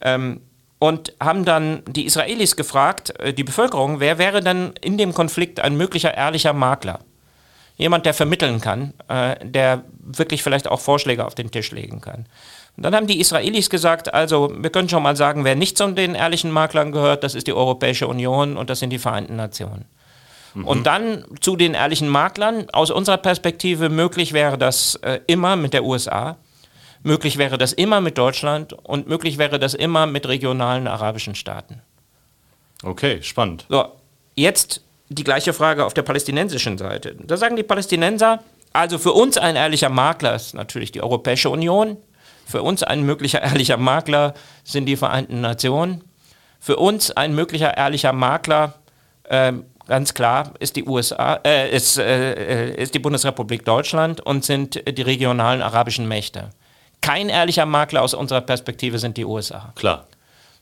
Ähm, 0.00 0.40
und 0.78 1.12
haben 1.20 1.44
dann 1.44 1.82
die 1.86 2.06
Israelis 2.06 2.54
gefragt, 2.54 3.18
äh, 3.18 3.32
die 3.32 3.44
Bevölkerung, 3.44 4.00
wer 4.00 4.18
wäre 4.18 4.40
denn 4.40 4.72
in 4.80 4.96
dem 4.96 5.12
Konflikt 5.12 5.60
ein 5.60 5.76
möglicher 5.76 6.14
ehrlicher 6.14 6.52
Makler? 6.52 7.00
Jemand, 7.76 8.06
der 8.06 8.14
vermitteln 8.14 8.60
kann, 8.60 8.94
äh, 9.08 9.36
der 9.44 9.84
wirklich 10.00 10.42
vielleicht 10.42 10.68
auch 10.68 10.80
Vorschläge 10.80 11.24
auf 11.24 11.34
den 11.34 11.50
Tisch 11.50 11.70
legen 11.72 12.00
kann. 12.00 12.26
Und 12.78 12.84
dann 12.84 12.94
haben 12.94 13.06
die 13.06 13.20
Israelis 13.20 13.68
gesagt, 13.68 14.14
also 14.14 14.50
wir 14.56 14.70
können 14.70 14.88
schon 14.88 15.02
mal 15.02 15.16
sagen, 15.16 15.44
wer 15.44 15.54
nicht 15.54 15.76
zu 15.76 15.88
den 15.88 16.14
ehrlichen 16.14 16.50
Maklern 16.50 16.92
gehört, 16.92 17.24
das 17.24 17.34
ist 17.34 17.46
die 17.46 17.52
Europäische 17.52 18.08
Union 18.08 18.56
und 18.56 18.70
das 18.70 18.78
sind 18.78 18.90
die 18.90 18.98
Vereinten 18.98 19.36
Nationen. 19.36 19.84
Mhm. 20.54 20.64
Und 20.64 20.86
dann 20.86 21.24
zu 21.40 21.56
den 21.56 21.74
ehrlichen 21.74 22.08
Maklern, 22.08 22.70
aus 22.72 22.90
unserer 22.90 23.18
Perspektive 23.18 23.90
möglich 23.90 24.32
wäre 24.32 24.56
das 24.56 24.94
äh, 25.02 25.20
immer 25.26 25.56
mit 25.56 25.74
der 25.74 25.84
USA 25.84 26.38
Möglich 27.02 27.38
wäre 27.38 27.58
das 27.58 27.72
immer 27.72 28.00
mit 28.00 28.18
Deutschland 28.18 28.72
und 28.72 29.08
möglich 29.08 29.38
wäre 29.38 29.58
das 29.58 29.74
immer 29.74 30.06
mit 30.06 30.26
regionalen 30.26 30.86
arabischen 30.86 31.34
Staaten. 31.34 31.80
Okay, 32.82 33.22
spannend. 33.22 33.66
So, 33.68 33.84
jetzt 34.34 34.82
die 35.08 35.24
gleiche 35.24 35.52
Frage 35.52 35.84
auf 35.84 35.94
der 35.94 36.02
palästinensischen 36.02 36.76
Seite. 36.76 37.14
Da 37.14 37.36
sagen 37.36 37.56
die 37.56 37.62
Palästinenser, 37.62 38.42
also 38.72 38.98
für 38.98 39.12
uns 39.12 39.38
ein 39.38 39.56
ehrlicher 39.56 39.88
Makler 39.88 40.34
ist 40.34 40.54
natürlich 40.54 40.92
die 40.92 41.02
Europäische 41.02 41.50
Union, 41.50 41.96
für 42.48 42.62
uns 42.62 42.82
ein 42.82 43.02
möglicher 43.02 43.42
ehrlicher 43.42 43.76
Makler 43.76 44.34
sind 44.64 44.86
die 44.86 44.96
Vereinten 44.96 45.40
Nationen, 45.40 46.02
für 46.58 46.76
uns 46.76 47.10
ein 47.10 47.34
möglicher 47.34 47.76
ehrlicher 47.76 48.12
Makler, 48.12 48.74
äh, 49.24 49.52
ganz 49.86 50.14
klar, 50.14 50.54
ist 50.58 50.76
die 50.76 50.84
USA, 50.84 51.40
äh, 51.44 51.70
ist, 51.70 51.98
äh, 51.98 52.74
ist 52.74 52.94
die 52.94 52.98
Bundesrepublik 52.98 53.64
Deutschland 53.64 54.20
und 54.22 54.44
sind 54.44 54.82
die 54.88 55.02
regionalen 55.02 55.62
arabischen 55.62 56.08
Mächte. 56.08 56.50
Kein 57.00 57.28
ehrlicher 57.28 57.66
Makler 57.66 58.02
aus 58.02 58.14
unserer 58.14 58.40
Perspektive 58.40 58.98
sind 58.98 59.16
die 59.18 59.24
USA. 59.24 59.72
Klar. 59.76 60.06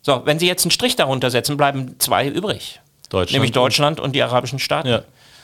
So, 0.02 0.22
wenn 0.24 0.38
Sie 0.38 0.46
jetzt 0.46 0.64
einen 0.64 0.72
Strich 0.72 0.96
darunter 0.96 1.30
setzen, 1.30 1.56
bleiben 1.56 1.96
zwei 1.98 2.28
übrig. 2.28 2.80
Deutschland 3.08 3.32
nämlich 3.32 3.52
Deutschland 3.52 4.00
und 4.00 4.12
die 4.12 4.22
arabischen 4.22 4.58
Staaten. 4.58 4.88
Ja. 4.88 5.02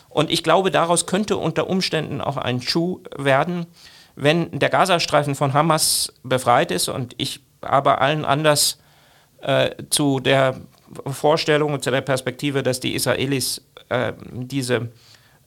Und 0.09 0.31
ich 0.31 0.43
glaube, 0.43 0.71
daraus 0.71 1.07
könnte 1.07 1.37
unter 1.37 1.71
Umständen 1.71 2.21
auch 2.21 2.37
ein 2.37 2.61
Schuh 2.61 3.01
werden, 3.17 3.67
wenn 4.15 4.59
der 4.59 4.69
Gazastreifen 4.69 5.35
von 5.35 5.53
Hamas 5.53 6.13
befreit 6.23 6.71
ist 6.71 6.89
und 6.89 7.15
ich 7.19 7.41
aber 7.61 8.01
allen 8.01 8.25
anders 8.25 8.79
äh, 9.41 9.71
zu 9.91 10.21
der 10.21 10.57
Vorstellung 11.07 11.73
und 11.73 11.85
zu 11.85 11.91
der 11.91 12.01
Perspektive, 12.01 12.63
dass 12.63 12.81
die 12.81 12.95
Israelis 12.95 13.63
äh, 13.89 14.13
diese 14.33 14.89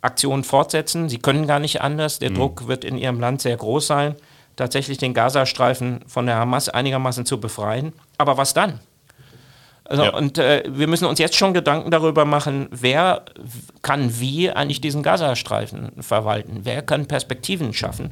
Aktion 0.01 0.43
fortsetzen. 0.43 1.09
Sie 1.09 1.20
können 1.20 1.47
gar 1.47 1.59
nicht 1.59 1.82
anders. 1.82 2.20
Der 2.20 2.32
mhm. 2.32 2.36
Druck 2.36 2.68
wird 2.68 2.84
in 2.84 2.97
ihrem 2.97 3.20
Land 3.20 3.41
sehr 3.41 3.57
groß 3.57 3.88
sein, 3.88 4.16
tatsächlich 4.55 4.97
den 4.97 5.13
Gazastreifen 5.13 6.01
von 6.07 6.26
der 6.26 6.36
Hamas 6.36 6.70
einigermaßen 6.70 7.26
zu 7.26 7.39
befreien. 7.39 7.93
Aber 8.18 8.38
was 8.38 8.53
dann? 8.53 8.80
Also, 9.84 10.03
ja. 10.03 10.13
Und 10.16 10.39
äh, 10.39 10.63
wir 10.68 10.88
müssen 10.88 11.05
uns 11.05 11.20
jetzt 11.20 11.36
schon 11.36 11.53
Gedanken 11.53 11.91
darüber 11.91 12.26
machen, 12.26 12.68
wer 12.72 13.24
kann 13.84 14.20
wie 14.20 14.49
eigentlich 14.49 14.82
diesen 14.82 15.03
Gazastreifen 15.03 15.91
verwalten? 16.01 16.61
Wer 16.63 16.82
kann 16.82 17.05
Perspektiven 17.05 17.72
schaffen? 17.74 18.11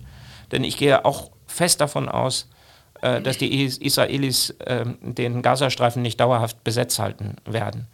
Denn 0.53 0.63
ich 0.63 0.77
gehe 0.77 1.03
auch 1.03 1.31
fest 1.47 1.81
davon 1.81 2.07
aus, 2.07 2.47
äh, 3.01 3.21
dass 3.21 3.37
die 3.37 3.65
Israelis 3.65 4.51
äh, 4.59 4.85
den 5.01 5.41
Gazastreifen 5.41 6.01
nicht 6.01 6.19
dauerhaft 6.19 6.63
besetzt 6.63 6.99
halten 6.99 7.35
werden. 7.43 7.87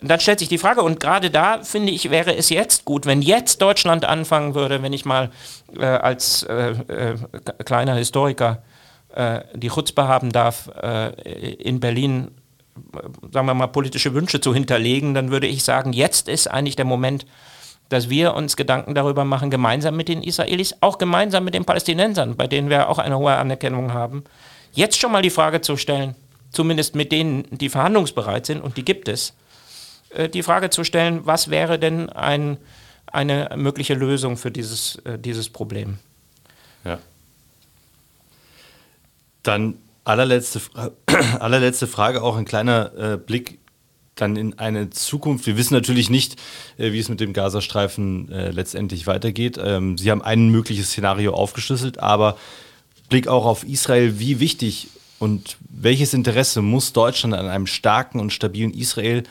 dann 0.00 0.20
stellt 0.20 0.38
sich 0.38 0.48
die 0.48 0.58
Frage, 0.58 0.82
und 0.82 1.00
gerade 1.00 1.30
da 1.30 1.62
finde 1.62 1.92
ich, 1.92 2.10
wäre 2.10 2.36
es 2.36 2.48
jetzt 2.50 2.84
gut, 2.84 3.06
wenn 3.06 3.22
jetzt 3.22 3.60
Deutschland 3.60 4.04
anfangen 4.04 4.54
würde, 4.54 4.82
wenn 4.82 4.92
ich 4.92 5.04
mal 5.04 5.30
äh, 5.78 5.84
als 5.84 6.42
äh, 6.44 6.70
äh, 6.70 7.16
kleiner 7.64 7.94
Historiker 7.94 8.62
die 9.54 9.70
Chutzpe 9.70 10.08
haben 10.08 10.30
darf, 10.30 10.68
in 11.58 11.80
Berlin 11.80 12.32
sagen 13.32 13.46
wir 13.46 13.54
mal, 13.54 13.68
politische 13.68 14.12
Wünsche 14.12 14.42
zu 14.42 14.52
hinterlegen, 14.52 15.14
dann 15.14 15.30
würde 15.30 15.46
ich 15.46 15.64
sagen, 15.64 15.94
jetzt 15.94 16.28
ist 16.28 16.48
eigentlich 16.48 16.76
der 16.76 16.84
Moment, 16.84 17.24
dass 17.88 18.10
wir 18.10 18.34
uns 18.34 18.56
Gedanken 18.56 18.94
darüber 18.94 19.24
machen, 19.24 19.50
gemeinsam 19.50 19.96
mit 19.96 20.08
den 20.08 20.22
Israelis, 20.22 20.74
auch 20.80 20.98
gemeinsam 20.98 21.44
mit 21.44 21.54
den 21.54 21.64
Palästinensern, 21.64 22.36
bei 22.36 22.46
denen 22.46 22.70
wir 22.70 22.88
auch 22.88 22.98
eine 22.98 23.18
hohe 23.18 23.34
Anerkennung 23.34 23.92
haben, 23.92 24.24
jetzt 24.72 24.98
schon 24.98 25.12
mal 25.12 25.22
die 25.22 25.30
Frage 25.30 25.60
zu 25.60 25.76
stellen, 25.76 26.14
zumindest 26.50 26.94
mit 26.94 27.12
denen, 27.12 27.46
die 27.50 27.68
verhandlungsbereit 27.68 28.46
sind, 28.46 28.60
und 28.60 28.76
die 28.76 28.84
gibt 28.84 29.08
es, 29.08 29.34
äh, 30.10 30.28
die 30.28 30.42
Frage 30.42 30.70
zu 30.70 30.84
stellen, 30.84 31.20
was 31.24 31.50
wäre 31.50 31.78
denn 31.78 32.08
ein, 32.10 32.58
eine 33.06 33.50
mögliche 33.56 33.94
Lösung 33.94 34.36
für 34.36 34.50
dieses, 34.50 34.96
äh, 35.04 35.18
dieses 35.18 35.48
Problem? 35.48 35.98
Ja. 36.84 36.98
Dann 39.42 39.78
allerletzte, 40.04 40.60
allerletzte 41.38 41.86
Frage, 41.86 42.22
auch 42.22 42.36
ein 42.36 42.44
kleiner 42.44 42.92
äh, 42.96 43.16
Blick 43.16 43.58
dann 44.16 44.36
in 44.36 44.58
eine 44.58 44.90
Zukunft. 44.90 45.46
Wir 45.46 45.56
wissen 45.56 45.74
natürlich 45.74 46.10
nicht, 46.10 46.36
äh, 46.78 46.92
wie 46.92 46.98
es 46.98 47.08
mit 47.08 47.20
dem 47.20 47.32
Gazastreifen 47.32 48.30
äh, 48.32 48.50
letztendlich 48.50 49.06
weitergeht. 49.06 49.58
Ähm, 49.62 49.96
Sie 49.96 50.10
haben 50.10 50.22
ein 50.22 50.48
mögliches 50.48 50.88
Szenario 50.88 51.34
aufgeschlüsselt, 51.34 51.98
aber 51.98 52.36
Blick 53.08 53.28
auch 53.28 53.46
auf 53.46 53.62
Israel, 53.64 54.18
wie 54.18 54.40
wichtig 54.40 54.88
und 55.18 55.56
welches 55.68 56.14
Interesse 56.14 56.62
muss 56.62 56.92
Deutschland 56.92 57.34
an 57.34 57.46
einem 57.46 57.66
starken 57.66 58.18
und 58.18 58.32
stabilen 58.32 58.74
Israel 58.74 59.22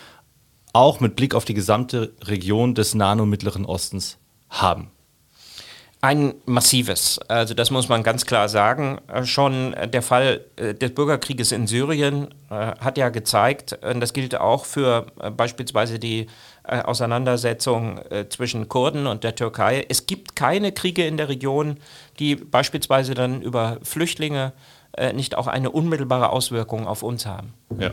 auch 0.72 1.00
mit 1.00 1.16
Blick 1.16 1.36
auf 1.36 1.46
die 1.46 1.54
gesamte 1.54 2.14
Region 2.24 2.76
des 2.76 2.96
Nahen 2.96 3.20
und 3.20 3.30
Mittleren 3.30 3.66
Ostens 3.66 4.18
haben? 4.50 4.92
Ein 6.06 6.36
massives, 6.46 7.18
also 7.30 7.56
das 7.56 7.72
muss 7.72 7.90
man 7.90 8.04
ganz 8.04 8.28
klar 8.28 8.48
sagen. 8.48 9.00
Äh, 9.08 9.26
schon 9.26 9.76
der 9.92 10.04
Fall 10.04 10.42
äh, 10.56 10.76
des 10.76 10.94
Bürgerkrieges 10.94 11.52
in 11.52 11.66
Syrien 11.66 12.28
äh, 12.52 12.54
hat 12.54 13.00
ja 13.00 13.10
gezeigt, 13.10 13.80
das 13.82 14.14
gilt 14.14 14.40
auch 14.40 14.66
für 14.66 15.08
beispielsweise 15.36 15.98
die 15.98 16.28
Auseinandersetzung 16.64 18.02
zwischen 18.30 18.70
Kurden 18.70 19.08
und 19.08 19.24
der 19.24 19.34
Türkei, 19.34 19.84
es 19.90 20.06
gibt 20.06 20.36
keine 20.36 20.72
Kriege 20.72 21.08
in 21.08 21.18
der 21.18 21.28
Region, 21.28 21.78
die 22.20 22.36
beispielsweise 22.36 23.16
dann 23.16 23.42
über 23.42 23.78
Flüchtlinge 23.82 24.54
nicht 25.14 25.36
auch 25.36 25.48
eine 25.48 25.72
unmittelbare 25.72 26.30
Auswirkung 26.30 26.88
auf 26.88 27.04
uns 27.04 27.26
haben. 27.26 27.54
Ja. 27.80 27.92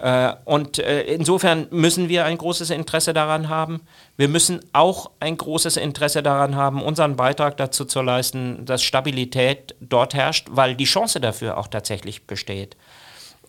Äh, 0.00 0.32
und 0.46 0.78
äh, 0.78 1.02
insofern 1.02 1.66
müssen 1.70 2.08
wir 2.08 2.24
ein 2.24 2.38
großes 2.38 2.70
Interesse 2.70 3.12
daran 3.12 3.48
haben. 3.48 3.82
Wir 4.16 4.28
müssen 4.28 4.60
auch 4.72 5.10
ein 5.20 5.36
großes 5.36 5.76
Interesse 5.76 6.22
daran 6.22 6.56
haben, 6.56 6.82
unseren 6.82 7.16
Beitrag 7.16 7.58
dazu 7.58 7.84
zu 7.84 8.00
leisten, 8.00 8.64
dass 8.64 8.82
Stabilität 8.82 9.74
dort 9.80 10.14
herrscht, 10.14 10.48
weil 10.50 10.74
die 10.74 10.84
Chance 10.84 11.20
dafür 11.20 11.58
auch 11.58 11.68
tatsächlich 11.68 12.26
besteht. 12.26 12.76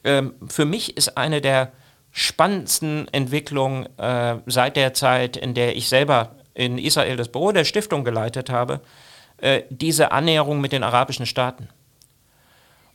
Ähm, 0.04 0.34
für 0.47 0.66
mich 0.66 0.97
ist 0.97 1.18
eine 1.18 1.39
der 1.39 1.72
spannendsten 2.12 3.08
Entwicklungen 3.14 3.88
äh, 3.97 4.36
seit 4.45 4.76
der 4.76 4.93
Zeit, 4.93 5.38
in 5.38 5.54
der 5.54 5.78
ich 5.78 5.88
selber 5.88 6.36
in 6.54 6.78
Israel 6.78 7.16
das 7.16 7.30
Büro 7.30 7.54
der 7.54 7.64
Stiftung 7.64 8.04
geleitet 8.04 8.49
habe, 8.49 8.82
diese 9.72 10.12
Annäherung 10.12 10.62
mit 10.62 10.72
den 10.72 10.84
arabischen 10.84 11.26
Staaten. 11.26 11.70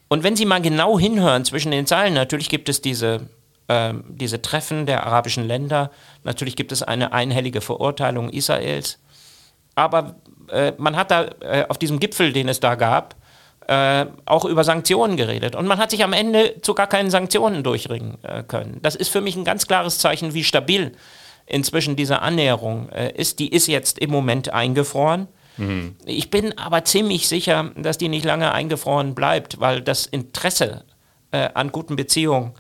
Und 0.09 0.23
wenn 0.23 0.37
Sie 0.37 0.45
mal 0.45 0.61
genau 0.61 0.99
hinhören 0.99 1.45
zwischen 1.45 1.73
den 1.73 1.87
Zeilen, 1.87 2.15
natürlich 2.15 2.51
gibt 2.51 2.69
es 2.69 2.83
diese 2.83 3.29
ähm, 3.69 4.05
diese 4.09 4.43
Treffen 4.43 4.87
der 4.87 5.07
arabischen 5.07 5.47
Länder. 5.47 5.91
Natürlich 6.25 6.57
gibt 6.57 6.73
es 6.73 6.83
eine 6.83 7.13
einhellige 7.13 7.61
Verurteilung 7.61 8.31
Israels. 8.31 8.99
Aber 9.75 10.17
äh, 10.51 10.73
man 10.79 10.97
hat 10.97 11.11
da 11.11 11.29
äh, 11.41 11.67
auf 11.69 11.79
diesem 11.79 12.01
Gipfel, 12.01 12.33
den 12.33 12.49
es 12.49 12.61
da 12.61 12.77
gab, 12.77 13.17
äh, 13.69 14.07
auch 14.25 14.45
über 14.45 14.65
Sanktionen 14.65 15.17
geredet. 15.17 15.57
Und 15.57 15.67
man 15.67 15.79
hat 15.79 15.91
sich 15.91 16.05
am 16.05 16.13
Ende 16.13 16.61
zu 16.63 16.75
gar 16.75 16.87
keinen 16.87 17.11
Sanktionen 17.11 17.63
durchringen 17.63 18.19
äh, 18.23 18.43
können. 18.45 18.79
Das 18.83 18.95
ist 18.95 19.09
für 19.09 19.21
mich 19.21 19.37
ein 19.37 19.45
ganz 19.45 19.67
klares 19.67 19.99
Zeichen, 19.99 20.35
wie 20.35 20.45
stabil 20.45 20.93
inzwischen 21.47 21.97
diese 21.97 22.23
Annäherung 22.23 22.89
äh, 22.91 23.13
ist. 23.13 23.39
Die 23.39 23.49
ist 23.49 23.67
jetzt 23.67 23.99
im 23.99 24.11
Moment 24.11 24.53
eingefroren. 24.53 25.29
Mhm. 25.57 25.97
Ich 26.05 26.31
bin 26.31 26.57
aber 26.59 26.85
ziemlich 26.85 27.29
sicher, 27.29 27.73
dass 27.77 27.99
die 27.99 28.09
nicht 28.09 28.25
lange 28.25 28.53
eingefroren 28.53 29.15
bleibt, 29.15 29.61
weil 29.61 29.81
das 29.81 30.07
Interesse 30.07 30.85
äh, 31.33 31.49
an 31.55 31.73
guten 31.73 31.97
Beziehungen 31.97 32.53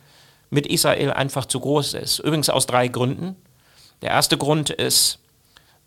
mit 0.56 0.66
Israel 0.66 1.12
einfach 1.12 1.44
zu 1.44 1.60
groß 1.60 1.94
ist. 1.94 2.18
Übrigens 2.18 2.48
aus 2.48 2.66
drei 2.66 2.88
Gründen. 2.88 3.36
Der 4.00 4.10
erste 4.10 4.38
Grund 4.38 4.70
ist 4.70 5.20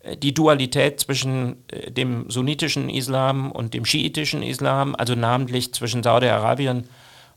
äh, 0.02 0.16
die 0.16 0.32
Dualität 0.32 1.00
zwischen 1.00 1.64
äh, 1.68 1.90
dem 1.90 2.30
sunnitischen 2.30 2.88
Islam 2.88 3.50
und 3.50 3.74
dem 3.74 3.84
schiitischen 3.84 4.42
Islam, 4.42 4.94
also 4.96 5.16
namentlich 5.16 5.74
zwischen 5.74 6.04
Saudi-Arabien 6.04 6.88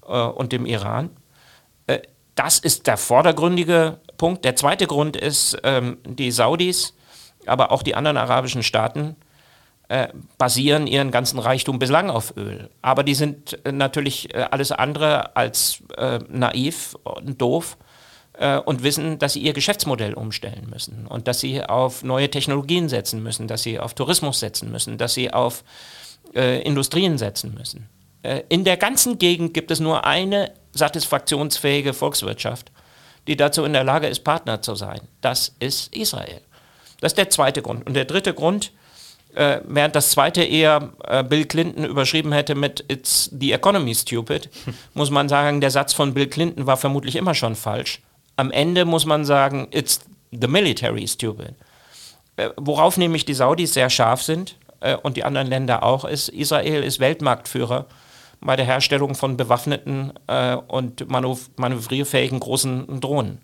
äh, 0.08 0.22
und 0.22 0.52
dem 0.54 0.66
Iran. 0.66 1.10
Das 2.36 2.58
ist 2.58 2.88
der 2.88 2.98
vordergründige 2.98 4.00
Punkt. 4.18 4.44
Der 4.46 4.56
zweite 4.56 4.88
Grund 4.88 5.16
ist, 5.16 5.58
ähm, 5.64 5.98
die 6.06 6.32
Saudis, 6.32 6.96
aber 7.46 7.72
auch 7.72 7.84
die 7.84 7.94
anderen 7.94 8.18
arabischen 8.18 8.64
Staaten 8.64 9.16
äh, 9.90 10.08
basieren 10.38 10.88
ihren 10.88 11.12
ganzen 11.12 11.40
Reichtum 11.40 11.80
bislang 11.80 12.10
auf 12.10 12.36
Öl. 12.38 12.70
Aber 12.82 13.04
die 13.04 13.16
sind 13.16 13.64
äh, 13.66 13.72
natürlich 13.72 14.34
äh, 14.34 14.48
alles 14.50 14.72
andere 14.72 15.36
als 15.36 15.84
äh, 15.98 16.20
naiv 16.30 16.96
und 17.04 17.42
doof 17.42 17.78
äh, 18.34 18.58
und 18.58 18.84
wissen, 18.84 19.20
dass 19.20 19.34
sie 19.34 19.42
ihr 19.42 19.54
Geschäftsmodell 19.54 20.14
umstellen 20.14 20.70
müssen 20.70 21.06
und 21.08 21.28
dass 21.28 21.40
sie 21.42 21.64
auf 21.64 22.04
neue 22.04 22.30
Technologien 22.30 22.90
setzen 22.90 23.22
müssen, 23.22 23.48
dass 23.48 23.64
sie 23.64 23.80
auf 23.80 23.94
Tourismus 23.94 24.40
setzen 24.40 24.72
müssen, 24.72 24.98
dass 24.98 25.14
sie 25.14 25.32
auf 25.32 25.64
Industrien 26.34 27.20
setzen 27.20 27.54
müssen. 27.54 27.90
in 28.50 28.64
der 28.64 28.78
ganzen 28.78 29.20
Gegend 29.20 29.54
gibt 29.54 29.70
es 29.70 29.80
nur 29.80 30.04
eine 30.04 30.52
satisfaktionsfähige 30.72 31.94
Volkswirtschaft, 31.94 32.72
die 33.28 33.38
dazu 33.38 33.64
in 33.66 33.74
der 33.74 33.84
Lage 33.84 34.08
ist, 34.08 34.24
Partner 34.24 34.62
zu 34.62 34.74
sein. 34.74 35.02
Das 35.22 35.54
ist 35.60 35.96
Israel. 35.96 36.42
Das 37.02 37.12
ist 37.12 37.18
der 37.18 37.30
zweite 37.30 37.62
Grund. 37.62 37.86
Und 37.86 37.94
der 37.94 38.06
dritte 38.06 38.34
Grund, 38.34 38.72
äh, 39.36 39.62
während 39.66 39.96
das 39.96 40.12
zweite 40.12 40.44
eher 40.44 40.90
äh, 41.08 41.24
Bill 41.24 41.46
Clinton 41.46 41.86
überschrieben 41.86 42.32
hätte 42.32 42.56
mit 42.56 42.84
It's 42.88 43.30
the 43.38 43.52
economy 43.52 43.96
stupid, 43.96 44.50
muss 44.94 45.10
man 45.10 45.30
sagen, 45.30 45.62
der 45.62 45.72
Satz 45.72 45.94
von 45.94 46.14
Bill 46.14 46.28
Clinton 46.28 46.68
war 46.68 46.78
vermutlich 46.78 47.16
immer 47.16 47.34
schon 47.36 47.56
falsch. 47.56 48.02
Am 48.36 48.52
Ende 48.52 48.86
muss 48.86 49.06
man 49.06 49.26
sagen, 49.26 49.68
It's 49.72 50.02
the 50.32 50.48
military 50.48 51.08
stupid. 51.08 51.54
Äh, 52.36 52.50
worauf 52.58 52.98
nämlich 52.98 53.26
die 53.26 53.34
Saudis 53.34 53.74
sehr 53.74 53.90
scharf 53.90 54.22
sind 54.22 54.56
äh, 54.80 54.96
und 54.96 55.18
die 55.18 55.24
anderen 55.24 55.48
Länder 55.48 55.84
auch, 55.84 56.06
ist, 56.06 56.30
Israel 56.30 56.84
ist 56.84 57.00
Weltmarktführer 57.00 57.86
bei 58.42 58.56
der 58.56 58.66
Herstellung 58.66 59.16
von 59.16 59.38
bewaffneten 59.38 60.14
äh, 60.28 60.56
und 60.56 61.08
manövrierfähigen 61.10 62.40
großen 62.40 63.00
Drohnen. 63.00 63.40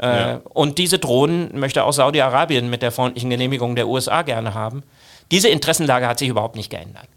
Äh, 0.00 0.06
ja. 0.06 0.40
Und 0.44 0.78
diese 0.78 0.98
Drohnen 0.98 1.58
möchte 1.58 1.84
auch 1.84 1.92
Saudi-Arabien 1.92 2.70
mit 2.70 2.82
der 2.82 2.92
freundlichen 2.92 3.30
Genehmigung 3.30 3.76
der 3.76 3.88
USA 3.88 4.22
gerne 4.22 4.54
haben. 4.54 4.82
Diese 5.30 5.48
Interessenlage 5.48 6.06
hat 6.06 6.18
sich 6.18 6.28
überhaupt 6.28 6.56
nicht 6.56 6.70
geändert. 6.70 7.08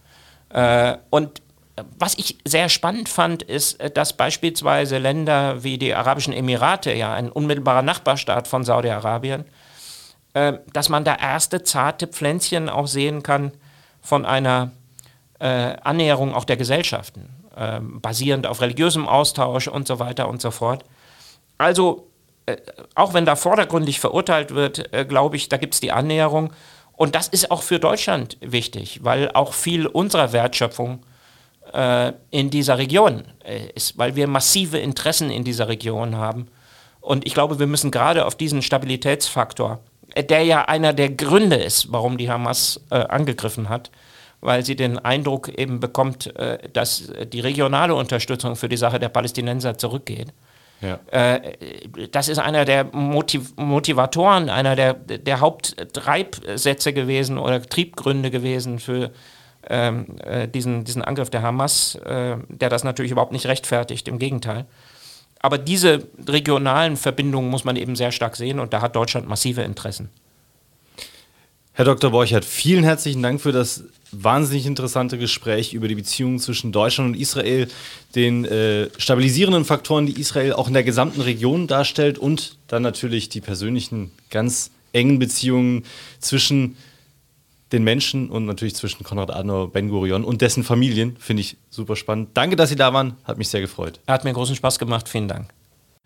Äh, 0.49 0.97
und 1.09 1.41
was 1.97 2.15
ich 2.17 2.37
sehr 2.45 2.69
spannend 2.69 3.09
fand, 3.09 3.41
ist, 3.41 3.79
dass 3.95 4.13
beispielsweise 4.13 4.99
Länder 4.99 5.63
wie 5.63 5.79
die 5.79 5.95
Arabischen 5.95 6.31
Emirate, 6.33 6.93
ja 6.93 7.13
ein 7.13 7.31
unmittelbarer 7.31 7.81
Nachbarstaat 7.81 8.47
von 8.47 8.63
Saudi-Arabien, 8.63 9.45
äh, 10.33 10.53
dass 10.71 10.89
man 10.89 11.03
da 11.03 11.15
erste 11.15 11.63
zarte 11.63 12.07
Pflänzchen 12.07 12.69
auch 12.69 12.87
sehen 12.87 13.23
kann 13.23 13.51
von 14.01 14.25
einer 14.25 14.71
äh, 15.39 15.75
Annäherung 15.83 16.33
auch 16.33 16.45
der 16.45 16.57
Gesellschaften. 16.57 17.29
äh, 17.55 17.79
basierend 17.79 18.47
auf 18.47 18.61
religiösem 18.61 19.07
Austausch 19.07 19.67
und 19.67 19.87
so 19.87 19.99
weiter 19.99 20.27
und 20.27 20.41
so 20.41 20.51
fort. 20.51 20.83
Also, 21.57 22.07
äh, 22.45 22.57
auch 22.95 23.13
wenn 23.13 23.25
da 23.25 23.35
vordergründig 23.35 23.99
verurteilt 23.99 24.53
wird, 24.55 24.93
äh, 24.93 25.05
glaube 25.05 25.35
ich, 25.35 25.49
da 25.49 25.57
gibt 25.57 25.73
es 25.75 25.79
die 25.79 25.91
Annäherung. 25.91 26.51
Und 26.95 27.15
das 27.15 27.27
ist 27.27 27.51
auch 27.51 27.63
für 27.63 27.79
Deutschland 27.79 28.37
wichtig, 28.39 28.99
weil 29.03 29.31
auch 29.31 29.53
viel 29.53 29.87
unserer 29.87 30.31
Wertschöpfung 30.31 30.99
äh, 31.73 32.13
in 32.29 32.49
dieser 32.49 32.77
Region 32.77 33.23
äh, 33.43 33.67
ist, 33.73 33.97
weil 33.97 34.15
wir 34.15 34.27
massive 34.27 34.77
Interessen 34.77 35.31
in 35.31 35.43
dieser 35.43 35.67
Region 35.67 36.15
haben. 36.15 36.47
Und 37.01 37.25
ich 37.25 37.33
glaube, 37.33 37.59
wir 37.59 37.67
müssen 37.67 37.91
gerade 37.91 38.25
auf 38.25 38.35
diesen 38.35 38.61
Stabilitätsfaktor, 38.61 39.79
äh, 40.13 40.23
der 40.23 40.43
ja 40.43 40.65
einer 40.65 40.93
der 40.93 41.09
Gründe 41.09 41.57
ist, 41.57 41.91
warum 41.91 42.17
die 42.17 42.29
Hamas 42.29 42.79
äh, 42.91 42.95
angegriffen 42.95 43.69
hat, 43.69 43.91
weil 44.39 44.63
sie 44.63 44.75
den 44.75 44.99
Eindruck 44.99 45.49
eben 45.49 45.79
bekommt, 45.79 46.35
äh, 46.35 46.59
dass 46.71 47.11
die 47.31 47.39
regionale 47.39 47.95
Unterstützung 47.95 48.55
für 48.55 48.69
die 48.69 48.77
Sache 48.77 48.99
der 48.99 49.09
Palästinenser 49.09 49.77
zurückgeht. 49.77 50.31
Ja. 50.83 50.99
Äh, 51.11 51.57
das 52.11 52.27
ist 52.27 52.39
einer 52.39 52.65
der 52.65 52.83
Motiv 52.83 53.55
Motivatoren, 53.55 54.49
einer 54.49 54.75
der, 54.75 54.93
der 54.93 55.39
Haupttreibsätze 55.39 56.93
gewesen 56.93 57.37
oder 57.37 57.61
Triebgründe 57.61 58.29
gewesen 58.29 58.79
für 58.79 59.11
ähm, 59.69 60.17
äh, 60.23 60.47
diesen, 60.47 60.83
diesen 60.83 61.01
Angriff 61.01 61.29
der 61.29 61.41
Hamas, 61.41 61.95
äh, 61.95 62.35
der 62.49 62.69
das 62.69 62.83
natürlich 62.83 63.13
überhaupt 63.13 63.31
nicht 63.31 63.47
rechtfertigt, 63.47 64.07
im 64.07 64.19
Gegenteil. 64.19 64.65
Aber 65.39 65.57
diese 65.57 66.07
regionalen 66.27 66.97
Verbindungen 66.97 67.49
muss 67.49 67.63
man 67.63 67.75
eben 67.75 67.95
sehr 67.95 68.11
stark 68.11 68.35
sehen 68.35 68.59
und 68.59 68.73
da 68.73 68.81
hat 68.81 68.95
Deutschland 68.95 69.27
massive 69.27 69.61
Interessen. 69.61 70.09
Herr 71.75 71.85
Dr. 71.85 72.11
Borchert, 72.11 72.45
vielen 72.45 72.83
herzlichen 72.83 73.23
Dank 73.23 73.41
für 73.41 73.51
das 73.51 73.85
wahnsinnig 74.11 74.67
interessante 74.67 75.17
Gespräch 75.17 75.73
über 75.73 75.87
die 75.87 75.95
Beziehungen 75.95 76.37
zwischen 76.37 76.71
Deutschland 76.71 77.15
und 77.15 77.19
Israel, 77.19 77.67
den 78.13 78.45
äh, 78.45 78.89
stabilisierenden 78.97 79.65
Faktoren, 79.65 80.05
die 80.05 80.21
Israel 80.21 80.53
auch 80.53 80.67
in 80.67 80.75
der 80.75 80.83
gesamten 80.83 81.21
Region 81.21 81.65
darstellt 81.65 82.19
und 82.19 82.57
dann 82.67 82.83
natürlich 82.83 83.29
die 83.29 83.41
persönlichen, 83.41 84.11
ganz 84.29 84.69
engen 84.91 85.17
Beziehungen 85.17 85.83
zwischen 86.19 86.77
den 87.71 87.83
Menschen 87.83 88.29
und 88.29 88.45
natürlich 88.45 88.75
zwischen 88.75 89.03
Konrad 89.03 89.31
Adenauer, 89.31 89.71
Ben 89.71 89.89
Gurion 89.89 90.23
und 90.23 90.41
dessen 90.41 90.63
Familien. 90.63 91.17
Finde 91.17 91.41
ich 91.41 91.57
super 91.71 91.95
spannend. 91.95 92.29
Danke, 92.35 92.55
dass 92.55 92.69
Sie 92.69 92.75
da 92.75 92.93
waren. 92.93 93.17
Hat 93.23 93.39
mich 93.39 93.47
sehr 93.47 93.61
gefreut. 93.61 93.99
Hat 94.07 94.25
mir 94.25 94.33
großen 94.33 94.55
Spaß 94.55 94.77
gemacht. 94.77 95.09
Vielen 95.09 95.27
Dank. 95.27 95.49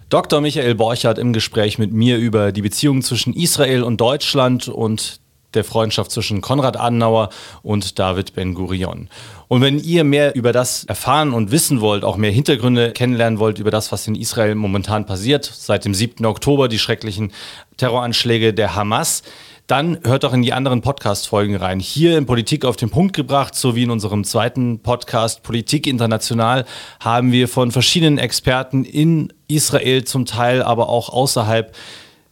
Dr. 0.07 0.39
Michael 0.39 0.75
Borchardt 0.75 1.17
im 1.17 1.33
Gespräch 1.33 1.77
mit 1.77 1.91
mir 1.91 2.17
über 2.19 2.53
die 2.53 2.61
Beziehungen 2.61 3.01
zwischen 3.01 3.33
Israel 3.33 3.83
und 3.83 3.99
Deutschland 3.99 4.69
und 4.69 5.19
der 5.57 5.65
Freundschaft 5.65 6.11
zwischen 6.11 6.39
Konrad 6.39 6.77
Adenauer 6.79 7.29
und 7.63 7.99
David 7.99 8.33
Ben-Gurion. 8.33 9.09
Und 9.49 9.61
wenn 9.61 9.79
ihr 9.79 10.03
mehr 10.03 10.35
über 10.35 10.53
das 10.53 10.85
erfahren 10.85 11.33
und 11.33 11.51
wissen 11.51 11.81
wollt, 11.81 12.05
auch 12.05 12.15
mehr 12.15 12.31
Hintergründe 12.31 12.91
kennenlernen 12.91 13.39
wollt 13.39 13.59
über 13.59 13.71
das, 13.71 13.91
was 13.91 14.07
in 14.07 14.15
Israel 14.15 14.55
momentan 14.55 15.05
passiert, 15.05 15.45
seit 15.45 15.83
dem 15.83 15.93
7. 15.93 16.25
Oktober, 16.25 16.67
die 16.67 16.79
schrecklichen 16.79 17.31
Terroranschläge 17.77 18.53
der 18.53 18.75
Hamas, 18.75 19.23
dann 19.67 19.99
hört 20.05 20.23
doch 20.23 20.33
in 20.33 20.41
die 20.41 20.53
anderen 20.53 20.81
Podcast-Folgen 20.81 21.57
rein. 21.57 21.81
Hier 21.81 22.17
in 22.17 22.25
Politik 22.25 22.63
auf 22.63 22.77
den 22.77 22.89
Punkt 22.89 23.13
gebracht, 23.13 23.53
sowie 23.53 23.83
in 23.83 23.91
unserem 23.91 24.23
zweiten 24.23 24.79
Podcast 24.79 25.43
Politik 25.43 25.87
International 25.87 26.63
haben 27.01 27.33
wir 27.33 27.49
von 27.49 27.71
verschiedenen 27.71 28.17
Experten 28.17 28.85
in 28.85 29.33
Israel, 29.49 30.05
zum 30.05 30.25
Teil 30.25 30.63
aber 30.63 30.87
auch 30.87 31.09
außerhalb, 31.09 31.75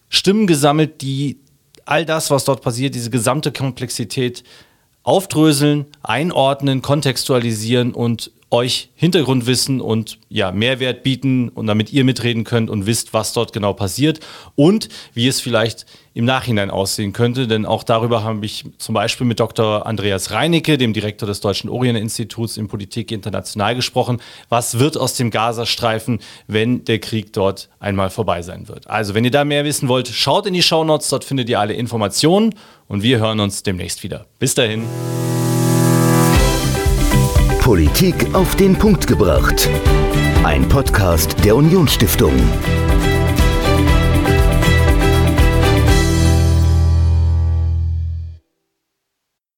Stimmen 0.07 0.47
gesammelt, 0.47 1.01
die 1.01 1.39
all 1.85 2.05
das, 2.05 2.31
was 2.31 2.45
dort 2.45 2.61
passiert, 2.61 2.95
diese 2.95 3.09
gesamte 3.09 3.51
Komplexität 3.51 4.43
aufdröseln, 5.03 5.85
einordnen, 6.01 6.81
kontextualisieren 6.81 7.93
und 7.93 8.31
euch 8.49 8.89
Hintergrundwissen 8.95 9.81
und 9.81 10.19
ja, 10.29 10.51
Mehrwert 10.51 11.03
bieten 11.03 11.49
und 11.49 11.67
damit 11.67 11.91
ihr 11.93 12.03
mitreden 12.03 12.43
könnt 12.43 12.69
und 12.69 12.85
wisst, 12.85 13.13
was 13.13 13.33
dort 13.33 13.53
genau 13.53 13.73
passiert. 13.73 14.19
Und 14.55 14.89
wie 15.13 15.27
es 15.27 15.41
vielleicht 15.41 15.85
im 16.15 16.25
Nachhinein 16.25 16.71
aussehen 16.71 17.13
könnte. 17.13 17.45
Denn 17.45 17.65
auch 17.67 17.83
darüber 17.83 18.23
habe 18.23 18.43
ich 18.45 18.65
zum 18.79 18.95
Beispiel 18.95 19.27
mit 19.27 19.39
Dr. 19.39 19.85
Andreas 19.85 20.31
Reinicke, 20.31 20.79
dem 20.79 20.93
Direktor 20.93 21.27
des 21.27 21.41
Deutschen 21.41 21.69
Orient-Instituts 21.69 22.57
in 22.57 22.67
Politik 22.67 23.11
international 23.11 23.75
gesprochen. 23.75 24.19
Was 24.49 24.79
wird 24.79 24.97
aus 24.97 25.15
dem 25.15 25.29
Gazastreifen, 25.29 26.19
wenn 26.47 26.85
der 26.85 26.99
Krieg 26.99 27.33
dort 27.33 27.69
einmal 27.79 28.09
vorbei 28.09 28.41
sein 28.41 28.67
wird? 28.69 28.89
Also, 28.89 29.13
wenn 29.13 29.25
ihr 29.25 29.31
da 29.31 29.43
mehr 29.43 29.65
wissen 29.65 29.89
wollt, 29.89 30.07
schaut 30.07 30.47
in 30.47 30.53
die 30.53 30.63
Shownotes, 30.63 31.09
dort 31.09 31.25
findet 31.25 31.49
ihr 31.49 31.59
alle 31.59 31.73
Informationen 31.73 32.55
und 32.87 33.03
wir 33.03 33.19
hören 33.19 33.41
uns 33.41 33.61
demnächst 33.61 34.01
wieder. 34.01 34.25
Bis 34.39 34.55
dahin. 34.55 34.83
Politik 37.59 38.33
auf 38.33 38.55
den 38.55 38.77
Punkt 38.77 39.05
gebracht. 39.05 39.69
Ein 40.43 40.69
Podcast 40.69 41.35
der 41.43 41.57
Unionsstiftung. 41.57 42.33